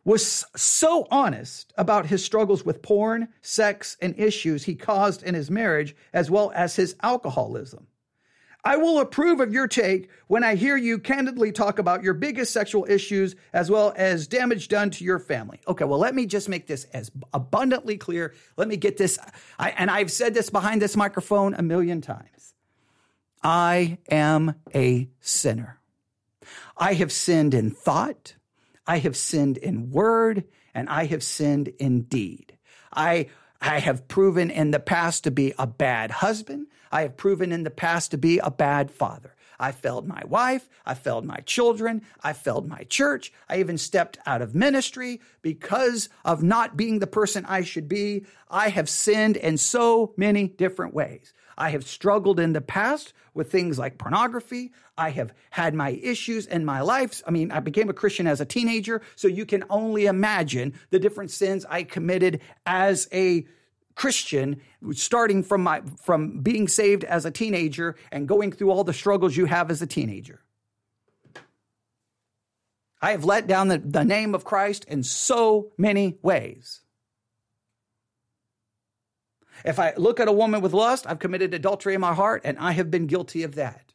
was 0.02 0.46
so 0.56 1.06
honest 1.10 1.74
about 1.76 2.06
his 2.06 2.24
struggles 2.24 2.64
with 2.64 2.80
porn, 2.80 3.28
sex, 3.42 3.98
and 4.00 4.18
issues 4.18 4.64
he 4.64 4.74
caused 4.74 5.22
in 5.22 5.34
his 5.34 5.50
marriage, 5.50 5.94
as 6.14 6.30
well 6.30 6.50
as 6.54 6.76
his 6.76 6.96
alcoholism. 7.02 7.86
I 8.66 8.74
will 8.78 8.98
approve 8.98 9.38
of 9.38 9.52
your 9.52 9.68
take 9.68 10.10
when 10.26 10.42
I 10.42 10.56
hear 10.56 10.76
you 10.76 10.98
candidly 10.98 11.52
talk 11.52 11.78
about 11.78 12.02
your 12.02 12.14
biggest 12.14 12.52
sexual 12.52 12.84
issues 12.90 13.36
as 13.52 13.70
well 13.70 13.94
as 13.94 14.26
damage 14.26 14.66
done 14.66 14.90
to 14.90 15.04
your 15.04 15.20
family. 15.20 15.60
Okay, 15.68 15.84
well, 15.84 16.00
let 16.00 16.16
me 16.16 16.26
just 16.26 16.48
make 16.48 16.66
this 16.66 16.82
as 16.92 17.12
abundantly 17.32 17.96
clear. 17.96 18.34
Let 18.56 18.66
me 18.66 18.76
get 18.76 18.96
this. 18.96 19.20
I, 19.56 19.70
and 19.70 19.88
I've 19.88 20.10
said 20.10 20.34
this 20.34 20.50
behind 20.50 20.82
this 20.82 20.96
microphone 20.96 21.54
a 21.54 21.62
million 21.62 22.00
times. 22.00 22.54
I 23.40 23.98
am 24.10 24.56
a 24.74 25.10
sinner. 25.20 25.78
I 26.76 26.94
have 26.94 27.12
sinned 27.12 27.54
in 27.54 27.70
thought, 27.70 28.34
I 28.84 28.98
have 28.98 29.16
sinned 29.16 29.58
in 29.58 29.92
word, 29.92 30.42
and 30.74 30.88
I 30.88 31.04
have 31.04 31.22
sinned 31.22 31.68
in 31.78 32.02
deed. 32.02 32.58
I 32.92 33.28
I 33.60 33.80
have 33.80 34.08
proven 34.08 34.50
in 34.50 34.70
the 34.70 34.80
past 34.80 35.24
to 35.24 35.30
be 35.30 35.54
a 35.58 35.66
bad 35.66 36.10
husband. 36.10 36.66
I 36.92 37.02
have 37.02 37.16
proven 37.16 37.52
in 37.52 37.64
the 37.64 37.70
past 37.70 38.10
to 38.12 38.18
be 38.18 38.38
a 38.38 38.50
bad 38.50 38.90
father. 38.90 39.34
I 39.58 39.72
failed 39.72 40.06
my 40.06 40.22
wife. 40.26 40.68
I 40.84 40.94
failed 40.94 41.24
my 41.24 41.38
children. 41.38 42.02
I 42.22 42.32
failed 42.32 42.68
my 42.68 42.84
church. 42.84 43.32
I 43.48 43.58
even 43.58 43.78
stepped 43.78 44.18
out 44.26 44.42
of 44.42 44.54
ministry 44.54 45.20
because 45.42 46.08
of 46.24 46.42
not 46.42 46.76
being 46.76 46.98
the 46.98 47.06
person 47.06 47.44
I 47.46 47.62
should 47.62 47.88
be. 47.88 48.26
I 48.50 48.68
have 48.68 48.88
sinned 48.88 49.36
in 49.36 49.56
so 49.56 50.12
many 50.16 50.48
different 50.48 50.94
ways. 50.94 51.32
I 51.58 51.70
have 51.70 51.86
struggled 51.86 52.38
in 52.38 52.52
the 52.52 52.60
past 52.60 53.12
with 53.34 53.50
things 53.50 53.78
like 53.78 53.98
pornography. 53.98 54.72
I 54.98 55.10
have 55.10 55.32
had 55.50 55.74
my 55.74 55.90
issues 55.90 56.46
in 56.46 56.64
my 56.64 56.80
life. 56.80 57.22
I 57.26 57.30
mean, 57.30 57.50
I 57.50 57.60
became 57.60 57.88
a 57.88 57.94
Christian 57.94 58.26
as 58.26 58.40
a 58.40 58.44
teenager, 58.44 59.02
so 59.14 59.28
you 59.28 59.46
can 59.46 59.64
only 59.70 60.06
imagine 60.06 60.74
the 60.90 60.98
different 60.98 61.30
sins 61.30 61.64
I 61.68 61.82
committed 61.82 62.40
as 62.64 63.08
a 63.12 63.46
Christian, 63.94 64.60
starting 64.92 65.42
from 65.42 65.62
my 65.62 65.80
from 66.02 66.40
being 66.40 66.68
saved 66.68 67.02
as 67.04 67.24
a 67.24 67.30
teenager 67.30 67.96
and 68.12 68.28
going 68.28 68.52
through 68.52 68.70
all 68.70 68.84
the 68.84 68.92
struggles 68.92 69.36
you 69.36 69.46
have 69.46 69.70
as 69.70 69.80
a 69.80 69.86
teenager. 69.86 70.42
I 73.00 73.12
have 73.12 73.24
let 73.24 73.46
down 73.46 73.68
the, 73.68 73.78
the 73.78 74.04
name 74.04 74.34
of 74.34 74.44
Christ 74.44 74.84
in 74.86 75.02
so 75.02 75.72
many 75.78 76.18
ways. 76.22 76.80
If 79.64 79.78
I 79.78 79.94
look 79.96 80.20
at 80.20 80.28
a 80.28 80.32
woman 80.32 80.60
with 80.60 80.72
lust, 80.72 81.06
I've 81.06 81.18
committed 81.18 81.54
adultery 81.54 81.94
in 81.94 82.00
my 82.00 82.14
heart, 82.14 82.42
and 82.44 82.58
I 82.58 82.72
have 82.72 82.90
been 82.90 83.06
guilty 83.06 83.42
of 83.42 83.54
that. 83.54 83.92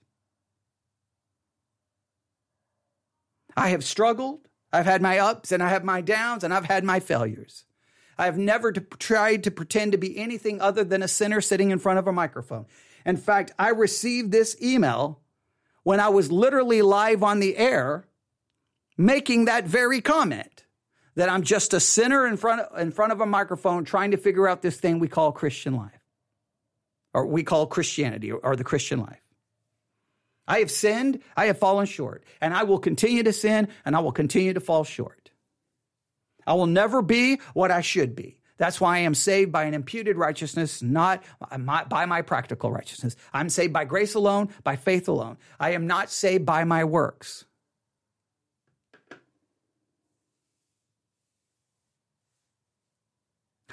I 3.55 3.69
have 3.69 3.83
struggled. 3.83 4.47
I've 4.73 4.85
had 4.85 5.01
my 5.01 5.17
ups 5.17 5.51
and 5.51 5.61
I 5.61 5.69
have 5.69 5.83
my 5.83 6.01
downs 6.01 6.43
and 6.43 6.53
I've 6.53 6.65
had 6.65 6.83
my 6.83 6.99
failures. 6.99 7.65
I 8.17 8.25
have 8.25 8.37
never 8.37 8.71
tried 8.71 9.43
to 9.43 9.51
pretend 9.51 9.91
to 9.91 9.97
be 9.97 10.17
anything 10.17 10.61
other 10.61 10.83
than 10.83 11.03
a 11.03 11.07
sinner 11.07 11.41
sitting 11.41 11.71
in 11.71 11.79
front 11.79 11.99
of 11.99 12.07
a 12.07 12.13
microphone. 12.13 12.65
In 13.05 13.17
fact, 13.17 13.51
I 13.57 13.69
received 13.69 14.31
this 14.31 14.55
email 14.61 15.21
when 15.83 15.99
I 15.99 16.09
was 16.09 16.31
literally 16.31 16.81
live 16.81 17.23
on 17.23 17.39
the 17.39 17.57
air 17.57 18.05
making 18.97 19.45
that 19.45 19.65
very 19.65 19.99
comment 20.01 20.65
that 21.15 21.29
I'm 21.29 21.43
just 21.43 21.73
a 21.73 21.79
sinner 21.79 22.25
in 22.25 22.37
front 22.37 22.61
of, 22.61 22.79
in 22.79 22.91
front 22.91 23.11
of 23.11 23.21
a 23.21 23.25
microphone 23.25 23.83
trying 23.85 24.11
to 24.11 24.17
figure 24.17 24.47
out 24.47 24.61
this 24.61 24.77
thing 24.77 24.99
we 24.99 25.07
call 25.07 25.31
Christian 25.31 25.75
life 25.75 25.99
or 27.13 27.25
we 27.25 27.43
call 27.43 27.67
Christianity 27.67 28.31
or, 28.31 28.39
or 28.39 28.55
the 28.55 28.63
Christian 28.63 28.99
life. 28.99 29.21
I 30.47 30.59
have 30.59 30.71
sinned, 30.71 31.19
I 31.37 31.45
have 31.45 31.59
fallen 31.59 31.85
short, 31.85 32.23
and 32.39 32.53
I 32.53 32.63
will 32.63 32.79
continue 32.79 33.23
to 33.23 33.33
sin 33.33 33.67
and 33.85 33.95
I 33.95 33.99
will 33.99 34.11
continue 34.11 34.53
to 34.53 34.59
fall 34.59 34.83
short. 34.83 35.31
I 36.45 36.53
will 36.53 36.67
never 36.67 37.01
be 37.01 37.39
what 37.53 37.71
I 37.71 37.81
should 37.81 38.15
be. 38.15 38.37
That's 38.57 38.79
why 38.79 38.97
I 38.97 38.99
am 38.99 39.15
saved 39.15 39.51
by 39.51 39.63
an 39.63 39.73
imputed 39.73 40.17
righteousness, 40.17 40.83
not 40.83 41.23
by 41.89 42.05
my 42.05 42.21
practical 42.21 42.71
righteousness. 42.71 43.15
I'm 43.33 43.49
saved 43.49 43.73
by 43.73 43.85
grace 43.85 44.13
alone, 44.13 44.49
by 44.63 44.75
faith 44.75 45.07
alone. 45.07 45.37
I 45.59 45.71
am 45.71 45.87
not 45.87 46.11
saved 46.11 46.45
by 46.45 46.63
my 46.63 46.83
works. 46.83 47.45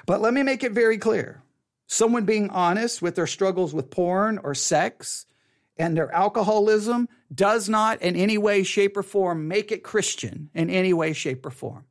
But 0.09 0.23
let 0.23 0.33
me 0.33 0.43
make 0.43 0.65
it 0.65 0.73
very 0.73 0.97
clear 0.97 1.43
someone 1.87 2.25
being 2.25 2.49
honest 2.49 3.03
with 3.03 3.15
their 3.15 3.27
struggles 3.27 3.75
with 3.75 3.91
porn 3.91 4.39
or 4.43 4.55
sex 4.55 5.27
and 5.77 5.95
their 5.95 6.11
alcoholism 6.15 7.11
does 7.35 7.69
not 7.69 8.01
in 8.01 8.17
any 8.17 8.39
way, 8.39 8.63
shape, 8.63 8.97
or 8.97 9.03
form 9.03 9.49
make 9.49 9.71
it 9.71 9.83
Christian 9.83 10.49
in 10.55 10.71
any 10.71 10.95
way, 10.95 11.13
shape, 11.13 11.45
or 11.45 11.51
form. 11.51 11.85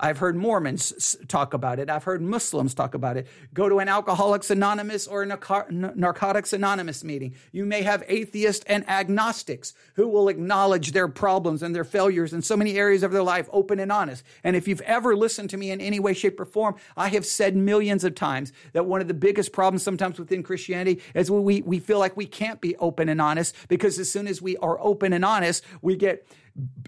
I've 0.00 0.18
heard 0.18 0.36
Mormons 0.36 1.16
talk 1.26 1.54
about 1.54 1.80
it. 1.80 1.90
I've 1.90 2.04
heard 2.04 2.22
Muslims 2.22 2.72
talk 2.72 2.94
about 2.94 3.16
it. 3.16 3.26
Go 3.52 3.68
to 3.68 3.80
an 3.80 3.88
Alcoholics 3.88 4.48
Anonymous 4.48 5.08
or 5.08 5.22
a 5.22 5.26
Narcotics 5.26 6.52
Anonymous 6.52 7.02
meeting. 7.02 7.34
You 7.50 7.66
may 7.66 7.82
have 7.82 8.04
atheists 8.06 8.64
and 8.68 8.88
agnostics 8.88 9.74
who 9.94 10.06
will 10.06 10.28
acknowledge 10.28 10.92
their 10.92 11.08
problems 11.08 11.64
and 11.64 11.74
their 11.74 11.82
failures 11.82 12.32
in 12.32 12.42
so 12.42 12.56
many 12.56 12.78
areas 12.78 13.02
of 13.02 13.10
their 13.10 13.24
life, 13.24 13.48
open 13.52 13.80
and 13.80 13.90
honest. 13.90 14.22
And 14.44 14.54
if 14.54 14.68
you've 14.68 14.80
ever 14.82 15.16
listened 15.16 15.50
to 15.50 15.56
me 15.56 15.72
in 15.72 15.80
any 15.80 15.98
way, 15.98 16.14
shape, 16.14 16.38
or 16.38 16.44
form, 16.44 16.76
I 16.96 17.08
have 17.08 17.26
said 17.26 17.56
millions 17.56 18.04
of 18.04 18.14
times 18.14 18.52
that 18.74 18.86
one 18.86 19.00
of 19.00 19.08
the 19.08 19.14
biggest 19.14 19.52
problems 19.52 19.82
sometimes 19.82 20.20
within 20.20 20.44
Christianity 20.44 21.02
is 21.14 21.28
we, 21.28 21.62
we 21.62 21.80
feel 21.80 21.98
like 21.98 22.16
we 22.16 22.26
can't 22.26 22.60
be 22.60 22.76
open 22.76 23.08
and 23.08 23.20
honest 23.20 23.52
because 23.66 23.98
as 23.98 24.08
soon 24.08 24.28
as 24.28 24.40
we 24.40 24.56
are 24.58 24.78
open 24.80 25.12
and 25.12 25.24
honest, 25.24 25.64
we 25.82 25.96
get 25.96 26.24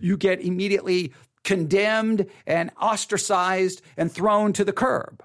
you 0.01 0.17
get 0.17 0.41
immediately 0.41 1.13
condemned 1.45 2.27
and 2.47 2.71
ostracized 2.81 3.83
and 3.97 4.11
thrown 4.11 4.53
to 4.53 4.65
the 4.65 4.73
curb. 4.73 5.23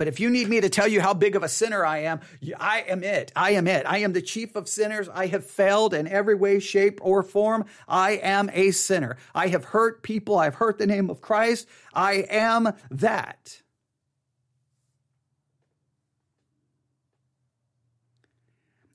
But 0.00 0.08
if 0.08 0.18
you 0.18 0.30
need 0.30 0.48
me 0.48 0.62
to 0.62 0.70
tell 0.70 0.88
you 0.88 1.02
how 1.02 1.12
big 1.12 1.36
of 1.36 1.42
a 1.42 1.48
sinner 1.48 1.84
I 1.84 2.04
am, 2.04 2.20
I 2.58 2.86
am 2.88 3.04
it. 3.04 3.32
I 3.36 3.50
am 3.50 3.66
it. 3.66 3.84
I 3.84 3.98
am 3.98 4.14
the 4.14 4.22
chief 4.22 4.56
of 4.56 4.66
sinners. 4.66 5.10
I 5.10 5.26
have 5.26 5.44
failed 5.44 5.92
in 5.92 6.08
every 6.08 6.34
way, 6.34 6.58
shape, 6.58 7.00
or 7.02 7.22
form. 7.22 7.66
I 7.86 8.12
am 8.12 8.48
a 8.54 8.70
sinner. 8.70 9.18
I 9.34 9.48
have 9.48 9.66
hurt 9.66 10.02
people. 10.02 10.38
I've 10.38 10.54
hurt 10.54 10.78
the 10.78 10.86
name 10.86 11.10
of 11.10 11.20
Christ. 11.20 11.68
I 11.92 12.24
am 12.30 12.72
that. 12.90 13.60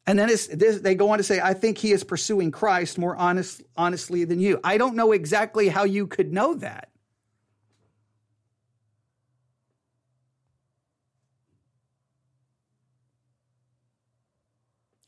And 0.07 0.19
then 0.19 0.27
this, 0.27 0.47
they 0.47 0.93
go 0.93 1.09
on 1.09 1.17
to 1.17 1.23
say, 1.23 1.39
I 1.39 1.53
think 1.53 1.79
he 1.79 1.91
is 1.91 2.03
pursuing 2.03 2.51
Christ 2.51 2.97
more 2.97 3.15
honest, 3.15 3.63
honestly 3.75 4.23
than 4.23 4.39
you. 4.39 4.59
I 4.63 4.77
don't 4.77 4.95
know 4.95 5.11
exactly 5.11 5.67
how 5.67 5.83
you 5.83 6.05
could 6.05 6.31
know 6.31 6.53
that. 6.55 6.89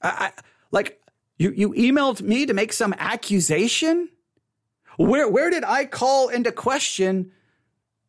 I, 0.02 0.10
I, 0.10 0.32
like 0.72 1.00
you, 1.38 1.52
you 1.52 1.70
emailed 1.74 2.22
me 2.22 2.48
to 2.48 2.54
make 2.54 2.74
some 2.74 2.96
accusation. 2.98 4.10
Where, 4.98 5.30
where 5.30 5.52
did 5.52 5.64
I 5.64 5.86
call 5.86 6.30
into 6.30 6.52
question 6.52 7.32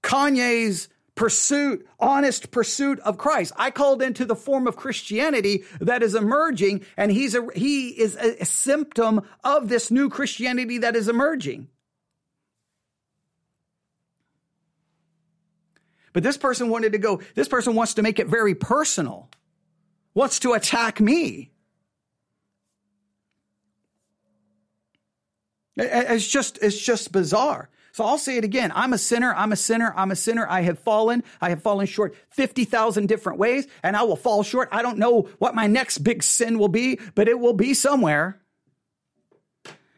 Kanye's 0.03 0.89
pursuit, 1.19 1.85
honest 1.99 2.53
pursuit 2.53 3.01
of 3.01 3.19
Christ. 3.19 3.53
I 3.57 3.73
called 3.73 4.03
into 4.03 4.25
the 4.25 4.37
form 4.37 4.69
of 4.69 4.77
Christianity 4.77 5.65
that 5.81 6.01
is 6.05 6.15
emerging, 6.15 6.87
and 6.97 7.11
he's 7.11 7.35
a, 7.35 7.45
he 7.57 7.89
is 7.89 8.15
a, 8.15 8.45
symptom 8.45 9.23
of 9.43 9.69
this 9.69 9.91
new 9.91 10.09
Christianity 10.11 10.79
that 10.79 10.95
is 10.95 11.09
emerging. 11.09 11.67
But 16.13 16.23
this 16.23 16.37
person 16.37 16.69
wanted 16.69 16.93
to 16.93 16.99
go, 16.99 17.21
this 17.35 17.49
person 17.49 17.75
wants 17.75 17.95
to 17.95 18.03
make 18.03 18.21
it 18.21 18.29
very 18.29 18.55
personal, 18.55 19.29
wants 20.15 20.39
to 20.41 20.53
attack 20.53 21.01
me. 21.01 21.51
It's 25.77 26.29
just, 26.29 26.61
it's 26.63 26.79
just 26.79 27.11
bizarre. 27.11 27.71
So 27.93 28.05
I'll 28.05 28.19
say 28.19 28.37
it 28.37 28.45
again. 28.45 28.73
I'm 28.75 28.93
a 28.93 28.99
sinner. 28.99 29.35
I'm 29.35 29.53
a 29.53 29.57
sinner. 29.57 29.93
I'm 29.97 30.11
a 30.11 30.17
sinner. 30.17 30.47
I 30.49 30.63
have 30.63 30.79
fallen. 30.79 31.25
I 31.41 31.51
have 31.51 31.63
fallen 31.63 31.87
short 31.87 32.15
50,000 32.31 33.07
different 33.07 33.39
ways 33.39 33.67
and 33.83 33.97
I 33.97 34.03
will 34.03 34.17
fall 34.17 34.43
short. 34.43 34.69
I 34.71 34.83
don't 34.83 34.99
know 34.99 35.29
what 35.39 35.55
my 35.55 35.67
next 35.67 35.99
big 35.99 36.23
sin 36.23 36.59
will 36.59 36.69
be, 36.69 37.01
but 37.15 37.29
it 37.29 37.41
will 37.41 37.55
be 37.55 37.75
somewhere. 37.75 38.41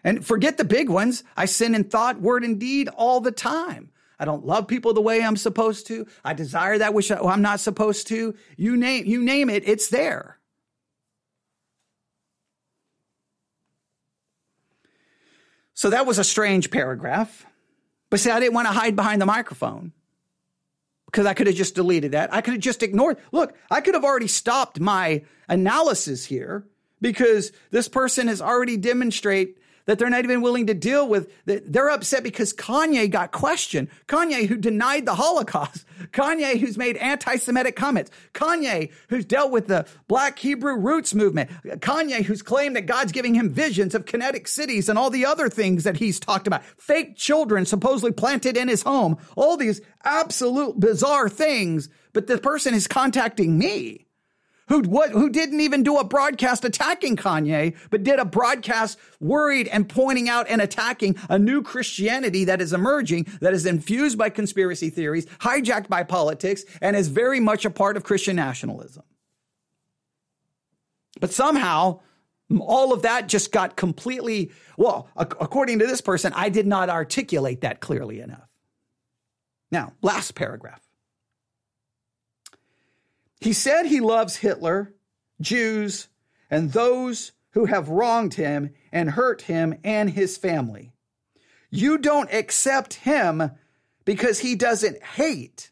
And 0.03 0.25
forget 0.25 0.57
the 0.57 0.65
big 0.65 0.89
ones. 0.89 1.25
I 1.37 1.45
sin 1.45 1.75
in 1.75 1.85
thought, 1.85 2.21
word, 2.21 2.43
and 2.43 2.59
deed 2.59 2.89
all 2.89 3.21
the 3.21 3.33
time. 3.33 3.91
I 4.19 4.25
don't 4.25 4.45
love 4.45 4.69
people 4.69 4.93
the 4.93 5.01
way 5.01 5.23
I'm 5.23 5.37
supposed 5.37 5.87
to. 5.89 6.07
I 6.25 6.35
desire 6.35 6.79
that 6.79 6.95
which 6.95 7.11
I'm 7.11 7.43
not 7.43 7.61
supposed 7.61 8.07
to. 8.09 8.35
You 8.57 8.77
name, 8.77 9.07
you 9.07 9.23
name 9.23 9.49
it, 9.49 9.67
it's 9.67 9.89
there. 9.89 10.39
So 15.73 15.89
that 15.89 16.05
was 16.05 16.19
a 16.19 16.25
strange 16.25 16.71
paragraph. 16.71 17.47
But 18.11 18.21
see, 18.21 18.31
I 18.31 18.41
didn't 18.41 18.55
want 18.55 18.67
to 18.67 18.73
hide 18.73 18.97
behind 18.97 19.23
the 19.23 19.27
microphone 19.27 19.93
because 21.07 21.27
I 21.27 21.35
could 21.35 21.47
have 21.47 21.57
just 21.57 21.77
deleted 21.77 22.13
that. 22.13 22.33
I 22.35 22.41
could 22.41 22.55
have 22.55 22.61
just 22.61 22.83
ignored. 22.83 23.19
Look, 23.33 23.57
I 23.71 23.81
could 23.81 23.95
have 23.95 24.05
already 24.05 24.27
stopped 24.27 24.81
my 24.81 25.23
analysis 25.49 26.25
here 26.25 26.67
because 27.01 27.53
this 27.71 27.89
person 27.89 28.29
has 28.29 28.43
already 28.43 28.77
demonstrate 28.77 29.59
that 29.91 29.99
they're 29.99 30.09
not 30.09 30.23
even 30.23 30.41
willing 30.41 30.69
to 30.69 30.75
deal 30.75 31.09
with. 31.09 31.33
They're 31.47 31.91
upset 31.91 32.23
because 32.23 32.53
Kanye 32.53 33.11
got 33.11 33.33
questioned. 33.33 33.89
Kanye, 34.07 34.47
who 34.47 34.57
denied 34.57 35.05
the 35.05 35.17
Holocaust. 35.17 35.85
Kanye, 36.13 36.61
who's 36.61 36.79
made 36.79 36.97
anti 36.99 37.35
Semitic 37.35 37.75
comments. 37.75 38.13
Kanye, 38.33 38.93
who's 39.09 39.25
dealt 39.25 39.51
with 39.51 39.67
the 39.67 39.89
Black 40.07 40.39
Hebrew 40.39 40.77
roots 40.77 41.13
movement. 41.13 41.51
Kanye, 41.81 42.23
who's 42.23 42.41
claimed 42.41 42.77
that 42.77 42.87
God's 42.87 43.11
giving 43.11 43.35
him 43.35 43.51
visions 43.51 43.97
of 43.97 44.07
kinetic 44.07 44.47
cities 44.47 44.89
and 44.89 44.97
all 44.97 45.11
the 45.11 45.27
other 45.27 45.49
things 45.49 45.83
that 45.83 45.97
he's 45.97 46.21
talked 46.21 46.47
about. 46.47 46.65
Fake 46.65 47.17
children 47.17 47.67
supposedly 47.67 48.13
planted 48.13 48.57
in 48.57 48.69
his 48.69 48.85
home. 48.85 49.19
All 49.37 49.57
these 49.57 49.81
absolute 50.05 50.79
bizarre 50.79 51.29
things. 51.29 51.89
But 52.13 52.29
the 52.29 52.39
person 52.39 52.75
is 52.75 52.87
contacting 52.87 53.59
me 53.59 54.07
who 54.71 54.81
what, 54.83 55.11
who 55.11 55.29
didn't 55.29 55.61
even 55.61 55.83
do 55.83 55.99
a 55.99 56.05
broadcast 56.05 56.65
attacking 56.65 57.17
Kanye, 57.17 57.77
but 57.91 58.05
did 58.05 58.19
a 58.19 58.25
broadcast 58.25 58.99
worried 59.21 59.69
and 59.69 59.89
pointing 59.89 60.29
out 60.29 60.47
and 60.49 60.63
attacking 60.63 61.17
a 61.29 61.39
new 61.39 61.61
Christianity 61.61 62.45
that 62.45 62.63
is 62.63 62.73
emerging, 62.73 63.27
that 63.41 63.53
is 63.53 63.67
infused 63.67 64.17
by 64.17 64.31
conspiracy 64.31 64.89
theories, 64.89 65.27
hijacked 65.41 65.89
by 65.89 66.05
politics, 66.05 66.65
and 66.81 66.97
is 66.97 67.09
very 67.09 67.41
much 67.41 67.65
a 67.65 67.71
part 67.71 67.97
of 67.97 68.05
Christian 68.05 68.37
nationalism. 68.37 69.03
But 71.19 71.33
somehow, 71.33 72.01
all 72.61 72.93
of 72.93 73.03
that 73.03 73.27
just 73.27 73.51
got 73.51 73.75
completely, 73.77 74.53
well, 74.77 75.09
according 75.17 75.81
to 75.81 75.87
this 75.87 76.01
person, 76.01 76.33
I 76.37 76.49
did 76.49 76.69
not 76.69 76.89
articulate 76.89 77.63
that 77.63 77.81
clearly 77.81 78.21
enough. 78.21 78.49
Now, 79.73 79.95
last 80.01 80.37
paragraph. 80.37 80.81
He 83.41 83.53
said 83.53 83.87
he 83.87 84.01
loves 84.01 84.37
Hitler, 84.37 84.95
Jews, 85.41 86.09
and 86.51 86.73
those 86.73 87.33
who 87.53 87.65
have 87.65 87.89
wronged 87.89 88.35
him 88.35 88.71
and 88.93 89.11
hurt 89.11 89.43
him 89.43 89.79
and 89.83 90.11
his 90.11 90.37
family. 90.37 90.93
You 91.71 91.99
don't 91.99 92.33
accept 92.33 92.95
him 92.95 93.51
because 94.05 94.41
he 94.41 94.55
doesn't 94.55 95.03
hate 95.03 95.71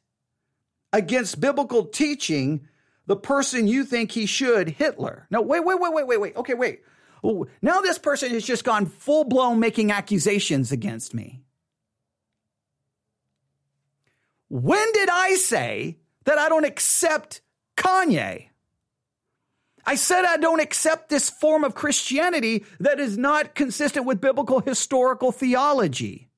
against 0.93 1.41
biblical 1.41 1.85
teaching 1.85 2.67
the 3.07 3.17
person 3.17 3.67
you 3.67 3.85
think 3.85 4.13
he 4.13 4.27
should, 4.27 4.69
Hitler. 4.69 5.27
No, 5.31 5.41
wait, 5.41 5.65
wait, 5.65 5.81
wait, 5.81 5.93
wait, 5.93 6.07
wait, 6.07 6.21
wait. 6.21 6.37
Okay, 6.37 6.55
wait. 6.55 6.83
Ooh, 7.25 7.47
now 7.63 7.81
this 7.81 7.99
person 7.99 8.31
has 8.31 8.45
just 8.45 8.65
gone 8.65 8.87
full 8.87 9.25
blown 9.25 9.59
making 9.59 9.91
accusations 9.91 10.73
against 10.73 11.15
me. 11.15 11.43
When 14.49 14.93
did 14.93 15.09
I 15.09 15.35
say 15.35 15.99
that 16.25 16.39
I 16.39 16.49
don't 16.49 16.65
accept 16.65 17.41
Kanye. 17.79 18.49
I 19.87 19.95
said 19.95 20.25
I 20.27 20.37
don't 20.37 20.61
accept 20.61 21.09
this 21.09 21.31
form 21.31 21.65
of 21.65 21.75
Christianity 21.75 22.67
that 22.81 23.01
is 23.01 23.17
not 23.17 23.55
consistent 23.55 24.05
with 24.05 24.21
biblical 24.21 24.61
historical 24.61 25.33
theology. 25.33 26.29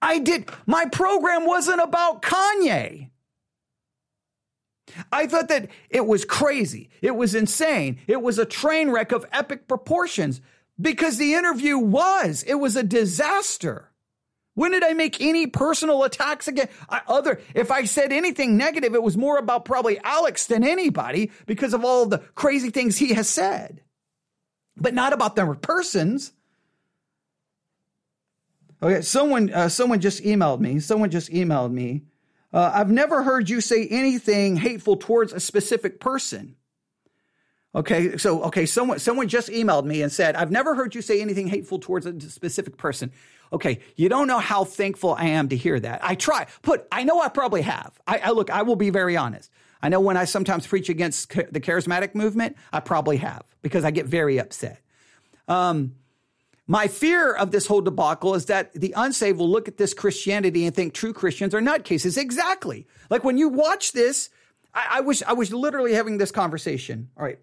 I 0.00 0.18
did, 0.18 0.48
my 0.64 0.86
program 0.86 1.44
wasn't 1.46 1.82
about 1.82 2.22
Kanye. 2.22 3.10
I 5.12 5.26
thought 5.26 5.48
that 5.48 5.68
it 5.90 6.06
was 6.06 6.24
crazy. 6.24 6.88
It 7.02 7.16
was 7.16 7.34
insane. 7.34 7.98
It 8.06 8.22
was 8.22 8.38
a 8.38 8.46
train 8.46 8.90
wreck 8.90 9.12
of 9.12 9.26
epic 9.32 9.68
proportions 9.68 10.40
because 10.80 11.18
the 11.18 11.34
interview 11.34 11.76
was, 11.76 12.44
it 12.46 12.54
was 12.54 12.76
a 12.76 12.82
disaster. 12.82 13.90
When 14.56 14.72
did 14.72 14.82
I 14.82 14.94
make 14.94 15.20
any 15.20 15.46
personal 15.46 16.02
attacks 16.04 16.48
again? 16.48 16.70
I, 16.88 17.02
other, 17.06 17.42
if 17.54 17.70
I 17.70 17.84
said 17.84 18.10
anything 18.10 18.56
negative, 18.56 18.94
it 18.94 19.02
was 19.02 19.14
more 19.14 19.36
about 19.36 19.66
probably 19.66 20.00
Alex 20.02 20.46
than 20.46 20.64
anybody 20.64 21.30
because 21.44 21.74
of 21.74 21.84
all 21.84 22.06
the 22.06 22.20
crazy 22.34 22.70
things 22.70 22.96
he 22.96 23.12
has 23.12 23.28
said, 23.28 23.82
but 24.74 24.94
not 24.94 25.12
about 25.12 25.36
their 25.36 25.54
persons. 25.54 26.32
Okay, 28.82 29.02
someone 29.02 29.52
uh, 29.52 29.68
someone 29.68 30.00
just 30.00 30.22
emailed 30.22 30.60
me. 30.60 30.80
Someone 30.80 31.10
just 31.10 31.30
emailed 31.30 31.72
me. 31.72 32.04
Uh, 32.50 32.70
I've 32.72 32.90
never 32.90 33.22
heard 33.22 33.50
you 33.50 33.60
say 33.60 33.86
anything 33.86 34.56
hateful 34.56 34.96
towards 34.96 35.34
a 35.34 35.40
specific 35.40 36.00
person. 36.00 36.56
Okay, 37.74 38.16
so 38.16 38.44
okay, 38.44 38.64
someone 38.64 38.98
someone 39.00 39.28
just 39.28 39.50
emailed 39.50 39.84
me 39.84 40.00
and 40.00 40.10
said, 40.10 40.34
"I've 40.34 40.50
never 40.50 40.74
heard 40.74 40.94
you 40.94 41.02
say 41.02 41.20
anything 41.20 41.46
hateful 41.48 41.78
towards 41.78 42.06
a 42.06 42.18
specific 42.22 42.78
person." 42.78 43.12
Okay, 43.52 43.80
you 43.96 44.08
don't 44.08 44.26
know 44.26 44.38
how 44.38 44.64
thankful 44.64 45.14
I 45.14 45.26
am 45.26 45.48
to 45.50 45.56
hear 45.56 45.78
that. 45.80 46.04
I 46.04 46.14
try, 46.14 46.46
put, 46.62 46.86
I 46.90 47.04
know 47.04 47.20
I 47.20 47.28
probably 47.28 47.62
have. 47.62 47.98
I, 48.06 48.18
I 48.18 48.30
look, 48.30 48.50
I 48.50 48.62
will 48.62 48.76
be 48.76 48.90
very 48.90 49.16
honest. 49.16 49.50
I 49.82 49.88
know 49.88 50.00
when 50.00 50.16
I 50.16 50.24
sometimes 50.24 50.66
preach 50.66 50.88
against 50.88 51.28
the 51.28 51.60
charismatic 51.60 52.14
movement, 52.14 52.56
I 52.72 52.80
probably 52.80 53.18
have 53.18 53.44
because 53.62 53.84
I 53.84 53.90
get 53.90 54.06
very 54.06 54.38
upset. 54.38 54.80
Um, 55.48 55.94
my 56.66 56.88
fear 56.88 57.32
of 57.32 57.52
this 57.52 57.66
whole 57.66 57.80
debacle 57.80 58.34
is 58.34 58.46
that 58.46 58.72
the 58.72 58.92
unsaved 58.96 59.38
will 59.38 59.48
look 59.48 59.68
at 59.68 59.76
this 59.76 59.94
Christianity 59.94 60.66
and 60.66 60.74
think 60.74 60.94
true 60.94 61.12
Christians 61.12 61.54
are 61.54 61.60
nutcases. 61.60 62.18
Exactly. 62.18 62.86
Like 63.08 63.22
when 63.22 63.38
you 63.38 63.48
watch 63.48 63.92
this, 63.92 64.30
I, 64.74 64.86
I 64.94 65.00
was 65.00 65.22
I 65.22 65.32
was 65.34 65.52
literally 65.52 65.94
having 65.94 66.18
this 66.18 66.32
conversation. 66.32 67.10
All 67.16 67.22
right. 67.24 67.38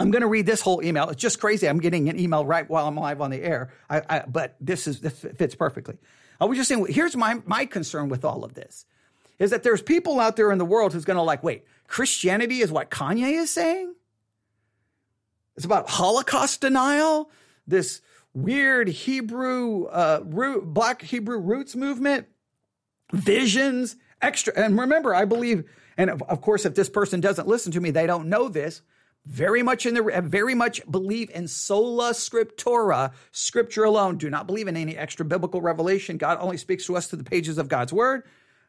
I'm 0.00 0.10
going 0.10 0.22
to 0.22 0.28
read 0.28 0.46
this 0.46 0.60
whole 0.60 0.82
email. 0.82 1.08
It's 1.10 1.22
just 1.22 1.40
crazy. 1.40 1.68
I'm 1.68 1.78
getting 1.78 2.08
an 2.08 2.18
email 2.18 2.44
right 2.44 2.68
while 2.68 2.88
I'm 2.88 2.96
live 2.96 3.20
on 3.20 3.30
the 3.30 3.42
air. 3.42 3.72
I, 3.88 4.02
I, 4.08 4.24
but 4.26 4.56
this 4.60 4.86
is 4.86 5.00
this 5.00 5.20
fits 5.20 5.54
perfectly. 5.54 5.96
I 6.40 6.46
was 6.46 6.58
just 6.58 6.68
saying. 6.68 6.86
Here's 6.88 7.16
my 7.16 7.40
my 7.46 7.66
concern 7.66 8.08
with 8.08 8.24
all 8.24 8.44
of 8.44 8.54
this 8.54 8.86
is 9.38 9.50
that 9.50 9.62
there's 9.62 9.82
people 9.82 10.20
out 10.20 10.36
there 10.36 10.52
in 10.52 10.58
the 10.58 10.64
world 10.64 10.92
who's 10.92 11.04
going 11.04 11.16
to 11.16 11.22
like, 11.22 11.42
wait, 11.42 11.64
Christianity 11.88 12.60
is 12.60 12.70
what 12.70 12.90
Kanye 12.90 13.32
is 13.32 13.50
saying. 13.50 13.94
It's 15.56 15.64
about 15.64 15.88
Holocaust 15.88 16.60
denial. 16.60 17.30
This 17.66 18.00
weird 18.32 18.88
Hebrew, 18.88 19.84
uh, 19.86 20.20
root, 20.24 20.64
black 20.64 21.02
Hebrew 21.02 21.38
roots 21.38 21.76
movement, 21.76 22.26
visions, 23.12 23.96
extra. 24.20 24.52
And 24.56 24.78
remember, 24.78 25.14
I 25.14 25.24
believe, 25.24 25.64
and 25.96 26.10
of, 26.10 26.22
of 26.22 26.40
course, 26.40 26.64
if 26.64 26.74
this 26.74 26.88
person 26.88 27.20
doesn't 27.20 27.48
listen 27.48 27.72
to 27.72 27.80
me, 27.80 27.90
they 27.90 28.06
don't 28.06 28.28
know 28.28 28.48
this. 28.48 28.82
Very 29.26 29.62
much 29.62 29.86
in 29.86 29.94
the, 29.94 30.22
very 30.22 30.54
much 30.54 30.82
believe 30.90 31.30
in 31.30 31.48
sola 31.48 32.10
scriptura, 32.10 33.12
scripture 33.32 33.84
alone. 33.84 34.18
Do 34.18 34.28
not 34.28 34.46
believe 34.46 34.68
in 34.68 34.76
any 34.76 34.96
extra 34.96 35.24
biblical 35.24 35.62
revelation. 35.62 36.18
God 36.18 36.38
only 36.40 36.58
speaks 36.58 36.84
to 36.86 36.96
us 36.96 37.06
through 37.06 37.18
the 37.18 37.24
pages 37.24 37.56
of 37.56 37.68
God's 37.68 37.92
word. 37.92 38.24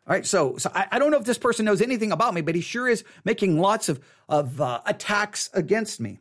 All 0.08 0.14
right, 0.14 0.26
so 0.26 0.58
so 0.58 0.72
I, 0.74 0.88
I, 0.92 1.00
don't 1.00 1.12
know 1.12 1.18
if 1.18 1.26
this 1.26 1.40
person 1.40 1.66
knows 1.66 1.82
anything 1.82 2.12
about 2.12 2.34
me, 2.34 2.42
but 2.42 2.54
he 2.54 2.62
sure 2.62 2.88
is 2.88 3.04
making 3.24 3.60
lots 3.60 3.90
of 3.90 4.00
of 4.30 4.62
uh, 4.62 4.80
attacks 4.86 5.50
against 5.54 6.00
me. 6.00 6.20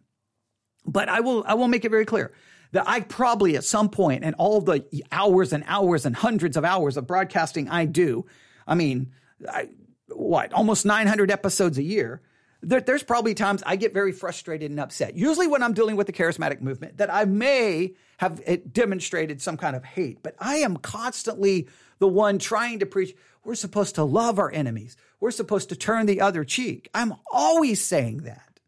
But 0.86 1.08
I 1.08 1.20
will 1.20 1.44
I 1.46 1.54
will 1.54 1.68
make 1.68 1.84
it 1.84 1.90
very 1.90 2.06
clear 2.06 2.32
that 2.72 2.88
I 2.88 3.00
probably 3.00 3.56
at 3.56 3.62
some 3.62 3.88
point 3.88 4.24
in 4.24 4.34
all 4.34 4.60
the 4.60 4.84
hours 5.12 5.52
and 5.52 5.62
hours 5.66 6.06
and 6.06 6.16
hundreds 6.16 6.56
of 6.56 6.64
hours 6.64 6.96
of 6.96 7.06
broadcasting 7.06 7.68
I 7.68 7.84
do, 7.84 8.26
I 8.66 8.74
mean, 8.74 9.12
I, 9.48 9.68
what, 10.08 10.52
almost 10.52 10.84
900 10.84 11.30
episodes 11.30 11.78
a 11.78 11.82
year, 11.82 12.20
there, 12.64 12.80
there's 12.80 13.02
probably 13.02 13.34
times 13.34 13.62
I 13.66 13.76
get 13.76 13.94
very 13.94 14.12
frustrated 14.12 14.70
and 14.70 14.80
upset. 14.80 15.16
Usually 15.16 15.46
when 15.46 15.62
I'm 15.62 15.74
dealing 15.74 15.96
with 15.96 16.06
the 16.06 16.12
charismatic 16.12 16.60
movement, 16.60 16.98
that 16.98 17.12
I 17.12 17.24
may 17.24 17.94
have 18.18 18.40
eh, 18.46 18.58
demonstrated 18.70 19.40
some 19.40 19.56
kind 19.56 19.76
of 19.76 19.84
hate, 19.84 20.22
but 20.22 20.34
I 20.38 20.56
am 20.56 20.76
constantly 20.76 21.68
the 21.98 22.08
one 22.08 22.38
trying 22.38 22.80
to 22.80 22.86
preach. 22.86 23.14
We're 23.44 23.54
supposed 23.54 23.96
to 23.96 24.04
love 24.04 24.38
our 24.38 24.50
enemies. 24.50 24.96
We're 25.20 25.30
supposed 25.30 25.68
to 25.68 25.76
turn 25.76 26.06
the 26.06 26.20
other 26.20 26.44
cheek. 26.44 26.88
I'm 26.94 27.14
always 27.30 27.84
saying 27.84 28.18
that. 28.18 28.60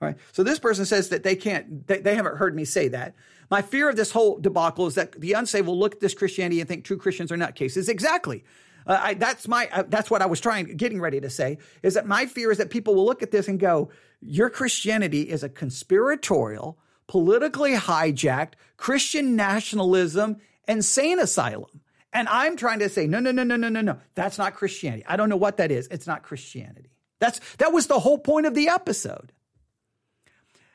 Right. 0.00 0.16
So 0.32 0.44
this 0.44 0.58
person 0.60 0.86
says 0.86 1.08
that 1.08 1.24
they 1.24 1.34
can't, 1.34 1.86
they, 1.86 1.98
they 1.98 2.14
haven't 2.14 2.36
heard 2.36 2.54
me 2.54 2.64
say 2.64 2.88
that. 2.88 3.14
My 3.50 3.62
fear 3.62 3.88
of 3.88 3.96
this 3.96 4.12
whole 4.12 4.38
debacle 4.38 4.86
is 4.86 4.94
that 4.94 5.12
the 5.12 5.32
unsaved 5.32 5.66
will 5.66 5.78
look 5.78 5.94
at 5.94 6.00
this 6.00 6.14
Christianity 6.14 6.60
and 6.60 6.68
think 6.68 6.84
true 6.84 6.98
Christians 6.98 7.32
are 7.32 7.36
nutcases. 7.36 7.88
Exactly. 7.88 8.44
Uh, 8.88 8.98
I, 9.00 9.14
that's 9.14 9.46
my, 9.46 9.68
uh, 9.70 9.84
that's 9.86 10.10
what 10.10 10.22
I 10.22 10.26
was 10.26 10.40
trying, 10.40 10.76
getting 10.76 11.00
ready 11.00 11.20
to 11.20 11.30
say 11.30 11.58
is 11.82 11.94
that 11.94 12.06
my 12.06 12.26
fear 12.26 12.50
is 12.50 12.58
that 12.58 12.70
people 12.70 12.94
will 12.94 13.04
look 13.04 13.22
at 13.22 13.30
this 13.30 13.46
and 13.46 13.60
go, 13.60 13.90
your 14.20 14.48
Christianity 14.50 15.22
is 15.22 15.44
a 15.44 15.48
conspiratorial, 15.48 16.78
politically 17.06 17.74
hijacked 17.74 18.54
Christian 18.78 19.36
nationalism 19.36 20.38
insane 20.66 21.20
asylum. 21.20 21.80
And 22.12 22.26
I'm 22.28 22.56
trying 22.56 22.78
to 22.78 22.88
say, 22.88 23.06
no, 23.06 23.20
no, 23.20 23.30
no, 23.30 23.42
no, 23.42 23.56
no, 23.56 23.68
no, 23.68 23.82
no. 23.82 23.98
That's 24.14 24.38
not 24.38 24.54
Christianity. 24.54 25.04
I 25.06 25.16
don't 25.16 25.28
know 25.28 25.36
what 25.36 25.58
that 25.58 25.70
is. 25.70 25.86
It's 25.88 26.06
not 26.06 26.22
Christianity. 26.22 26.90
That's, 27.20 27.40
that 27.58 27.72
was 27.72 27.86
the 27.86 27.98
whole 27.98 28.18
point 28.18 28.46
of 28.46 28.54
the 28.54 28.68
episode. 28.68 29.32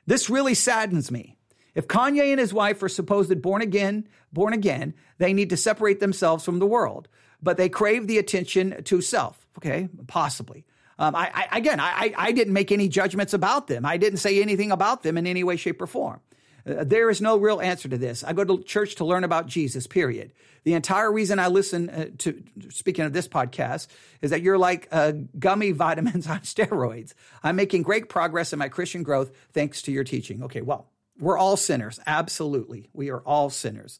This 0.06 0.30
really 0.30 0.54
saddens 0.54 1.10
me. 1.10 1.38
If 1.74 1.88
Kanye 1.88 2.32
and 2.32 2.40
his 2.40 2.54
wife 2.54 2.84
are 2.84 2.90
supposed 2.90 3.30
to 3.30 3.36
born 3.36 3.64
again, 3.64 4.08
born 4.32 4.54
again, 4.54 4.94
they 5.18 5.34
need 5.34 5.50
to 5.50 5.58
separate 5.58 6.00
themselves 6.00 6.46
from 6.46 6.60
the 6.60 6.68
world, 6.68 7.08
but 7.44 7.58
they 7.58 7.70
crave 7.70 8.08
the 8.08 8.18
attention 8.18 8.84
to 8.86 9.02
self. 9.02 9.46
Okay, 9.60 9.90
possibly. 10.08 10.66
Um, 10.98 11.16
I, 11.16 11.48
I, 11.52 11.58
again, 11.58 11.80
I, 11.80 12.14
I 12.18 12.32
didn't 12.32 12.54
make 12.54 12.72
any 12.72 12.88
judgments 12.88 13.34
about 13.34 13.68
them. 13.68 13.86
I 13.86 13.98
didn't 13.98 14.20
say 14.20 14.42
anything 14.42 14.72
about 14.72 15.04
them 15.04 15.18
in 15.18 15.28
any 15.28 15.44
way, 15.44 15.58
shape, 15.58 15.82
or 15.82 15.88
form. 15.88 16.22
Uh, 16.66 16.84
there 16.84 17.10
is 17.10 17.22
no 17.22 17.38
real 17.38 17.60
answer 17.60 17.90
to 17.90 17.98
this. 17.98 18.24
I 18.24 18.34
go 18.34 18.44
to 18.44 18.64
church 18.64 18.96
to 18.96 19.06
learn 19.06 19.24
about 19.24 19.48
Jesus, 19.48 19.86
period. 19.86 20.32
The 20.64 20.76
entire 20.76 21.12
reason 21.12 21.40
I 21.40 21.48
listen 21.48 21.90
uh, 21.90 22.06
to, 22.20 22.42
speaking 22.70 23.06
of 23.06 23.12
this 23.12 23.28
podcast, 23.28 23.88
is 24.22 24.30
that 24.30 24.42
you're 24.42 24.58
like 24.58 24.88
uh, 24.92 25.14
gummy 25.38 25.72
vitamins 25.74 26.28
on 26.28 26.40
steroids. 26.40 27.14
I'm 27.44 27.56
making 27.56 27.84
great 27.84 28.08
progress 28.08 28.54
in 28.54 28.60
my 28.60 28.70
Christian 28.70 29.04
growth 29.04 29.32
thanks 29.52 29.82
to 29.84 29.92
your 29.92 30.04
teaching. 30.04 30.44
Okay, 30.44 30.62
well, 30.62 30.88
we're 31.20 31.38
all 31.38 31.58
sinners. 31.58 32.00
Absolutely. 32.06 32.90
We 32.94 33.10
are 33.10 33.20
all 33.20 33.50
sinners. 33.50 34.00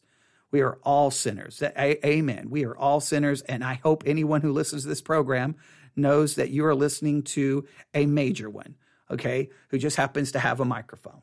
We 0.54 0.60
are 0.60 0.78
all 0.84 1.10
sinners. 1.10 1.60
A- 1.62 2.06
amen. 2.06 2.46
We 2.48 2.64
are 2.64 2.76
all 2.76 3.00
sinners. 3.00 3.42
And 3.42 3.64
I 3.64 3.80
hope 3.82 4.04
anyone 4.06 4.40
who 4.40 4.52
listens 4.52 4.82
to 4.82 4.88
this 4.88 5.00
program 5.00 5.56
knows 5.96 6.36
that 6.36 6.50
you 6.50 6.64
are 6.66 6.76
listening 6.76 7.24
to 7.24 7.66
a 7.92 8.06
major 8.06 8.48
one, 8.48 8.76
okay, 9.10 9.50
who 9.70 9.78
just 9.78 9.96
happens 9.96 10.30
to 10.30 10.38
have 10.38 10.60
a 10.60 10.64
microphone. 10.64 11.22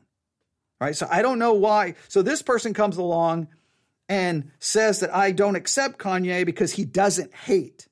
Right. 0.78 0.94
So 0.94 1.08
I 1.10 1.22
don't 1.22 1.38
know 1.38 1.54
why. 1.54 1.94
So 2.08 2.20
this 2.20 2.42
person 2.42 2.74
comes 2.74 2.98
along 2.98 3.48
and 4.06 4.50
says 4.58 5.00
that 5.00 5.14
I 5.16 5.32
don't 5.32 5.56
accept 5.56 5.98
Kanye 5.98 6.44
because 6.44 6.72
he 6.74 6.84
doesn't 6.84 7.32
hate. 7.32 7.88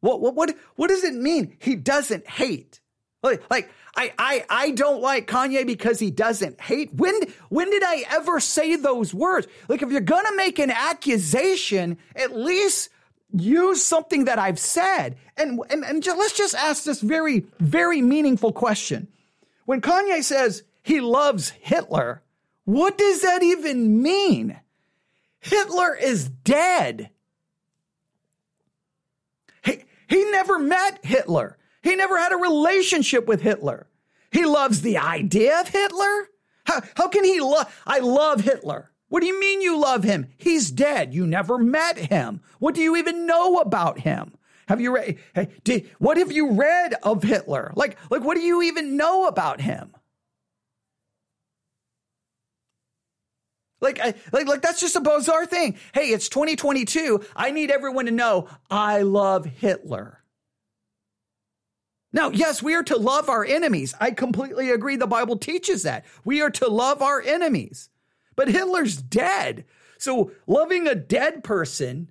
What, 0.00 0.22
what, 0.22 0.34
what, 0.34 0.56
what 0.76 0.88
does 0.88 1.04
it 1.04 1.12
mean? 1.14 1.58
He 1.60 1.76
doesn't 1.76 2.26
hate. 2.26 2.80
Like, 3.22 3.42
like 3.50 3.70
I, 3.96 4.12
I, 4.18 4.44
I 4.50 4.70
don't 4.72 5.00
like 5.00 5.26
Kanye 5.26 5.66
because 5.66 5.98
he 5.98 6.10
doesn't 6.10 6.60
hate. 6.60 6.92
When, 6.94 7.18
when 7.48 7.70
did 7.70 7.82
I 7.82 8.04
ever 8.10 8.40
say 8.40 8.76
those 8.76 9.14
words? 9.14 9.46
Like, 9.68 9.82
if 9.82 9.90
you're 9.90 10.02
going 10.02 10.26
to 10.26 10.36
make 10.36 10.58
an 10.58 10.70
accusation, 10.70 11.96
at 12.14 12.36
least 12.36 12.90
use 13.32 13.82
something 13.82 14.26
that 14.26 14.38
I've 14.38 14.58
said. 14.58 15.16
And, 15.36 15.60
and, 15.70 15.84
and 15.84 16.02
just, 16.02 16.18
let's 16.18 16.36
just 16.36 16.54
ask 16.54 16.84
this 16.84 17.00
very, 17.00 17.46
very 17.58 18.02
meaningful 18.02 18.52
question. 18.52 19.08
When 19.64 19.80
Kanye 19.80 20.22
says 20.22 20.62
he 20.82 21.00
loves 21.00 21.50
Hitler, 21.50 22.22
what 22.64 22.98
does 22.98 23.22
that 23.22 23.42
even 23.42 24.02
mean? 24.02 24.58
Hitler 25.40 25.94
is 25.94 26.28
dead. 26.28 27.10
He, 29.64 29.84
he 30.08 30.30
never 30.30 30.58
met 30.58 31.04
Hitler. 31.04 31.56
He 31.82 31.94
never 31.94 32.18
had 32.18 32.32
a 32.32 32.36
relationship 32.36 33.26
with 33.26 33.42
Hitler. 33.42 33.85
He 34.36 34.44
loves 34.44 34.82
the 34.82 34.98
idea 34.98 35.58
of 35.62 35.68
Hitler? 35.68 36.28
How, 36.66 36.82
how 36.94 37.08
can 37.08 37.24
he 37.24 37.40
love? 37.40 37.74
I 37.86 38.00
love 38.00 38.42
Hitler. 38.42 38.90
What 39.08 39.20
do 39.20 39.26
you 39.26 39.40
mean 39.40 39.62
you 39.62 39.80
love 39.80 40.04
him? 40.04 40.26
He's 40.36 40.70
dead. 40.70 41.14
You 41.14 41.26
never 41.26 41.56
met 41.56 41.96
him. 41.96 42.42
What 42.58 42.74
do 42.74 42.82
you 42.82 42.96
even 42.96 43.24
know 43.24 43.60
about 43.60 44.00
him? 44.00 44.34
Have 44.68 44.78
you 44.78 44.94
read? 44.94 45.18
Hey, 45.34 45.86
what 45.98 46.18
have 46.18 46.32
you 46.32 46.50
read 46.50 46.96
of 47.02 47.22
Hitler? 47.22 47.72
Like, 47.76 47.96
like, 48.10 48.22
what 48.22 48.34
do 48.36 48.42
you 48.42 48.60
even 48.64 48.98
know 48.98 49.26
about 49.26 49.62
him? 49.62 49.94
Like, 53.80 53.98
I, 54.00 54.12
like, 54.32 54.48
like, 54.48 54.60
that's 54.60 54.80
just 54.80 54.96
a 54.96 55.00
bizarre 55.00 55.46
thing. 55.46 55.78
Hey, 55.94 56.08
it's 56.08 56.28
2022. 56.28 57.24
I 57.34 57.52
need 57.52 57.70
everyone 57.70 58.04
to 58.04 58.12
know 58.12 58.48
I 58.70 59.00
love 59.00 59.46
Hitler. 59.46 60.22
Now, 62.16 62.30
yes, 62.30 62.62
we 62.62 62.74
are 62.74 62.82
to 62.84 62.96
love 62.96 63.28
our 63.28 63.44
enemies. 63.44 63.94
I 64.00 64.10
completely 64.10 64.70
agree. 64.70 64.96
The 64.96 65.06
Bible 65.06 65.36
teaches 65.36 65.82
that. 65.82 66.06
We 66.24 66.40
are 66.40 66.48
to 66.52 66.66
love 66.66 67.02
our 67.02 67.20
enemies. 67.20 67.90
But 68.34 68.48
Hitler's 68.48 68.96
dead. 68.96 69.66
So 69.98 70.32
loving 70.46 70.88
a 70.88 70.94
dead 70.94 71.44
person 71.44 72.08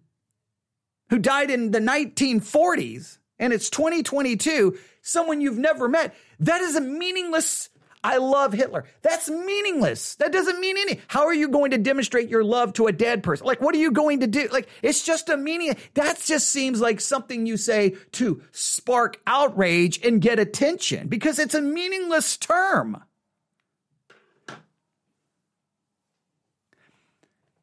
who 1.10 1.18
died 1.18 1.50
in 1.50 1.72
the 1.72 1.80
1940s 1.80 3.18
and 3.40 3.52
it's 3.52 3.72
2022, 3.72 4.78
someone 5.02 5.42
you've 5.42 5.58
never 5.58 5.90
met, 5.90 6.16
that 6.40 6.62
is 6.62 6.76
a 6.76 6.82
meaningless 6.82 7.70
I 8.06 8.18
love 8.18 8.54
Hitler. 8.54 8.84
That's 9.02 9.32
meaningless. 9.32 10.14
That 10.18 10.32
doesn't 10.32 10.60
mean 10.60 10.78
any. 10.78 11.00
How 11.08 11.26
are 11.26 11.34
you 11.34 11.50
going 11.50 11.72
to 11.72 11.80
demonstrate 11.80 12.30
your 12.30 12.44
love 12.44 12.74
to 12.74 12.86
a 12.86 12.92
dead 12.92 13.24
person? 13.24 13.48
Like, 13.48 13.62
what 13.62 13.74
are 13.74 13.80
you 13.80 13.92
going 13.92 14.20
to 14.20 14.28
do? 14.28 14.48
Like, 14.52 14.70
it's 14.84 15.04
just 15.04 15.28
a 15.28 15.36
meaning. 15.36 15.76
That 15.96 16.22
just 16.24 16.52
seems 16.52 16.80
like 16.80 17.02
something 17.02 17.48
you 17.48 17.58
say 17.58 17.96
to 18.12 18.44
spark 18.52 19.20
outrage 19.26 20.06
and 20.06 20.22
get 20.22 20.38
attention 20.38 21.08
because 21.08 21.40
it's 21.40 21.56
a 21.56 21.64
meaningless 21.64 22.38
term. 22.38 23.04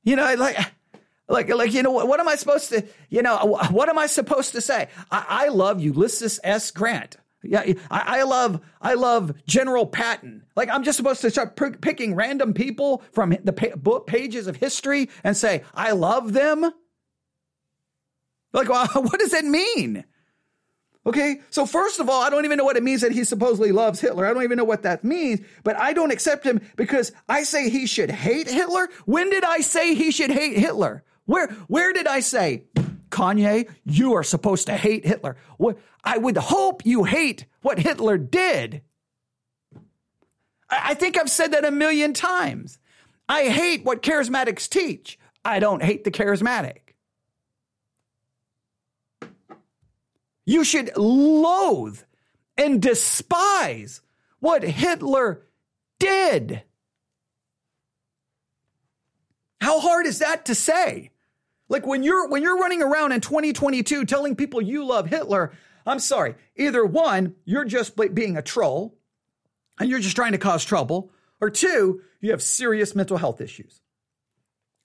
You 0.02 0.16
know, 0.16 0.34
like, 0.34 0.58
like, 1.28 1.48
like, 1.54 1.72
you 1.72 1.84
know, 1.84 1.92
what, 1.92 2.08
what 2.08 2.18
am 2.18 2.26
I 2.26 2.34
supposed 2.34 2.70
to, 2.70 2.84
you 3.10 3.22
know, 3.22 3.38
what 3.70 3.88
am 3.88 3.96
I 3.96 4.08
supposed 4.08 4.50
to 4.52 4.60
say? 4.60 4.88
I, 5.08 5.24
I 5.28 5.48
love 5.50 5.80
Ulysses 5.80 6.40
S. 6.42 6.72
Grant. 6.72 7.16
Yeah, 7.44 7.62
I, 7.90 8.20
I, 8.20 8.22
love 8.22 8.60
I 8.80 8.94
love 8.94 9.34
General 9.46 9.86
Patton. 9.86 10.44
Like 10.54 10.68
I'm 10.68 10.84
just 10.84 10.96
supposed 10.96 11.20
to 11.22 11.30
start 11.30 11.56
p- 11.56 11.78
picking 11.80 12.14
random 12.14 12.54
people 12.54 13.02
from 13.12 13.36
the 13.42 13.52
pa- 13.52 13.76
book 13.76 14.06
pages 14.06 14.46
of 14.46 14.56
history 14.56 15.10
and 15.24 15.36
say 15.36 15.64
I 15.74 15.92
love 15.92 16.32
them. 16.32 16.70
Like, 18.52 18.68
well, 18.68 18.86
what 18.94 19.18
does 19.18 19.30
that 19.32 19.44
mean? 19.44 20.04
Okay, 21.04 21.40
so 21.50 21.66
first 21.66 21.98
of 21.98 22.08
all, 22.08 22.22
I 22.22 22.30
don't 22.30 22.44
even 22.44 22.58
know 22.58 22.64
what 22.64 22.76
it 22.76 22.82
means 22.84 23.00
that 23.00 23.10
he 23.10 23.24
supposedly 23.24 23.72
loves 23.72 24.00
Hitler. 24.00 24.24
I 24.24 24.32
don't 24.32 24.44
even 24.44 24.56
know 24.56 24.64
what 24.64 24.84
that 24.84 25.02
means, 25.02 25.40
but 25.64 25.76
I 25.76 25.92
don't 25.94 26.12
accept 26.12 26.46
him 26.46 26.60
because 26.76 27.10
I 27.28 27.42
say 27.42 27.70
he 27.70 27.86
should 27.86 28.10
hate 28.10 28.48
Hitler. 28.48 28.88
When 29.04 29.28
did 29.28 29.42
I 29.42 29.62
say 29.62 29.94
he 29.94 30.12
should 30.12 30.30
hate 30.30 30.56
Hitler? 30.56 31.02
Where 31.24 31.48
where 31.66 31.92
did 31.92 32.06
I 32.06 32.20
say, 32.20 32.64
Kanye, 33.12 33.70
you 33.84 34.14
are 34.14 34.24
supposed 34.24 34.66
to 34.66 34.76
hate 34.76 35.04
Hitler? 35.04 35.36
What 35.58 35.78
I 36.02 36.18
would 36.18 36.36
hope 36.36 36.84
you 36.84 37.04
hate 37.04 37.46
what 37.60 37.78
Hitler 37.78 38.18
did. 38.18 38.82
I, 40.68 40.80
I 40.90 40.94
think 40.94 41.16
I've 41.16 41.30
said 41.30 41.52
that 41.52 41.64
a 41.64 41.70
million 41.70 42.12
times. 42.14 42.78
I 43.28 43.48
hate 43.48 43.84
what 43.84 44.02
charismatics 44.02 44.68
teach. 44.68 45.18
I 45.44 45.60
don't 45.60 45.82
hate 45.82 46.02
the 46.02 46.10
charismatic. 46.10 46.78
You 50.44 50.64
should 50.64 50.96
loathe 50.96 52.00
and 52.56 52.82
despise 52.82 54.00
what 54.40 54.64
Hitler 54.64 55.42
did. 56.00 56.62
How 59.60 59.78
hard 59.78 60.06
is 60.06 60.18
that 60.18 60.46
to 60.46 60.54
say? 60.56 61.11
Like 61.72 61.86
when 61.86 62.02
you're 62.02 62.28
when 62.28 62.42
you're 62.42 62.58
running 62.58 62.82
around 62.82 63.12
in 63.12 63.22
2022 63.22 64.04
telling 64.04 64.36
people 64.36 64.60
you 64.60 64.84
love 64.84 65.06
Hitler, 65.06 65.52
I'm 65.86 66.00
sorry. 66.00 66.34
Either 66.54 66.84
one, 66.84 67.34
you're 67.46 67.64
just 67.64 67.96
being 68.14 68.36
a 68.36 68.42
troll 68.42 68.94
and 69.80 69.88
you're 69.88 69.98
just 69.98 70.14
trying 70.14 70.32
to 70.32 70.38
cause 70.38 70.66
trouble, 70.66 71.10
or 71.40 71.48
two, 71.48 72.02
you 72.20 72.32
have 72.32 72.42
serious 72.42 72.94
mental 72.94 73.16
health 73.16 73.40
issues. 73.40 73.80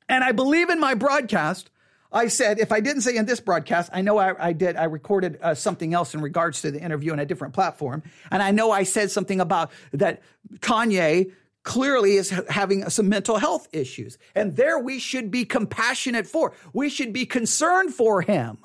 And 0.08 0.24
I 0.24 0.32
believe 0.32 0.70
in 0.70 0.80
my 0.80 0.94
broadcast 0.94 1.70
I 2.10 2.30
said, 2.30 2.58
if 2.58 2.72
I 2.72 2.80
didn't 2.80 3.02
say 3.02 3.18
in 3.18 3.26
this 3.26 3.42
broadcast, 3.42 3.90
I 3.94 4.02
know 4.02 4.18
I, 4.18 4.48
I 4.48 4.54
did, 4.54 4.78
I 4.78 4.86
recorded 4.86 5.40
uh, 5.42 5.56
something 5.56 5.94
else 5.94 6.14
in 6.14 6.22
regards 6.22 6.62
to 6.62 6.72
the 6.72 6.80
interview 6.82 7.12
on 7.12 7.20
a 7.20 7.26
different 7.26 7.54
platform. 7.54 8.02
And 8.32 8.42
I 8.42 8.52
know 8.52 8.72
I 8.72 8.84
said 8.84 9.12
something 9.12 9.42
about 9.42 9.72
that 9.92 10.22
Kanye 10.60 11.34
clearly 11.68 12.16
is 12.16 12.30
having 12.50 12.90
some 12.90 13.10
mental 13.10 13.36
health 13.36 13.68
issues. 13.74 14.18
And 14.34 14.56
there 14.56 14.80
we 14.80 15.00
should 15.00 15.30
be 15.30 15.44
compassionate 15.44 16.26
for. 16.26 16.54
We 16.72 16.88
should 16.88 17.12
be 17.12 17.26
concerned 17.26 17.94
for 17.94 18.22
him. 18.22 18.60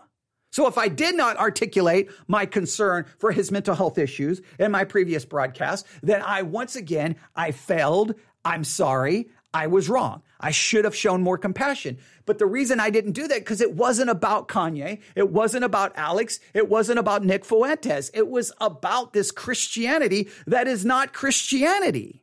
So 0.53 0.68
if 0.68 0.78
I 0.78 0.86
did 0.86 1.16
not 1.16 1.36
articulate 1.36 2.11
my 2.28 2.46
concern 2.46 3.07
for 3.18 3.32
his 3.32 3.50
mental 3.50 3.74
health 3.74 3.98
issues 3.98 4.40
in 4.57 4.70
my 4.70 4.84
previous 4.84 5.24
broadcast, 5.24 5.84
then 6.00 6.22
I 6.22 6.42
once 6.42 6.76
again, 6.76 7.16
I 7.34 7.50
failed. 7.50 8.14
I'm 8.44 8.62
sorry. 8.62 9.30
I 9.53 9.66
was 9.66 9.88
wrong. 9.88 10.22
I 10.38 10.53
should 10.53 10.84
have 10.84 10.94
shown 10.94 11.22
more 11.22 11.38
compassion. 11.38 11.98
But 12.24 12.38
the 12.38 12.46
reason 12.46 12.78
I 12.78 12.90
didn't 12.90 13.12
do 13.12 13.26
that, 13.26 13.40
because 13.40 13.61
it 13.61 13.74
wasn't 13.74 14.11
about 14.11 14.46
Kanye. 14.46 15.00
It 15.16 15.28
wasn't 15.28 15.64
about 15.64 15.92
Alex. 15.96 16.38
It 16.55 16.68
wasn't 16.68 17.00
about 17.00 17.24
Nick 17.24 17.44
Fuentes. 17.44 18.12
It 18.14 18.28
was 18.28 18.53
about 18.61 19.12
this 19.12 19.32
Christianity 19.32 20.28
that 20.46 20.68
is 20.68 20.84
not 20.84 21.12
Christianity. 21.12 22.22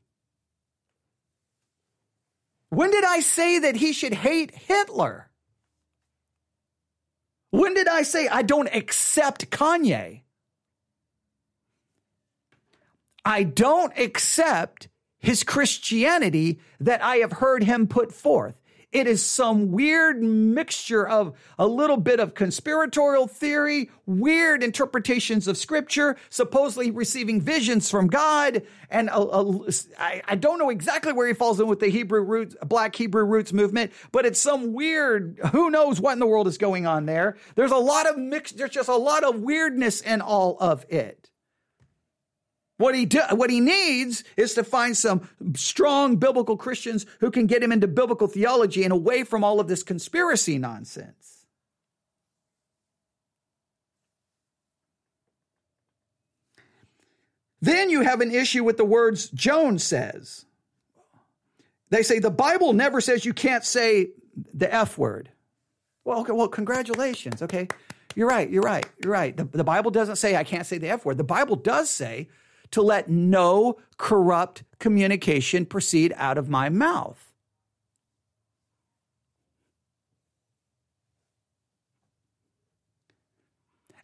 When 2.69 2.91
did 2.91 3.03
I 3.03 3.19
say 3.19 3.59
that 3.59 3.75
he 3.75 3.93
should 3.93 4.13
hate 4.13 4.51
Hitler? 4.51 5.29
When 7.51 7.73
did 7.73 7.87
I 7.87 8.03
say 8.03 8.27
I 8.27 8.43
don't 8.43 8.67
accept 8.73 9.49
Kanye? 9.49 10.21
I 13.25 13.43
don't 13.43 13.97
accept 13.97 14.87
his 15.17 15.43
Christianity 15.43 16.59
that 16.79 17.03
I 17.03 17.17
have 17.17 17.33
heard 17.33 17.63
him 17.63 17.87
put 17.87 18.13
forth. 18.13 18.58
It 18.91 19.05
is 19.05 19.23
some 19.23 19.71
weird 19.71 20.23
mixture 20.23 21.07
of 21.07 21.37
a 21.59 21.67
little 21.67 21.97
bit 21.97 22.19
of 22.19 22.33
conspiratorial 22.33 23.27
theory, 23.27 23.91
weird 24.07 24.63
interpretations 24.63 25.47
of 25.47 25.57
scripture, 25.57 26.17
supposedly 26.31 26.89
receiving 26.89 27.39
visions 27.39 27.91
from 27.91 28.07
God. 28.07 28.63
And 28.89 29.09
a, 29.09 29.19
a, 29.19 29.69
I, 29.99 30.21
I 30.27 30.35
don't 30.35 30.57
know 30.57 30.71
exactly 30.71 31.13
where 31.13 31.27
he 31.27 31.35
falls 31.35 31.59
in 31.59 31.67
with 31.67 31.79
the 31.79 31.89
Hebrew 31.89 32.21
roots, 32.21 32.55
black 32.65 32.95
Hebrew 32.95 33.25
roots 33.25 33.53
movement, 33.53 33.91
but 34.11 34.25
it's 34.25 34.41
some 34.41 34.73
weird, 34.73 35.39
who 35.51 35.69
knows 35.69 36.01
what 36.01 36.13
in 36.13 36.19
the 36.19 36.25
world 36.25 36.47
is 36.47 36.57
going 36.57 36.87
on 36.87 37.05
there. 37.05 37.37
There's 37.53 37.71
a 37.71 37.77
lot 37.77 38.09
of 38.09 38.17
mix, 38.17 38.53
there's 38.53 38.71
just 38.71 38.89
a 38.89 38.95
lot 38.95 39.23
of 39.23 39.41
weirdness 39.41 40.01
in 40.01 40.19
all 40.19 40.57
of 40.59 40.83
it. 40.89 41.28
What 42.79 42.95
he 42.95 43.05
do, 43.05 43.19
what 43.31 43.49
he 43.49 43.59
needs 43.59 44.23
is 44.37 44.53
to 44.53 44.63
find 44.63 44.95
some 44.95 45.27
strong 45.53 46.15
biblical 46.15 46.55
Christians 46.55 47.05
who 47.19 47.29
can 47.29 47.45
get 47.45 47.61
him 47.61 47.73
into 47.73 47.89
biblical 47.89 48.27
theology 48.27 48.85
and 48.85 48.93
away 48.93 49.25
from 49.25 49.43
all 49.43 49.59
of 49.59 49.67
this 49.67 49.83
conspiracy 49.83 50.57
nonsense. 50.57 51.45
Then 57.61 57.89
you 57.89 57.99
have 57.99 58.21
an 58.21 58.31
issue 58.31 58.63
with 58.63 58.77
the 58.77 58.85
words 58.85 59.27
Jones 59.31 59.83
says. 59.83 60.45
They 61.89 62.01
say 62.01 62.19
the 62.19 62.31
Bible 62.31 62.71
never 62.71 63.01
says 63.01 63.25
you 63.25 63.33
can't 63.33 63.65
say 63.65 64.11
the 64.53 64.73
F 64.73 64.97
word. 64.97 65.29
Well, 66.05 66.21
okay, 66.21 66.31
well, 66.31 66.47
congratulations. 66.47 67.41
Okay. 67.41 67.67
You're 68.15 68.29
right. 68.29 68.49
You're 68.49 68.63
right. 68.63 68.85
You're 69.03 69.11
right. 69.11 69.35
The, 69.35 69.43
the 69.43 69.65
Bible 69.65 69.91
doesn't 69.91 70.15
say 70.15 70.37
I 70.37 70.45
can't 70.45 70.65
say 70.65 70.77
the 70.77 70.91
F 70.91 71.03
word. 71.03 71.17
The 71.17 71.25
Bible 71.25 71.57
does 71.57 71.89
say 71.89 72.29
to 72.71 72.81
let 72.81 73.09
no 73.09 73.77
corrupt 73.97 74.63
communication 74.79 75.65
proceed 75.65 76.13
out 76.15 76.37
of 76.37 76.49
my 76.49 76.69
mouth. 76.69 77.29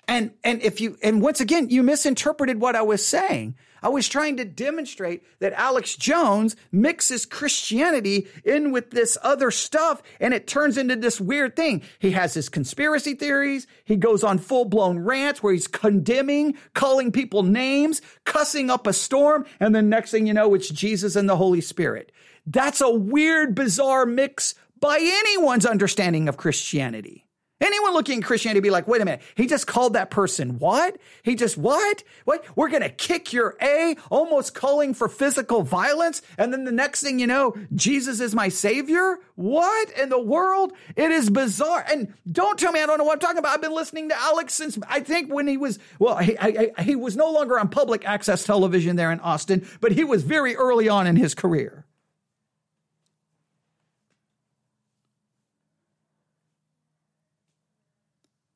And 0.07 0.31
and 0.43 0.61
if 0.61 0.79
you 0.81 0.97
and 1.01 1.21
once 1.21 1.41
again 1.41 1.69
you 1.69 1.81
misinterpreted 1.83 2.59
what 2.61 2.75
I 2.75 2.81
was 2.83 3.05
saying. 3.05 3.55
I 3.85 3.89
was 3.89 4.09
trying 4.09 4.37
to 4.37 4.45
demonstrate 4.45 5.21
that 5.37 5.53
Alex 5.53 5.95
Jones 5.95 6.55
mixes 6.71 7.23
Christianity 7.23 8.27
in 8.43 8.71
with 8.71 8.89
this 8.89 9.15
other 9.21 9.51
stuff 9.51 10.01
and 10.19 10.33
it 10.33 10.47
turns 10.47 10.79
into 10.79 10.95
this 10.95 11.21
weird 11.21 11.55
thing. 11.55 11.83
He 11.99 12.09
has 12.13 12.33
his 12.33 12.49
conspiracy 12.49 13.13
theories. 13.13 13.67
He 13.83 13.95
goes 13.95 14.23
on 14.23 14.39
full 14.39 14.65
blown 14.65 14.97
rants 14.97 15.43
where 15.43 15.53
he's 15.53 15.67
condemning, 15.67 16.57
calling 16.73 17.11
people 17.11 17.43
names, 17.43 18.01
cussing 18.23 18.71
up 18.71 18.87
a 18.87 18.93
storm. 18.93 19.45
And 19.59 19.75
then 19.75 19.87
next 19.87 20.09
thing 20.09 20.25
you 20.25 20.33
know, 20.33 20.55
it's 20.55 20.69
Jesus 20.69 21.15
and 21.15 21.29
the 21.29 21.37
Holy 21.37 21.61
Spirit. 21.61 22.11
That's 22.47 22.81
a 22.81 22.89
weird, 22.89 23.53
bizarre 23.53 24.07
mix 24.07 24.55
by 24.79 24.97
anyone's 24.99 25.67
understanding 25.67 26.27
of 26.27 26.37
Christianity. 26.37 27.24
Anyone 27.61 27.93
looking 27.93 28.19
at 28.19 28.25
Christianity 28.25 28.59
be 28.59 28.69
like, 28.69 28.85
wait 28.85 29.01
a 29.01 29.05
minute, 29.05 29.21
he 29.35 29.47
just 29.47 29.65
called 29.65 29.93
that 29.93 30.09
person 30.09 30.59
what? 30.59 30.97
He 31.23 31.35
just 31.35 31.57
what? 31.57 32.03
What? 32.25 32.43
We're 32.57 32.69
to 32.69 32.89
kick 32.89 33.31
your 33.31 33.55
A, 33.61 33.95
almost 34.11 34.53
calling 34.53 34.93
for 34.93 35.07
physical 35.07 35.61
violence. 35.61 36.21
And 36.37 36.51
then 36.51 36.65
the 36.65 36.71
next 36.73 37.01
thing 37.01 37.17
you 37.17 37.27
know, 37.27 37.55
Jesus 37.73 38.19
is 38.19 38.35
my 38.35 38.49
savior? 38.49 39.19
What 39.35 39.89
in 39.91 40.09
the 40.09 40.21
world? 40.21 40.73
It 40.97 41.11
is 41.11 41.29
bizarre. 41.29 41.85
And 41.89 42.13
don't 42.29 42.59
tell 42.59 42.73
me 42.73 42.81
I 42.81 42.85
don't 42.85 42.97
know 42.97 43.05
what 43.05 43.13
I'm 43.13 43.19
talking 43.19 43.37
about. 43.37 43.53
I've 43.53 43.61
been 43.61 43.73
listening 43.73 44.09
to 44.09 44.19
Alex 44.19 44.53
since 44.53 44.77
I 44.89 44.99
think 44.99 45.33
when 45.33 45.47
he 45.47 45.55
was, 45.55 45.79
well, 45.97 46.17
he, 46.17 46.37
I, 46.37 46.71
I, 46.77 46.81
he 46.83 46.97
was 46.97 47.15
no 47.15 47.31
longer 47.31 47.57
on 47.57 47.69
public 47.69 48.05
access 48.05 48.43
television 48.43 48.97
there 48.97 49.13
in 49.13 49.21
Austin, 49.21 49.65
but 49.79 49.93
he 49.93 50.03
was 50.03 50.23
very 50.23 50.57
early 50.57 50.89
on 50.89 51.07
in 51.07 51.15
his 51.15 51.33
career. 51.33 51.85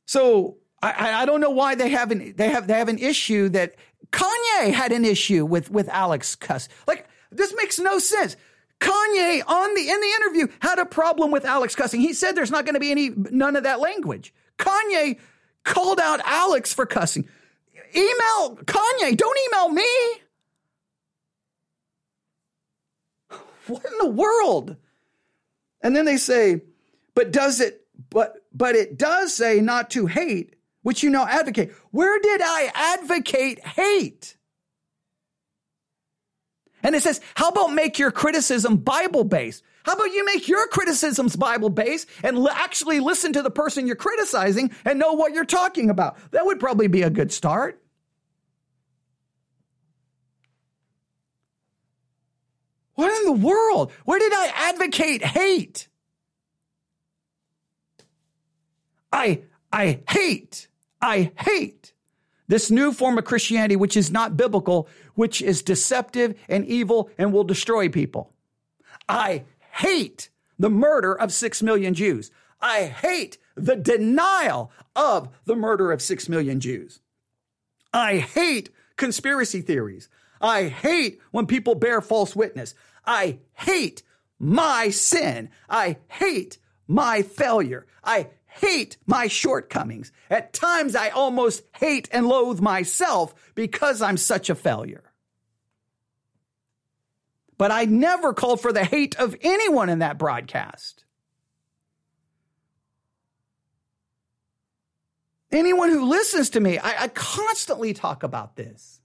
So 0.10 0.58
I, 0.82 1.22
I 1.22 1.26
don't 1.28 1.40
know 1.40 1.52
why 1.52 1.76
they 1.76 1.90
have 1.90 2.10
an 2.10 2.34
they 2.36 2.50
have 2.50 2.66
they 2.66 2.80
have 2.80 2.90
an 2.90 2.98
issue 2.98 3.48
that 3.50 3.76
Kanye 4.12 4.72
had 4.72 4.92
an 4.92 5.06
issue 5.06 5.46
with 5.46 5.70
with 5.70 5.88
Alex 5.88 6.34
Cuss. 6.36 6.68
Like 6.88 7.08
this 7.32 7.54
makes 7.56 7.78
no 7.78 8.00
sense. 8.00 8.36
Kanye 8.80 9.44
on 9.46 9.76
the 9.76 9.82
in 9.88 10.02
the 10.02 10.12
interview 10.20 10.48
had 10.62 10.80
a 10.80 10.86
problem 10.88 11.30
with 11.30 11.46
Alex 11.46 11.76
cussing. 11.76 12.02
He 12.02 12.14
said 12.14 12.32
there's 12.32 12.50
not 12.50 12.66
going 12.66 12.74
to 12.74 12.80
be 12.80 12.90
any 12.90 13.12
none 13.12 13.56
of 13.56 13.62
that 13.66 13.82
language. 13.82 14.34
Kanye 14.58 15.20
called 15.64 16.00
out 16.00 16.22
Alex 16.26 16.74
for 16.74 16.88
cussing. 16.88 17.30
Email 17.96 18.58
Kanye, 18.66 19.16
don't 19.16 19.38
email 19.48 19.70
me. 19.70 19.88
What 23.68 23.86
in 23.86 23.98
the 24.00 24.10
world? 24.10 24.76
And 25.84 25.96
then 25.96 26.06
they 26.06 26.18
say, 26.18 26.62
but 27.14 27.32
does 27.32 27.62
it 27.62 27.86
but 28.10 28.44
but 28.60 28.76
it 28.76 28.98
does 28.98 29.34
say 29.34 29.62
not 29.62 29.90
to 29.92 30.06
hate, 30.06 30.58
which 30.84 31.02
you 31.02 31.10
now 31.10 31.26
advocate. 31.26 31.72
Where 31.92 32.20
did 32.20 32.42
I 32.44 32.70
advocate 32.76 33.66
hate? 33.66 34.36
And 36.84 36.94
it 36.94 37.02
says, 37.02 37.22
how 37.36 37.50
about 37.50 37.74
make 37.74 37.98
your 37.98 38.12
criticism 38.12 38.78
Bible 38.78 39.24
based? 39.24 39.64
How 39.84 39.94
about 39.94 40.12
you 40.12 40.26
make 40.26 40.48
your 40.48 40.68
criticisms 40.68 41.38
Bible 41.38 41.70
based 41.70 42.08
and 42.22 42.38
l- 42.38 42.50
actually 42.50 43.00
listen 43.00 43.34
to 43.34 43.42
the 43.42 43.50
person 43.50 43.88
you're 43.88 43.96
criticizing 43.96 44.72
and 44.86 45.00
know 45.00 45.14
what 45.14 45.34
you're 45.34 45.46
talking 45.46 45.90
about? 45.90 46.18
That 46.32 46.46
would 46.46 46.60
probably 46.60 46.88
be 46.88 47.02
a 47.02 47.10
good 47.10 47.32
start. 47.32 47.82
What 52.96 53.18
in 53.20 53.26
the 53.26 53.48
world? 53.48 53.94
Where 54.04 54.20
did 54.20 54.34
I 54.34 54.52
advocate 54.54 55.24
hate? 55.24 55.89
I 59.12 59.44
I 59.72 60.02
hate. 60.10 60.68
I 61.02 61.32
hate 61.38 61.94
this 62.48 62.70
new 62.70 62.92
form 62.92 63.18
of 63.18 63.26
Christianity 63.26 63.76
which 63.76 63.96
is 63.96 64.12
not 64.12 64.36
biblical, 64.36 64.90
which 65.16 65.42
is 65.42 65.62
deceptive 65.62 66.36
and 66.50 66.66
evil 66.66 67.10
and 67.18 67.32
will 67.32 67.44
destroy 67.44 67.88
people. 67.90 68.34
I 69.08 69.46
hate 69.72 70.30
the 70.58 70.70
murder 70.70 71.14
of 71.14 71.32
6 71.32 71.64
million 71.64 71.94
Jews. 71.94 72.32
I 72.60 72.86
hate 72.86 73.38
the 73.56 73.76
denial 73.76 74.72
of 74.96 75.30
the 75.46 75.56
murder 75.56 75.92
of 75.92 76.02
6 76.02 76.28
million 76.28 76.60
Jews. 76.60 77.00
I 77.94 78.18
hate 78.18 78.70
conspiracy 78.98 79.62
theories. 79.62 80.10
I 80.42 80.68
hate 80.68 81.20
when 81.32 81.46
people 81.46 81.76
bear 81.76 82.02
false 82.02 82.36
witness. 82.36 82.76
I 83.06 83.40
hate 83.54 84.04
my 84.38 84.90
sin. 84.90 85.50
I 85.70 85.98
hate 86.08 86.58
my 86.88 87.22
failure. 87.22 87.86
I 88.04 88.30
hate 88.60 88.98
my 89.06 89.28
shortcomings. 89.28 90.12
At 90.30 90.54
times, 90.54 90.96
I 90.96 91.10
almost 91.10 91.64
hate 91.76 92.10
and 92.12 92.28
loathe 92.28 92.60
myself 92.60 93.34
because 93.56 94.02
I'm 94.02 94.18
such 94.18 94.50
a 94.50 94.56
failure. 94.56 95.04
But 97.58 97.72
I 97.72 97.86
never 97.86 98.34
called 98.34 98.62
for 98.62 98.72
the 98.72 98.86
hate 98.86 99.18
of 99.18 99.36
anyone 99.42 99.90
in 99.90 100.00
that 100.00 100.18
broadcast. 100.18 101.04
Anyone 105.52 105.90
who 105.90 106.06
listens 106.06 106.52
to 106.52 106.60
me, 106.60 106.78
I, 106.78 107.04
I 107.04 107.08
constantly 107.10 107.94
talk 107.94 108.24
about 108.24 108.56
this. 108.56 108.99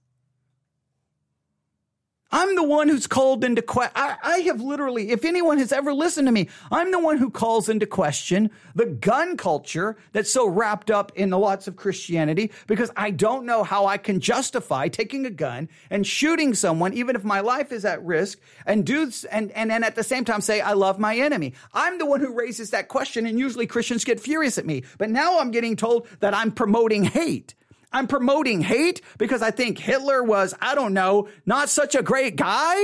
I'm 2.31 2.55
the 2.55 2.63
one 2.63 2.89
who's 2.89 3.07
called 3.07 3.43
into 3.43 3.61
question. 3.61 3.93
I 3.95 4.39
have 4.47 4.59
literally, 4.59 5.11
if 5.11 5.23
anyone 5.23 5.57
has 5.59 5.71
ever 5.71 5.93
listened 5.93 6.27
to 6.27 6.31
me, 6.31 6.49
I'm 6.71 6.91
the 6.91 6.99
one 6.99 7.17
who 7.17 7.29
calls 7.29 7.69
into 7.69 7.85
question 7.85 8.49
the 8.73 8.87
gun 8.87 9.37
culture 9.37 9.95
that's 10.11 10.31
so 10.31 10.47
wrapped 10.47 10.89
up 10.89 11.11
in 11.15 11.29
the 11.29 11.37
lots 11.37 11.67
of 11.67 11.75
Christianity 11.75 12.51
because 12.67 12.91
I 12.97 13.11
don't 13.11 13.45
know 13.45 13.63
how 13.63 13.85
I 13.85 13.97
can 13.97 14.19
justify 14.19 14.87
taking 14.87 15.25
a 15.25 15.29
gun 15.29 15.69
and 15.89 16.05
shooting 16.05 16.55
someone, 16.55 16.93
even 16.93 17.15
if 17.15 17.23
my 17.23 17.39
life 17.39 17.71
is 17.71 17.85
at 17.85 18.03
risk, 18.03 18.39
and 18.65 18.85
do 18.85 19.11
and 19.31 19.51
and, 19.51 19.71
and 19.71 19.85
at 19.85 19.95
the 19.95 20.03
same 20.03 20.25
time 20.25 20.41
say 20.41 20.61
I 20.61 20.73
love 20.73 20.99
my 20.99 21.15
enemy. 21.15 21.53
I'm 21.73 21.99
the 21.99 22.05
one 22.05 22.21
who 22.21 22.33
raises 22.33 22.71
that 22.71 22.87
question, 22.87 23.25
and 23.25 23.39
usually 23.39 23.67
Christians 23.67 24.03
get 24.03 24.19
furious 24.19 24.57
at 24.57 24.65
me. 24.65 24.83
But 24.97 25.09
now 25.09 25.39
I'm 25.39 25.51
getting 25.51 25.75
told 25.75 26.07
that 26.19 26.33
I'm 26.33 26.51
promoting 26.51 27.03
hate. 27.03 27.53
I'm 27.95 28.07
promoting 28.07 28.59
hate 28.59 28.99
because 29.17 29.41
I 29.41 29.51
think 29.51 29.79
Hitler 29.79 30.21
was, 30.21 30.53
I 30.61 30.75
don't 30.75 30.93
know, 30.93 31.29
not 31.45 31.69
such 31.69 31.95
a 31.95 32.03
great 32.03 32.35
guy. 32.35 32.75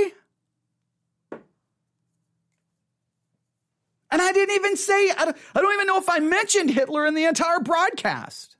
And 4.10 4.22
I 4.22 4.32
didn't 4.32 4.54
even 4.54 4.74
say, 4.78 5.10
I 5.10 5.34
don't, 5.54 5.74
even 5.74 5.86
know 5.86 5.98
if 5.98 6.08
I 6.08 6.20
mentioned 6.20 6.70
Hitler 6.70 7.04
in 7.04 7.14
the 7.14 7.24
entire 7.24 7.60
broadcast. 7.60 8.56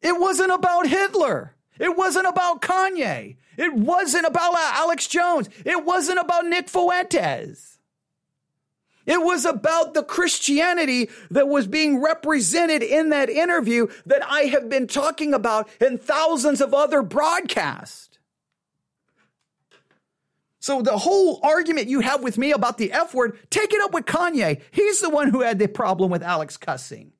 It 0.00 0.20
wasn't 0.20 0.52
about 0.52 0.86
Hitler. 0.86 1.56
It 1.80 1.96
wasn't 1.96 2.28
about 2.28 2.62
Kanye. 2.62 3.36
It 3.56 3.74
wasn't 3.74 4.26
about 4.26 4.54
Alex 4.54 5.08
Jones. 5.08 5.48
It 5.64 5.84
wasn't 5.84 6.20
about 6.20 6.46
Nick 6.46 6.68
Fuentes. 6.68 7.73
It 9.06 9.22
was 9.22 9.44
about 9.44 9.94
the 9.94 10.02
Christianity 10.02 11.10
that 11.30 11.48
was 11.48 11.66
being 11.66 12.00
represented 12.00 12.82
in 12.82 13.10
that 13.10 13.28
interview 13.28 13.88
that 14.06 14.22
I 14.26 14.42
have 14.42 14.68
been 14.68 14.86
talking 14.86 15.34
about 15.34 15.68
in 15.80 15.98
thousands 15.98 16.60
of 16.60 16.72
other 16.72 17.02
broadcasts. 17.02 18.18
So 20.64 20.80
the 20.80 20.96
whole 20.96 21.40
argument 21.42 21.88
you 21.88 22.00
have 22.00 22.22
with 22.22 22.38
me 22.38 22.52
about 22.52 22.78
the 22.78 22.90
F 22.90 23.12
word, 23.12 23.38
take 23.50 23.74
it 23.74 23.82
up 23.82 23.92
with 23.92 24.06
Kanye. 24.06 24.62
He's 24.70 25.02
the 25.02 25.10
one 25.10 25.28
who 25.28 25.42
had 25.42 25.58
the 25.58 25.68
problem 25.68 26.10
with 26.10 26.22
Alex 26.22 26.56
cussing. 26.56 27.12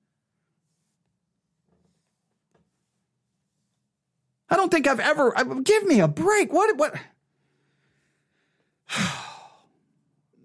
I 4.48 4.56
don't 4.56 4.70
think 4.70 4.86
I've 4.86 5.00
ever 5.00 5.36
I, 5.36 5.42
give 5.62 5.84
me 5.84 6.00
a 6.00 6.08
break. 6.08 6.52
What 6.54 6.78
what 6.78 6.94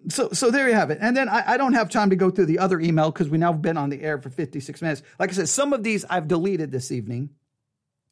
so 0.10 0.30
so 0.30 0.52
there 0.52 0.68
you 0.68 0.76
have 0.76 0.92
it. 0.92 1.00
And 1.02 1.16
then 1.16 1.30
I, 1.30 1.54
I 1.54 1.58
don't 1.58 1.74
have 1.74 1.90
time 1.90 2.10
to 2.10 2.16
go 2.16 2.30
through 2.30 2.48
the 2.48 2.60
other 2.60 2.80
email 2.80 3.12
because 3.12 3.30
we 3.30 3.38
now 3.38 3.52
have 3.52 3.62
been 3.62 3.78
on 3.78 3.90
the 3.90 4.02
air 4.02 4.22
for 4.22 4.30
56 4.30 4.82
minutes. 4.82 5.02
Like 5.18 5.30
I 5.30 5.34
said, 5.34 5.50
some 5.50 5.74
of 5.74 5.84
these 5.84 6.06
I've 6.06 6.28
deleted 6.28 6.72
this 6.72 6.92
evening 6.92 7.30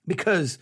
because 0.05 0.57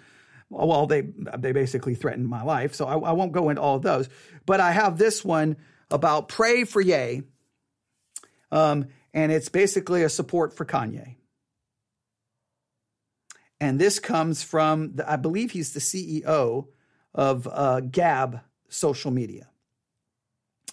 well, 0.49 0.86
they 0.88 1.01
they 1.01 1.51
basically 1.51 1.95
threatened 1.95 2.27
my 2.27 2.43
life. 2.43 2.75
So 2.75 2.86
I, 2.86 2.97
I 2.97 3.11
won't 3.11 3.31
go 3.31 3.49
into 3.49 3.61
all 3.61 3.75
of 3.75 3.81
those. 3.81 4.09
But 4.45 4.59
I 4.59 4.71
have 4.71 4.97
this 4.97 5.23
one 5.23 5.57
about 5.91 6.27
pray 6.27 6.63
for 6.63 6.81
Ye. 6.81 7.23
Um, 8.51 8.88
and 9.13 9.31
it's 9.31 9.49
basically 9.49 10.03
a 10.03 10.09
support 10.09 10.55
for 10.55 10.65
Kanye. 10.65 11.15
And 13.59 13.79
this 13.79 13.99
comes 13.99 14.43
from, 14.43 14.95
the, 14.95 15.09
I 15.09 15.15
believe 15.15 15.51
he's 15.51 15.73
the 15.73 15.79
CEO 15.79 16.67
of 17.13 17.47
uh, 17.51 17.79
Gab 17.79 18.41
Social 18.69 19.11
Media. 19.11 19.47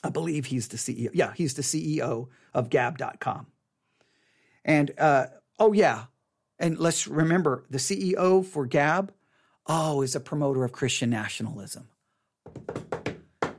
I 0.03 0.11
believe 0.11 0.46
he's 0.46 0.68
the 0.68 0.76
CEO. 0.76 1.11
Yeah, 1.12 1.32
he's 1.36 1.55
the 1.55 1.62
CEO 1.62 2.28
of 2.53 2.70
Gab.com. 2.70 3.46
And 4.64 4.92
uh, 4.98 5.26
oh, 5.59 5.72
yeah. 5.72 6.05
And 6.59 6.78
let's 6.78 7.07
remember 7.07 7.64
the 7.70 7.78
CEO 7.78 8.44
for 8.44 8.66
Gab, 8.66 9.12
oh, 9.66 10.03
is 10.03 10.14
a 10.14 10.20
promoter 10.20 10.64
of 10.64 10.72
Christian 10.72 11.11
nationalism. 11.11 11.88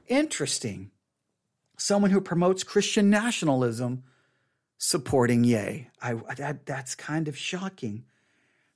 Interesting. 0.07 0.91
Someone 1.77 2.11
who 2.11 2.21
promotes 2.21 2.63
Christian 2.63 3.09
nationalism 3.09 4.03
supporting 4.77 5.43
Ye. 5.43 5.87
I, 6.01 6.13
that, 6.37 6.65
that's 6.65 6.95
kind 6.95 7.27
of 7.27 7.37
shocking 7.37 8.05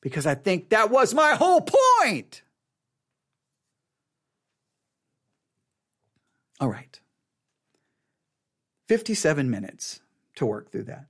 because 0.02 0.26
I 0.26 0.36
think 0.36 0.70
that 0.70 0.90
was 0.90 1.14
my 1.14 1.36
whole 1.36 1.62
point. 2.02 2.42
All 6.60 6.70
right. 6.70 7.00
57 8.88 9.50
minutes 9.50 10.00
to 10.36 10.46
work 10.46 10.72
through 10.72 10.84
that. 10.84 11.06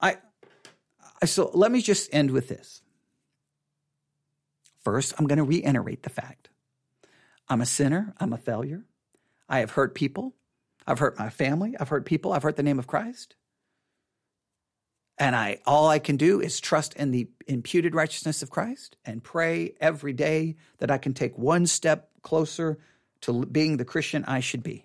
I, 0.00 0.16
so 1.24 1.50
let 1.54 1.72
me 1.72 1.82
just 1.82 2.12
end 2.12 2.30
with 2.30 2.48
this. 2.48 2.82
First, 4.84 5.14
I'm 5.18 5.26
going 5.26 5.38
to 5.38 5.44
reiterate 5.44 6.02
the 6.02 6.10
fact 6.10 6.48
I'm 7.48 7.60
a 7.60 7.66
sinner, 7.66 8.14
I'm 8.18 8.32
a 8.32 8.38
failure. 8.38 8.84
I 9.48 9.60
have 9.60 9.72
hurt 9.72 9.94
people. 9.94 10.34
I've 10.86 10.98
hurt 10.98 11.18
my 11.18 11.30
family. 11.30 11.74
I've 11.78 11.88
hurt 11.88 12.04
people. 12.04 12.32
I've 12.32 12.42
hurt 12.42 12.56
the 12.56 12.62
name 12.62 12.78
of 12.78 12.86
Christ. 12.86 13.36
And 15.18 15.34
I 15.34 15.60
all 15.64 15.88
I 15.88 15.98
can 15.98 16.16
do 16.16 16.40
is 16.40 16.60
trust 16.60 16.94
in 16.94 17.10
the 17.10 17.28
imputed 17.46 17.94
righteousness 17.94 18.42
of 18.42 18.50
Christ 18.50 18.96
and 19.04 19.24
pray 19.24 19.74
every 19.80 20.12
day 20.12 20.56
that 20.78 20.90
I 20.90 20.98
can 20.98 21.14
take 21.14 21.38
one 21.38 21.66
step 21.66 22.10
closer 22.22 22.78
to 23.22 23.46
being 23.46 23.76
the 23.76 23.84
Christian 23.84 24.24
I 24.26 24.40
should 24.40 24.62
be. 24.62 24.84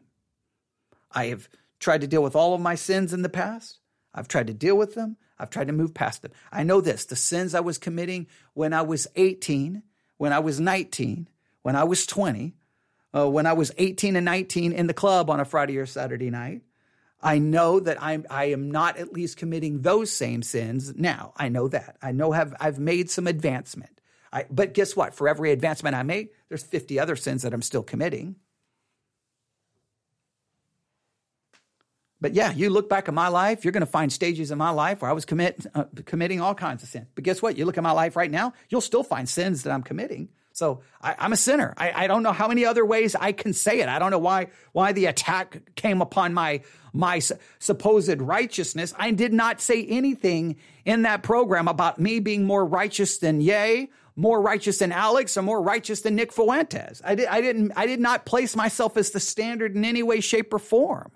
I 1.11 1.25
have 1.25 1.49
tried 1.81 2.01
to 2.01 2.07
deal 2.07 2.23
with 2.23 2.35
all 2.35 2.53
of 2.53 2.61
my 2.61 2.75
sins 2.75 3.11
in 3.11 3.23
the 3.23 3.29
past. 3.29 3.79
I've 4.13 4.29
tried 4.29 4.47
to 4.47 4.53
deal 4.53 4.77
with 4.77 4.93
them. 4.93 5.17
I've 5.37 5.49
tried 5.49 5.67
to 5.67 5.73
move 5.73 5.93
past 5.93 6.21
them. 6.21 6.31
I 6.51 6.63
know 6.63 6.79
this 6.79 7.05
the 7.05 7.15
sins 7.15 7.55
I 7.55 7.59
was 7.59 7.77
committing 7.77 8.27
when 8.53 8.71
I 8.71 8.83
was 8.83 9.07
18, 9.15 9.83
when 10.17 10.31
I 10.31 10.39
was 10.39 10.59
19, 10.59 11.27
when 11.63 11.75
I 11.75 11.83
was 11.83 12.05
20, 12.05 12.53
uh, 13.13 13.29
when 13.29 13.47
I 13.47 13.53
was 13.53 13.71
18 13.77 14.15
and 14.15 14.25
19 14.25 14.71
in 14.71 14.87
the 14.87 14.93
club 14.93 15.29
on 15.29 15.39
a 15.39 15.45
Friday 15.45 15.77
or 15.77 15.85
Saturday 15.85 16.29
night. 16.29 16.61
I 17.23 17.37
know 17.37 17.79
that 17.79 18.01
I'm, 18.01 18.25
I 18.29 18.45
am 18.45 18.71
not 18.71 18.97
at 18.97 19.13
least 19.13 19.37
committing 19.37 19.81
those 19.81 20.11
same 20.11 20.41
sins 20.41 20.95
now. 20.95 21.33
I 21.37 21.49
know 21.49 21.67
that. 21.67 21.97
I 22.01 22.11
know 22.11 22.31
have, 22.31 22.55
I've 22.59 22.79
made 22.79 23.11
some 23.11 23.27
advancement. 23.27 24.01
I, 24.33 24.45
but 24.49 24.73
guess 24.73 24.95
what? 24.95 25.13
For 25.13 25.27
every 25.27 25.51
advancement 25.51 25.95
I 25.95 26.03
make, 26.03 26.33
there's 26.49 26.63
50 26.63 26.99
other 26.99 27.15
sins 27.15 27.43
that 27.43 27.53
I'm 27.53 27.61
still 27.61 27.83
committing. 27.83 28.37
But 32.21 32.35
yeah, 32.35 32.53
you 32.53 32.69
look 32.69 32.87
back 32.87 33.07
at 33.07 33.15
my 33.15 33.27
life, 33.27 33.65
you're 33.65 33.71
going 33.71 33.81
to 33.81 33.87
find 33.87 34.13
stages 34.13 34.51
in 34.51 34.57
my 34.59 34.69
life 34.69 35.01
where 35.01 35.09
I 35.09 35.13
was 35.13 35.25
commit, 35.25 35.65
uh, 35.73 35.85
committing 36.05 36.39
all 36.39 36.53
kinds 36.53 36.83
of 36.83 36.89
sin. 36.89 37.07
But 37.15 37.23
guess 37.23 37.41
what? 37.41 37.57
You 37.57 37.65
look 37.65 37.77
at 37.79 37.83
my 37.83 37.91
life 37.91 38.15
right 38.15 38.29
now, 38.29 38.53
you'll 38.69 38.79
still 38.81 39.03
find 39.03 39.27
sins 39.27 39.63
that 39.63 39.73
I'm 39.73 39.81
committing. 39.81 40.29
So 40.53 40.81
I, 41.01 41.15
am 41.17 41.33
a 41.33 41.37
sinner. 41.37 41.73
I, 41.77 42.03
I, 42.03 42.07
don't 42.07 42.23
know 42.23 42.33
how 42.33 42.47
many 42.47 42.65
other 42.65 42.85
ways 42.85 43.15
I 43.15 43.31
can 43.31 43.53
say 43.53 43.79
it. 43.79 43.87
I 43.87 43.99
don't 43.99 44.11
know 44.11 44.19
why 44.19 44.47
why 44.73 44.91
the 44.91 45.05
attack 45.05 45.75
came 45.75 46.01
upon 46.01 46.33
my 46.33 46.61
my 46.93 47.21
supposed 47.59 48.19
righteousness. 48.21 48.93
I 48.99 49.11
did 49.11 49.31
not 49.33 49.61
say 49.61 49.85
anything 49.85 50.57
in 50.83 51.03
that 51.03 51.23
program 51.23 51.69
about 51.69 51.99
me 51.99 52.19
being 52.19 52.43
more 52.43 52.65
righteous 52.65 53.17
than 53.17 53.39
Ye 53.39 53.89
more 54.17 54.41
righteous 54.41 54.79
than 54.79 54.91
Alex 54.91 55.37
or 55.37 55.41
more 55.41 55.61
righteous 55.61 56.01
than 56.01 56.15
Nick 56.15 56.33
Fuentes. 56.33 57.01
I, 57.03 57.15
did, 57.15 57.27
I, 57.27 57.39
didn't, 57.39 57.71
I 57.77 57.85
did 57.85 58.01
not 58.01 58.25
place 58.25 58.57
myself 58.57 58.97
as 58.97 59.11
the 59.11 59.21
standard 59.21 59.75
in 59.75 59.85
any 59.85 60.03
way, 60.03 60.19
shape, 60.19 60.53
or 60.53 60.59
form. 60.59 61.11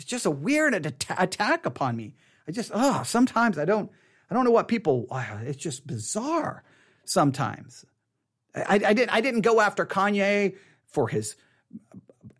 It's 0.00 0.08
just 0.08 0.24
a 0.24 0.30
weird 0.30 0.74
attack 0.74 1.66
upon 1.66 1.94
me. 1.94 2.14
I 2.48 2.52
just, 2.52 2.70
oh, 2.72 3.02
sometimes 3.04 3.58
I 3.58 3.66
don't, 3.66 3.90
I 4.30 4.34
don't 4.34 4.46
know 4.46 4.50
what 4.50 4.66
people, 4.66 5.06
it's 5.42 5.62
just 5.62 5.86
bizarre 5.86 6.64
sometimes. 7.04 7.84
I, 8.54 8.80
I, 8.82 8.94
didn't, 8.94 9.10
I 9.10 9.20
didn't 9.20 9.42
go 9.42 9.60
after 9.60 9.84
Kanye 9.84 10.56
for 10.86 11.06
his 11.06 11.36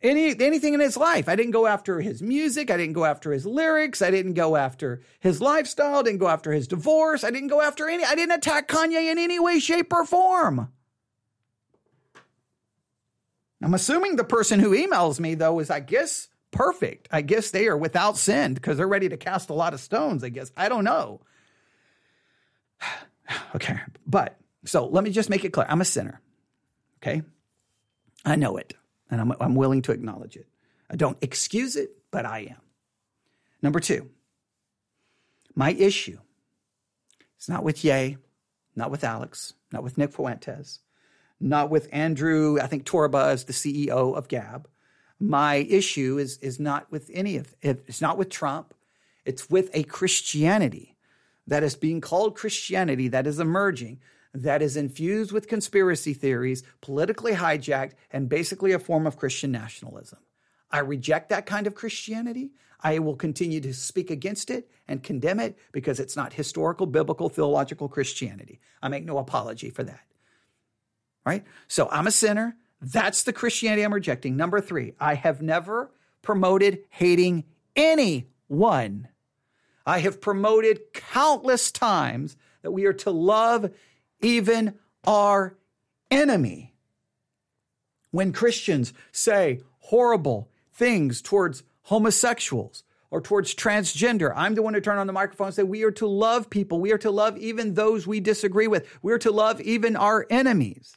any 0.00 0.34
anything 0.40 0.72
in 0.72 0.80
his 0.80 0.96
life. 0.96 1.28
I 1.28 1.36
didn't 1.36 1.50
go 1.50 1.66
after 1.66 2.00
his 2.00 2.22
music. 2.22 2.70
I 2.70 2.78
didn't 2.78 2.94
go 2.94 3.04
after 3.04 3.30
his 3.30 3.44
lyrics. 3.44 4.00
I 4.00 4.10
didn't 4.10 4.32
go 4.32 4.56
after 4.56 5.02
his 5.20 5.42
lifestyle. 5.42 5.96
I 5.96 6.02
didn't 6.02 6.20
go 6.20 6.28
after 6.28 6.52
his 6.52 6.66
divorce. 6.66 7.24
I 7.24 7.30
didn't 7.30 7.48
go 7.48 7.60
after 7.60 7.86
any. 7.90 8.04
I 8.04 8.14
didn't 8.14 8.38
attack 8.38 8.68
Kanye 8.68 9.12
in 9.12 9.18
any 9.18 9.38
way, 9.38 9.58
shape, 9.58 9.92
or 9.92 10.06
form. 10.06 10.72
I'm 13.62 13.74
assuming 13.74 14.16
the 14.16 14.24
person 14.24 14.58
who 14.58 14.70
emails 14.70 15.20
me 15.20 15.34
though 15.34 15.58
is, 15.58 15.68
I 15.68 15.80
guess, 15.80 16.29
perfect. 16.50 17.08
I 17.10 17.22
guess 17.22 17.50
they 17.50 17.66
are 17.68 17.76
without 17.76 18.16
sin 18.16 18.54
because 18.54 18.76
they're 18.76 18.88
ready 18.88 19.08
to 19.08 19.16
cast 19.16 19.50
a 19.50 19.54
lot 19.54 19.74
of 19.74 19.80
stones. 19.80 20.24
I 20.24 20.28
guess 20.28 20.52
I 20.56 20.68
don't 20.68 20.84
know. 20.84 21.20
okay, 23.54 23.78
but 24.06 24.36
so 24.64 24.86
let 24.86 25.04
me 25.04 25.10
just 25.10 25.30
make 25.30 25.44
it 25.44 25.52
clear. 25.52 25.66
I'm 25.68 25.80
a 25.80 25.84
sinner. 25.86 26.20
Okay, 27.02 27.22
I 28.24 28.36
know 28.36 28.56
it 28.56 28.74
and 29.10 29.20
I'm, 29.20 29.32
I'm 29.40 29.54
willing 29.54 29.82
to 29.82 29.92
acknowledge 29.92 30.36
it. 30.36 30.46
I 30.90 30.96
don't 30.96 31.18
excuse 31.20 31.76
it, 31.76 31.90
but 32.10 32.24
I 32.24 32.40
am. 32.50 32.60
Number 33.62 33.80
two, 33.80 34.08
my 35.54 35.72
issue 35.72 36.18
is 37.38 37.48
not 37.48 37.64
with 37.64 37.84
Ye, 37.84 38.16
not 38.76 38.90
with 38.90 39.04
Alex, 39.04 39.54
not 39.72 39.82
with 39.82 39.98
Nick 39.98 40.12
Fuentes, 40.12 40.80
not 41.40 41.70
with 41.70 41.88
Andrew, 41.92 42.58
I 42.60 42.66
think 42.66 42.84
Torba 42.84 43.34
is 43.34 43.44
the 43.44 43.52
CEO 43.52 44.16
of 44.16 44.28
Gab. 44.28 44.68
My 45.20 45.56
issue 45.56 46.18
is, 46.18 46.38
is 46.38 46.58
not 46.58 46.90
with 46.90 47.10
any 47.12 47.36
of 47.36 47.54
it. 47.60 47.84
It's 47.86 48.00
not 48.00 48.16
with 48.16 48.30
Trump. 48.30 48.74
It's 49.24 49.50
with 49.50 49.70
a 49.74 49.82
Christianity 49.82 50.96
that 51.46 51.62
is 51.62 51.76
being 51.76 52.00
called 52.00 52.34
Christianity 52.34 53.08
that 53.08 53.26
is 53.26 53.38
emerging 53.38 54.00
that 54.32 54.62
is 54.62 54.76
infused 54.76 55.32
with 55.32 55.48
conspiracy 55.48 56.14
theories, 56.14 56.62
politically 56.80 57.32
hijacked, 57.32 57.92
and 58.10 58.28
basically 58.28 58.72
a 58.72 58.78
form 58.78 59.06
of 59.06 59.16
Christian 59.16 59.50
nationalism. 59.50 60.18
I 60.70 60.80
reject 60.80 61.30
that 61.30 61.46
kind 61.46 61.66
of 61.66 61.74
Christianity. 61.74 62.50
I 62.80 63.00
will 63.00 63.16
continue 63.16 63.60
to 63.60 63.74
speak 63.74 64.10
against 64.10 64.50
it 64.50 64.70
and 64.86 65.02
condemn 65.02 65.40
it 65.40 65.58
because 65.72 65.98
it's 65.98 66.16
not 66.16 66.32
historical, 66.32 66.86
biblical, 66.86 67.28
theological 67.28 67.88
Christianity. 67.88 68.60
I 68.82 68.88
make 68.88 69.04
no 69.04 69.18
apology 69.18 69.70
for 69.70 69.82
that. 69.82 70.00
Right? 71.26 71.44
So 71.68 71.88
I'm 71.90 72.06
a 72.06 72.12
sinner. 72.12 72.56
That's 72.80 73.24
the 73.24 73.32
Christianity 73.32 73.82
I'm 73.82 73.92
rejecting. 73.92 74.36
Number 74.36 74.60
three, 74.60 74.94
I 74.98 75.14
have 75.14 75.42
never 75.42 75.90
promoted 76.22 76.80
hating 76.88 77.44
anyone. 77.76 79.08
I 79.86 79.98
have 79.98 80.20
promoted 80.20 80.92
countless 80.92 81.70
times 81.70 82.36
that 82.62 82.70
we 82.70 82.86
are 82.86 82.92
to 82.92 83.10
love 83.10 83.70
even 84.22 84.78
our 85.04 85.56
enemy. 86.10 86.74
When 88.10 88.32
Christians 88.32 88.92
say 89.12 89.60
horrible 89.78 90.50
things 90.72 91.22
towards 91.22 91.62
homosexuals 91.82 92.84
or 93.10 93.20
towards 93.20 93.54
transgender, 93.54 94.32
I'm 94.34 94.54
the 94.54 94.62
one 94.62 94.74
to 94.74 94.80
turn 94.80 94.98
on 94.98 95.06
the 95.06 95.12
microphone 95.12 95.48
and 95.48 95.54
say, 95.54 95.62
We 95.62 95.84
are 95.84 95.90
to 95.92 96.06
love 96.06 96.50
people. 96.50 96.80
We 96.80 96.92
are 96.92 96.98
to 96.98 97.10
love 97.10 97.36
even 97.38 97.74
those 97.74 98.06
we 98.06 98.20
disagree 98.20 98.66
with. 98.66 98.88
We 99.02 99.12
are 99.12 99.18
to 99.18 99.30
love 99.30 99.60
even 99.60 99.96
our 99.96 100.26
enemies 100.30 100.96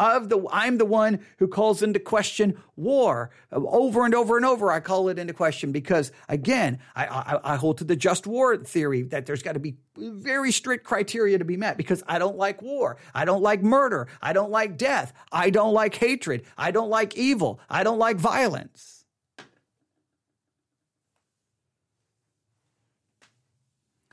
of 0.00 0.30
the 0.30 0.44
I'm 0.50 0.78
the 0.78 0.86
one 0.86 1.20
who 1.38 1.46
calls 1.46 1.82
into 1.82 2.00
question 2.00 2.60
war 2.74 3.30
over 3.52 4.04
and 4.04 4.14
over 4.14 4.36
and 4.36 4.46
over. 4.46 4.72
I 4.72 4.80
call 4.80 5.10
it 5.10 5.18
into 5.18 5.34
question 5.34 5.72
because 5.72 6.10
again, 6.28 6.78
I, 6.96 7.06
I, 7.06 7.52
I 7.52 7.56
hold 7.56 7.78
to 7.78 7.84
the 7.84 7.96
just 7.96 8.26
war 8.26 8.56
theory 8.56 9.02
that 9.02 9.26
there's 9.26 9.42
got 9.42 9.52
to 9.52 9.60
be 9.60 9.76
very 9.96 10.50
strict 10.50 10.84
criteria 10.84 11.36
to 11.38 11.44
be 11.44 11.58
met 11.58 11.76
because 11.76 12.02
I 12.08 12.18
don't 12.18 12.36
like 12.36 12.62
war. 12.62 12.96
I 13.14 13.26
don't 13.26 13.42
like 13.42 13.62
murder. 13.62 14.08
I 14.22 14.32
don't 14.32 14.50
like 14.50 14.78
death. 14.78 15.12
I 15.30 15.50
don't 15.50 15.74
like 15.74 15.94
hatred. 15.94 16.44
I 16.56 16.70
don't 16.70 16.88
like 16.88 17.16
evil. 17.16 17.60
I 17.68 17.84
don't 17.84 17.98
like 17.98 18.16
violence. 18.16 19.04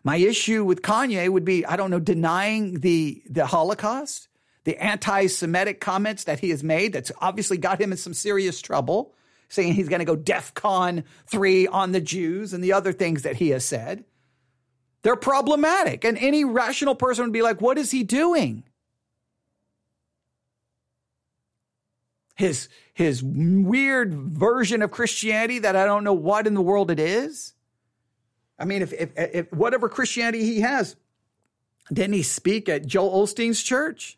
My 0.04 0.18
issue 0.18 0.64
with 0.64 0.82
Kanye 0.82 1.30
would 1.30 1.44
be, 1.44 1.66
I 1.66 1.76
don't 1.76 1.92
know, 1.92 2.00
denying 2.00 2.80
the, 2.80 3.22
the 3.30 3.46
Holocaust 3.46 4.27
the 4.68 4.84
anti 4.84 5.28
Semitic 5.28 5.80
comments 5.80 6.26
that 6.26 6.42
he 6.42 6.50
has 6.50 6.62
made 6.62 6.92
that's 6.92 7.10
obviously 7.22 7.58
got 7.58 7.80
him 7.80 7.94
in 7.94 7.98
some 7.98 8.14
serious 8.14 8.60
trouble, 8.60 9.14
saying 9.48 9.74
he's 9.74 9.88
going 9.88 10.00
to 10.00 10.06
go 10.06 10.18
DEF 10.18 10.54
CON 10.56 11.06
3 11.28 11.68
on 11.68 11.94
the 11.94 12.02
Jews 12.02 12.52
and 12.52 12.62
the 12.62 12.74
other 12.74 12.92
things 12.92 13.22
that 13.22 13.38
he 13.38 13.52
has 13.52 13.64
said. 13.64 14.04
They're 15.04 15.16
problematic. 15.16 16.04
And 16.04 16.18
any 16.18 16.44
rational 16.44 16.96
person 16.96 17.24
would 17.24 17.32
be 17.32 17.42
like, 17.42 17.62
what 17.62 17.78
is 17.78 17.92
he 17.92 18.04
doing? 18.04 18.66
His, 22.36 22.68
his 22.94 23.24
weird 23.24 24.14
version 24.14 24.82
of 24.82 24.92
Christianity 24.92 25.60
that 25.60 25.78
I 25.78 25.86
don't 25.86 26.04
know 26.04 26.12
what 26.12 26.46
in 26.46 26.56
the 26.56 26.62
world 26.62 26.92
it 26.92 27.00
is. 27.00 27.54
I 28.60 28.66
mean, 28.66 28.82
if, 28.82 28.92
if, 28.92 29.12
if 29.16 29.54
whatever 29.54 29.88
Christianity 29.88 30.44
he 30.44 30.60
has, 30.60 30.98
didn't 31.94 32.16
he 32.16 32.24
speak 32.24 32.68
at 32.68 32.86
Joel 32.86 33.26
Osteen's 33.26 33.64
church? 33.64 34.18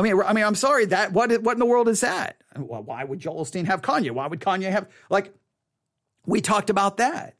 I 0.00 0.02
mean, 0.02 0.18
I 0.18 0.32
mean, 0.32 0.46
I'm 0.46 0.54
sorry 0.54 0.86
that 0.86 1.12
what 1.12 1.30
what 1.42 1.52
in 1.52 1.58
the 1.58 1.66
world 1.66 1.86
is 1.86 2.00
that? 2.00 2.38
Why 2.56 3.04
would 3.04 3.18
Joel 3.18 3.44
Osteen 3.44 3.66
have 3.66 3.82
Kanye? 3.82 4.10
Why 4.12 4.26
would 4.26 4.40
Kanye 4.40 4.70
have 4.70 4.88
like? 5.10 5.34
We 6.24 6.40
talked 6.40 6.70
about 6.70 6.96
that. 6.96 7.36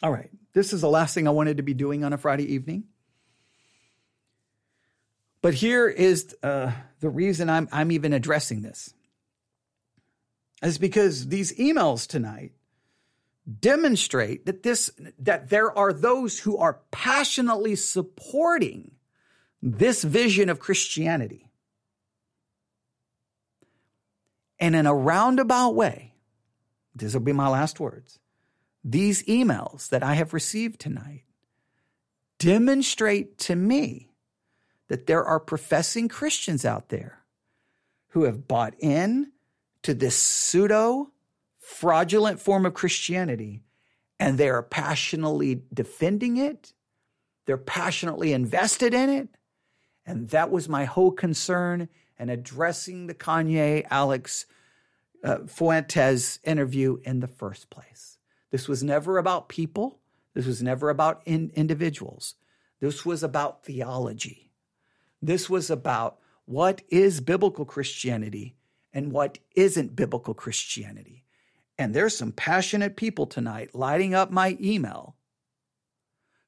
All 0.00 0.12
right, 0.12 0.30
this 0.52 0.72
is 0.72 0.82
the 0.82 0.88
last 0.88 1.14
thing 1.14 1.26
I 1.26 1.32
wanted 1.32 1.56
to 1.56 1.64
be 1.64 1.74
doing 1.74 2.04
on 2.04 2.12
a 2.12 2.16
Friday 2.16 2.54
evening. 2.54 2.84
But 5.42 5.54
here 5.54 5.88
is 5.88 6.32
uh, 6.44 6.70
the 7.00 7.10
reason 7.10 7.50
I'm 7.50 7.68
I'm 7.72 7.90
even 7.90 8.12
addressing 8.12 8.62
this. 8.62 8.94
Is 10.62 10.78
because 10.78 11.26
these 11.26 11.52
emails 11.58 12.06
tonight 12.06 12.52
demonstrate 13.48 14.46
that 14.46 14.62
this 14.62 14.90
that 15.18 15.48
there 15.48 15.76
are 15.76 15.92
those 15.92 16.40
who 16.40 16.58
are 16.58 16.80
passionately 16.90 17.74
supporting 17.76 18.92
this 19.62 20.02
vision 20.02 20.48
of 20.48 20.58
Christianity. 20.58 21.50
And 24.60 24.74
in 24.74 24.86
a 24.86 24.94
roundabout 24.94 25.74
way, 25.74 26.14
these 26.94 27.14
will 27.14 27.22
be 27.22 27.32
my 27.32 27.48
last 27.48 27.80
words. 27.80 28.18
These 28.84 29.22
emails 29.24 29.88
that 29.88 30.02
I 30.02 30.14
have 30.14 30.34
received 30.34 30.80
tonight 30.80 31.24
demonstrate 32.38 33.38
to 33.38 33.56
me 33.56 34.10
that 34.88 35.06
there 35.06 35.24
are 35.24 35.40
professing 35.40 36.08
Christians 36.08 36.64
out 36.64 36.88
there 36.88 37.24
who 38.08 38.24
have 38.24 38.48
bought 38.48 38.74
in 38.78 39.32
to 39.82 39.94
this 39.94 40.16
pseudo 40.16 41.12
fraudulent 41.68 42.40
form 42.40 42.64
of 42.64 42.72
Christianity 42.72 43.60
and 44.18 44.38
they 44.38 44.48
are 44.48 44.62
passionately 44.62 45.62
defending 45.72 46.38
it. 46.38 46.72
They're 47.44 47.58
passionately 47.58 48.32
invested 48.32 48.94
in 48.94 49.10
it. 49.10 49.28
And 50.06 50.30
that 50.30 50.50
was 50.50 50.66
my 50.66 50.86
whole 50.86 51.12
concern 51.12 51.90
in 52.18 52.30
addressing 52.30 53.06
the 53.06 53.14
Kanye 53.14 53.86
Alex 53.90 54.46
uh, 55.22 55.40
Fuentes 55.46 56.40
interview 56.42 57.00
in 57.04 57.20
the 57.20 57.28
first 57.28 57.68
place. 57.68 58.16
This 58.50 58.66
was 58.66 58.82
never 58.82 59.18
about 59.18 59.50
people. 59.50 59.98
This 60.32 60.46
was 60.46 60.62
never 60.62 60.88
about 60.88 61.20
in, 61.26 61.52
individuals. 61.54 62.36
This 62.80 63.04
was 63.04 63.22
about 63.22 63.62
theology. 63.62 64.52
This 65.20 65.50
was 65.50 65.70
about 65.70 66.18
what 66.46 66.80
is 66.88 67.20
biblical 67.20 67.66
Christianity 67.66 68.56
and 68.90 69.12
what 69.12 69.36
isn't 69.54 69.94
biblical 69.94 70.32
Christianity. 70.32 71.24
And 71.78 71.94
there's 71.94 72.16
some 72.16 72.32
passionate 72.32 72.96
people 72.96 73.26
tonight 73.26 73.74
lighting 73.74 74.14
up 74.14 74.30
my 74.30 74.56
email 74.60 75.14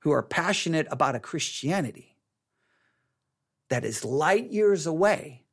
who 0.00 0.10
are 0.10 0.22
passionate 0.22 0.88
about 0.90 1.14
a 1.14 1.20
Christianity 1.20 2.16
that 3.68 3.84
is 3.84 4.04
light 4.04 4.50
years 4.50 4.86
away 4.86 5.44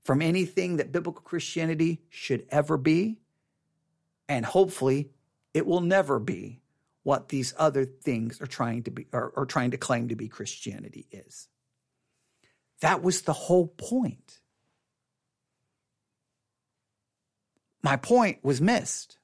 from 0.00 0.22
anything 0.22 0.78
that 0.78 0.92
biblical 0.92 1.20
Christianity 1.20 2.00
should 2.08 2.46
ever 2.48 2.78
be. 2.78 3.18
And 4.28 4.46
hopefully, 4.46 5.10
it 5.52 5.66
will 5.66 5.80
never 5.80 6.18
be 6.18 6.60
what 7.02 7.28
these 7.28 7.54
other 7.58 7.84
things 7.84 8.40
are 8.40 8.46
trying 8.46 8.82
to 8.84 8.90
be 8.90 9.06
or, 9.12 9.32
or 9.36 9.46
trying 9.46 9.70
to 9.72 9.76
claim 9.76 10.08
to 10.08 10.16
be 10.16 10.28
Christianity 10.28 11.06
is. 11.10 11.48
That 12.80 13.02
was 13.02 13.22
the 13.22 13.32
whole 13.32 13.66
point. 13.66 14.40
My 17.82 17.96
point 17.96 18.38
was 18.42 18.60
missed. 18.60 19.18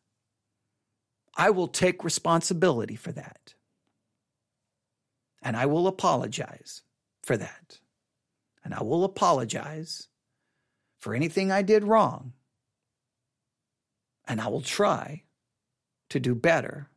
I 1.36 1.50
will 1.50 1.68
take 1.68 2.04
responsibility 2.04 2.96
for 2.96 3.12
that. 3.12 3.54
And 5.42 5.56
I 5.56 5.66
will 5.66 5.86
apologize 5.86 6.82
for 7.22 7.36
that. 7.36 7.80
And 8.64 8.72
I 8.72 8.82
will 8.82 9.04
apologize 9.04 10.08
for 11.00 11.14
anything 11.14 11.52
I 11.52 11.62
did 11.62 11.84
wrong. 11.84 12.32
And 14.26 14.40
I 14.40 14.48
will 14.48 14.62
try 14.62 15.24
to 16.08 16.20
do 16.20 16.34
better 16.34 16.88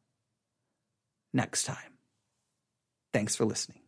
next 1.33 1.63
time. 1.63 1.97
Thanks 3.11 3.35
for 3.35 3.45
listening. 3.45 3.86